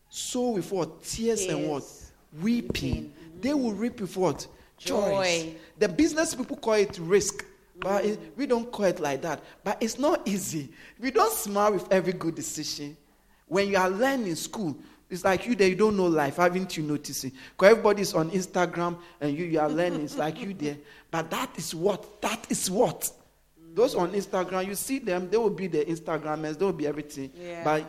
[0.09, 2.13] sow with what tears and what Tears.
[2.41, 3.13] weeping.
[3.45, 4.47] They will reap with what
[4.79, 5.55] Joy.
[5.79, 7.45] The business people call it risk,
[7.79, 9.43] but it- we don't call it like that.
[9.63, 10.71] But it's not easy.
[10.99, 12.97] We don't smile with every good decision.
[13.47, 14.75] When you are learning school,
[15.11, 17.35] it's like you there, you don't know life, haven't you noticed it?
[17.53, 20.79] Because everybody's on Instagram and you, you are learning, it's like you there.
[21.11, 22.23] But that is what?
[22.23, 23.11] That is what?
[23.75, 27.33] Those on Instagram, you see them, they will be the Instagrammers, they will be everything.
[27.37, 27.65] Yeah.
[27.65, 27.85] But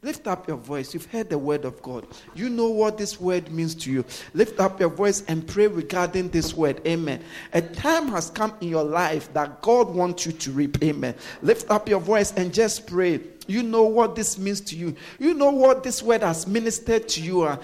[0.00, 0.94] lift up your voice.
[0.94, 2.06] You've heard the word of God.
[2.36, 4.04] You know what this word means to you.
[4.32, 6.80] Lift up your voice and pray regarding this word.
[6.86, 7.20] Amen.
[7.52, 10.80] A time has come in your life that God wants you to reap.
[10.84, 11.16] Amen.
[11.42, 13.20] Lift up your voice and just pray.
[13.48, 14.94] You know what this means to you.
[15.18, 17.42] You know what this word has ministered to you.
[17.42, 17.58] ah.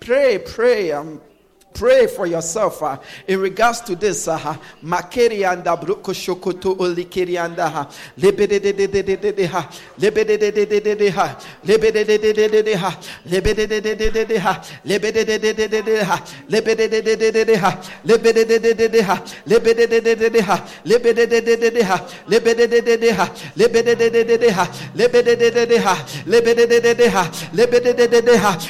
[0.00, 0.92] Pray, pray.
[0.92, 1.20] um,
[1.76, 2.98] Pray for yourself uh,
[3.28, 4.26] in regards to this.
[4.28, 4.38] Uh,
[4.82, 5.76] Makerianda
[6.78, 7.86] olikerianda ha.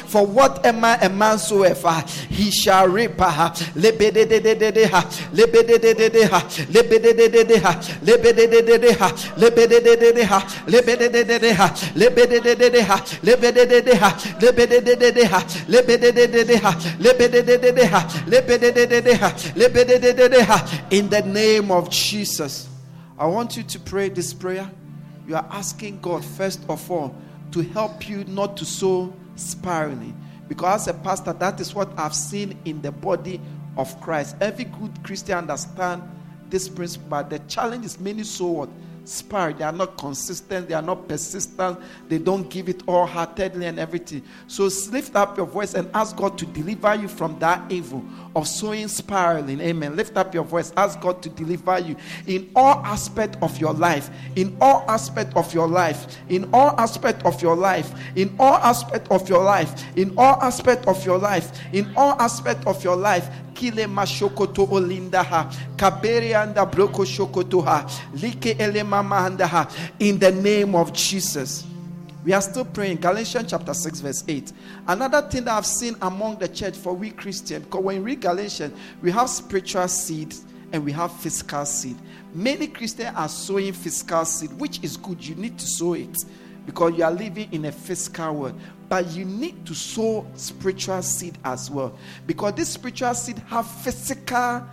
[0.07, 5.01] For whatever a man soever he shall ripa lebede de de de de ha
[5.33, 7.71] lebede de de de ha lebede de de de ha
[8.01, 10.39] lebede de de de ha lebede de de de ha
[10.73, 15.25] lebede de de de ha lebede de de de ha lebede de de de de
[15.25, 19.15] ha lebede de de de ha lebede de de de ha lebede de de de
[19.15, 20.57] ha lebede de de de ha
[20.89, 22.67] in the name of Jesus
[23.19, 24.69] I want you to pray this prayer
[25.27, 27.15] you are asking God first of all
[27.51, 30.13] to help you not to sow sparingly
[30.47, 33.41] because as a pastor, that is what I've seen in the body
[33.75, 34.35] of Christ.
[34.39, 36.03] Every good Christian understand
[36.49, 38.69] this principle, but the challenge is many sow what?
[39.07, 39.53] Spare.
[39.53, 43.79] They are not consistent, they are not persistent, they don't give it all heartedly and
[43.79, 44.21] everything.
[44.47, 48.03] So lift up your voice and ask God to deliver you from that evil
[48.35, 49.61] of sowing spiraling.
[49.61, 49.95] Amen.
[49.95, 51.95] Lift up your voice, ask God to deliver you
[52.27, 57.25] in all aspect of your life, in all aspect of your life, in all aspect
[57.25, 61.51] of your life, in all aspect of your life, in all aspect of your life,
[61.73, 63.29] in all aspect of your life.
[63.57, 67.89] Kile mashokoto olindaha, kaberi anda broko shokotoha,
[68.21, 69.67] like ele mama andaha.
[69.99, 71.65] In the name of Jesus.
[72.23, 72.97] We are still praying.
[72.97, 74.51] Galatians chapter 6, verse 8.
[74.87, 78.21] Another thing that I've seen among the church for we Christians, because when we read
[78.21, 80.35] Galatians, we have spiritual seed
[80.73, 81.95] and we have physical seed.
[82.33, 85.25] Many Christians are sowing physical seed, which is good.
[85.25, 86.17] You need to sow it
[86.67, 88.59] because you are living in a physical world.
[88.89, 91.97] But you need to sow spiritual seed as well.
[92.27, 94.63] Because this spiritual seed have physical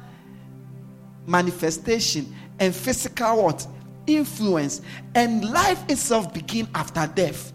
[1.27, 3.67] manifestation and physical what?
[4.07, 4.83] Influence.
[5.15, 7.53] And life itself begin after death.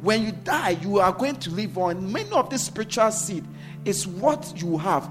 [0.00, 2.10] When you die, you are going to live on.
[2.10, 3.44] Many of this spiritual seed
[3.84, 5.10] is what you have.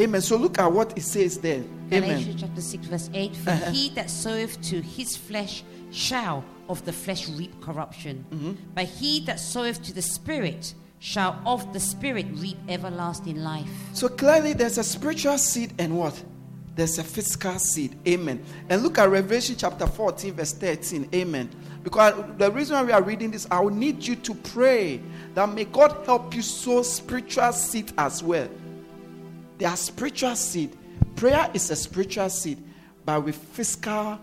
[0.00, 0.20] Amen.
[0.20, 1.62] So look at what it says there.
[1.92, 2.02] Amen.
[2.10, 3.70] Galatians chapter 6, verse 8 For Uh-huh.
[3.70, 8.24] he that soweth to his flesh shall of the flesh reap corruption.
[8.30, 8.52] Mm-hmm.
[8.74, 13.70] But he that soweth to the Spirit shall of the Spirit reap everlasting life.
[13.92, 16.22] So clearly, there's a spiritual seed and what?
[16.74, 17.96] There's a physical seed.
[18.06, 18.44] Amen.
[18.68, 21.08] And look at Revelation chapter 14, verse 13.
[21.12, 21.50] Amen.
[21.82, 25.00] Because the reason why we are reading this, I will need you to pray
[25.34, 28.48] that may God help you sow spiritual seed as well.
[29.58, 30.76] There are spiritual seed.
[31.16, 32.62] Prayer is a spiritual seed,
[33.04, 34.20] but with physical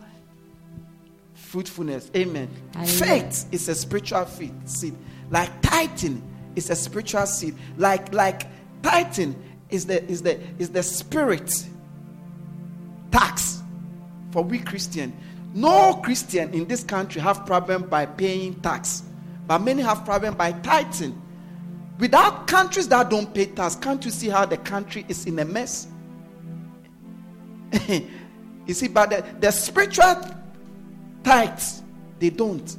[1.55, 2.11] fruitfulness.
[2.17, 2.49] Amen.
[2.73, 2.97] Hallelujah.
[2.97, 4.25] Faith is a spiritual
[4.65, 4.93] seed.
[5.29, 6.21] Like tithing
[6.57, 7.55] is a spiritual seed.
[7.77, 8.43] Like like
[8.83, 11.49] tithing is the is the is the spirit
[13.09, 13.63] tax
[14.31, 15.15] for we Christian.
[15.53, 19.03] No Christian in this country have problem by paying tax,
[19.47, 21.21] but many have problem by tithing.
[21.99, 25.45] Without countries that don't pay tax, can't you see how the country is in a
[25.45, 25.87] mess?
[27.87, 30.34] you see, but the, the spiritual
[31.25, 31.83] tithes,
[32.19, 32.77] they don't.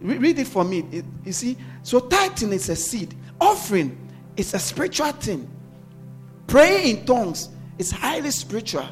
[0.00, 0.84] Read it for me.
[0.90, 3.96] It- you see, so tithing is a seed, offering
[4.36, 5.48] is a spiritual thing.
[6.46, 8.86] Praying in tongues is highly spiritual.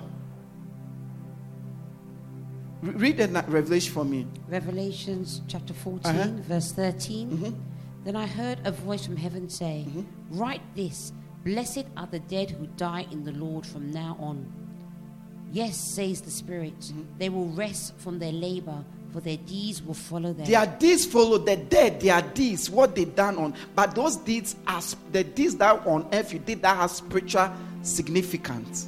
[2.83, 4.27] Read the Revelation for me.
[4.49, 6.31] Revelations chapter 14, Uh-huh.
[6.43, 7.31] verse 13.
[7.31, 7.55] Mhm.
[8.05, 10.39] Then I heard a voice from heaven say, Mm-hmm.
[10.39, 11.12] Write this
[11.45, 14.47] Blessed are the dead who die in the Lord from now on.
[15.57, 17.03] Yes, says the Spirit, Mm-hmm.
[17.19, 20.45] they will rest from their labor, for their deeds will follow them.
[20.45, 23.55] Their deeds follow the dead, their deeds, what they done on.
[23.74, 27.51] But those deeds are the deeds that on earth you did that has spiritual
[27.81, 28.87] significance.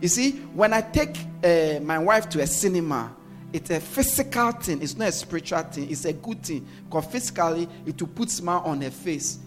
[0.00, 1.14] You see, when I take
[1.44, 3.14] uh, my wife to a cinema,
[3.52, 6.66] it's a physical thing, it's not a spiritual thing, it's a good thing.
[6.86, 9.38] Because physically, it will put smile on her face.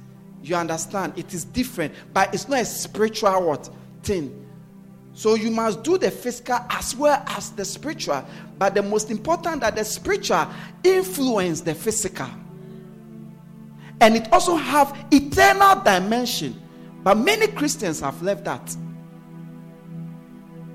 [0.44, 1.14] You understand?
[1.18, 3.68] It is different, but it's not a spiritual what
[4.04, 4.41] thing.
[5.14, 8.24] So you must do the physical as well as the spiritual.
[8.58, 10.48] But the most important that the spiritual
[10.84, 12.30] influence the physical.
[14.00, 16.60] And it also have eternal dimension.
[17.04, 18.76] But many Christians have left that.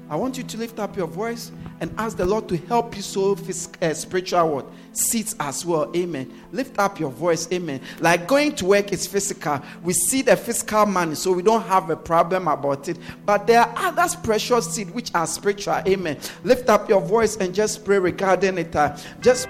[0.09, 1.51] I want you to lift up your voice
[1.81, 5.91] and ask the Lord to help you sow phys- uh, spiritual word seeds as well.
[5.95, 6.33] Amen.
[6.53, 7.47] Lift up your voice.
[7.53, 7.81] Amen.
[8.01, 9.61] Like going to work is physical.
[9.83, 12.99] We see the physical money, so we don't have a problem about it.
[13.27, 15.75] But there are other precious seed which are spiritual.
[15.87, 16.19] Amen.
[16.45, 18.75] Lift up your voice and just pray regarding it.
[18.75, 19.49] uh, Just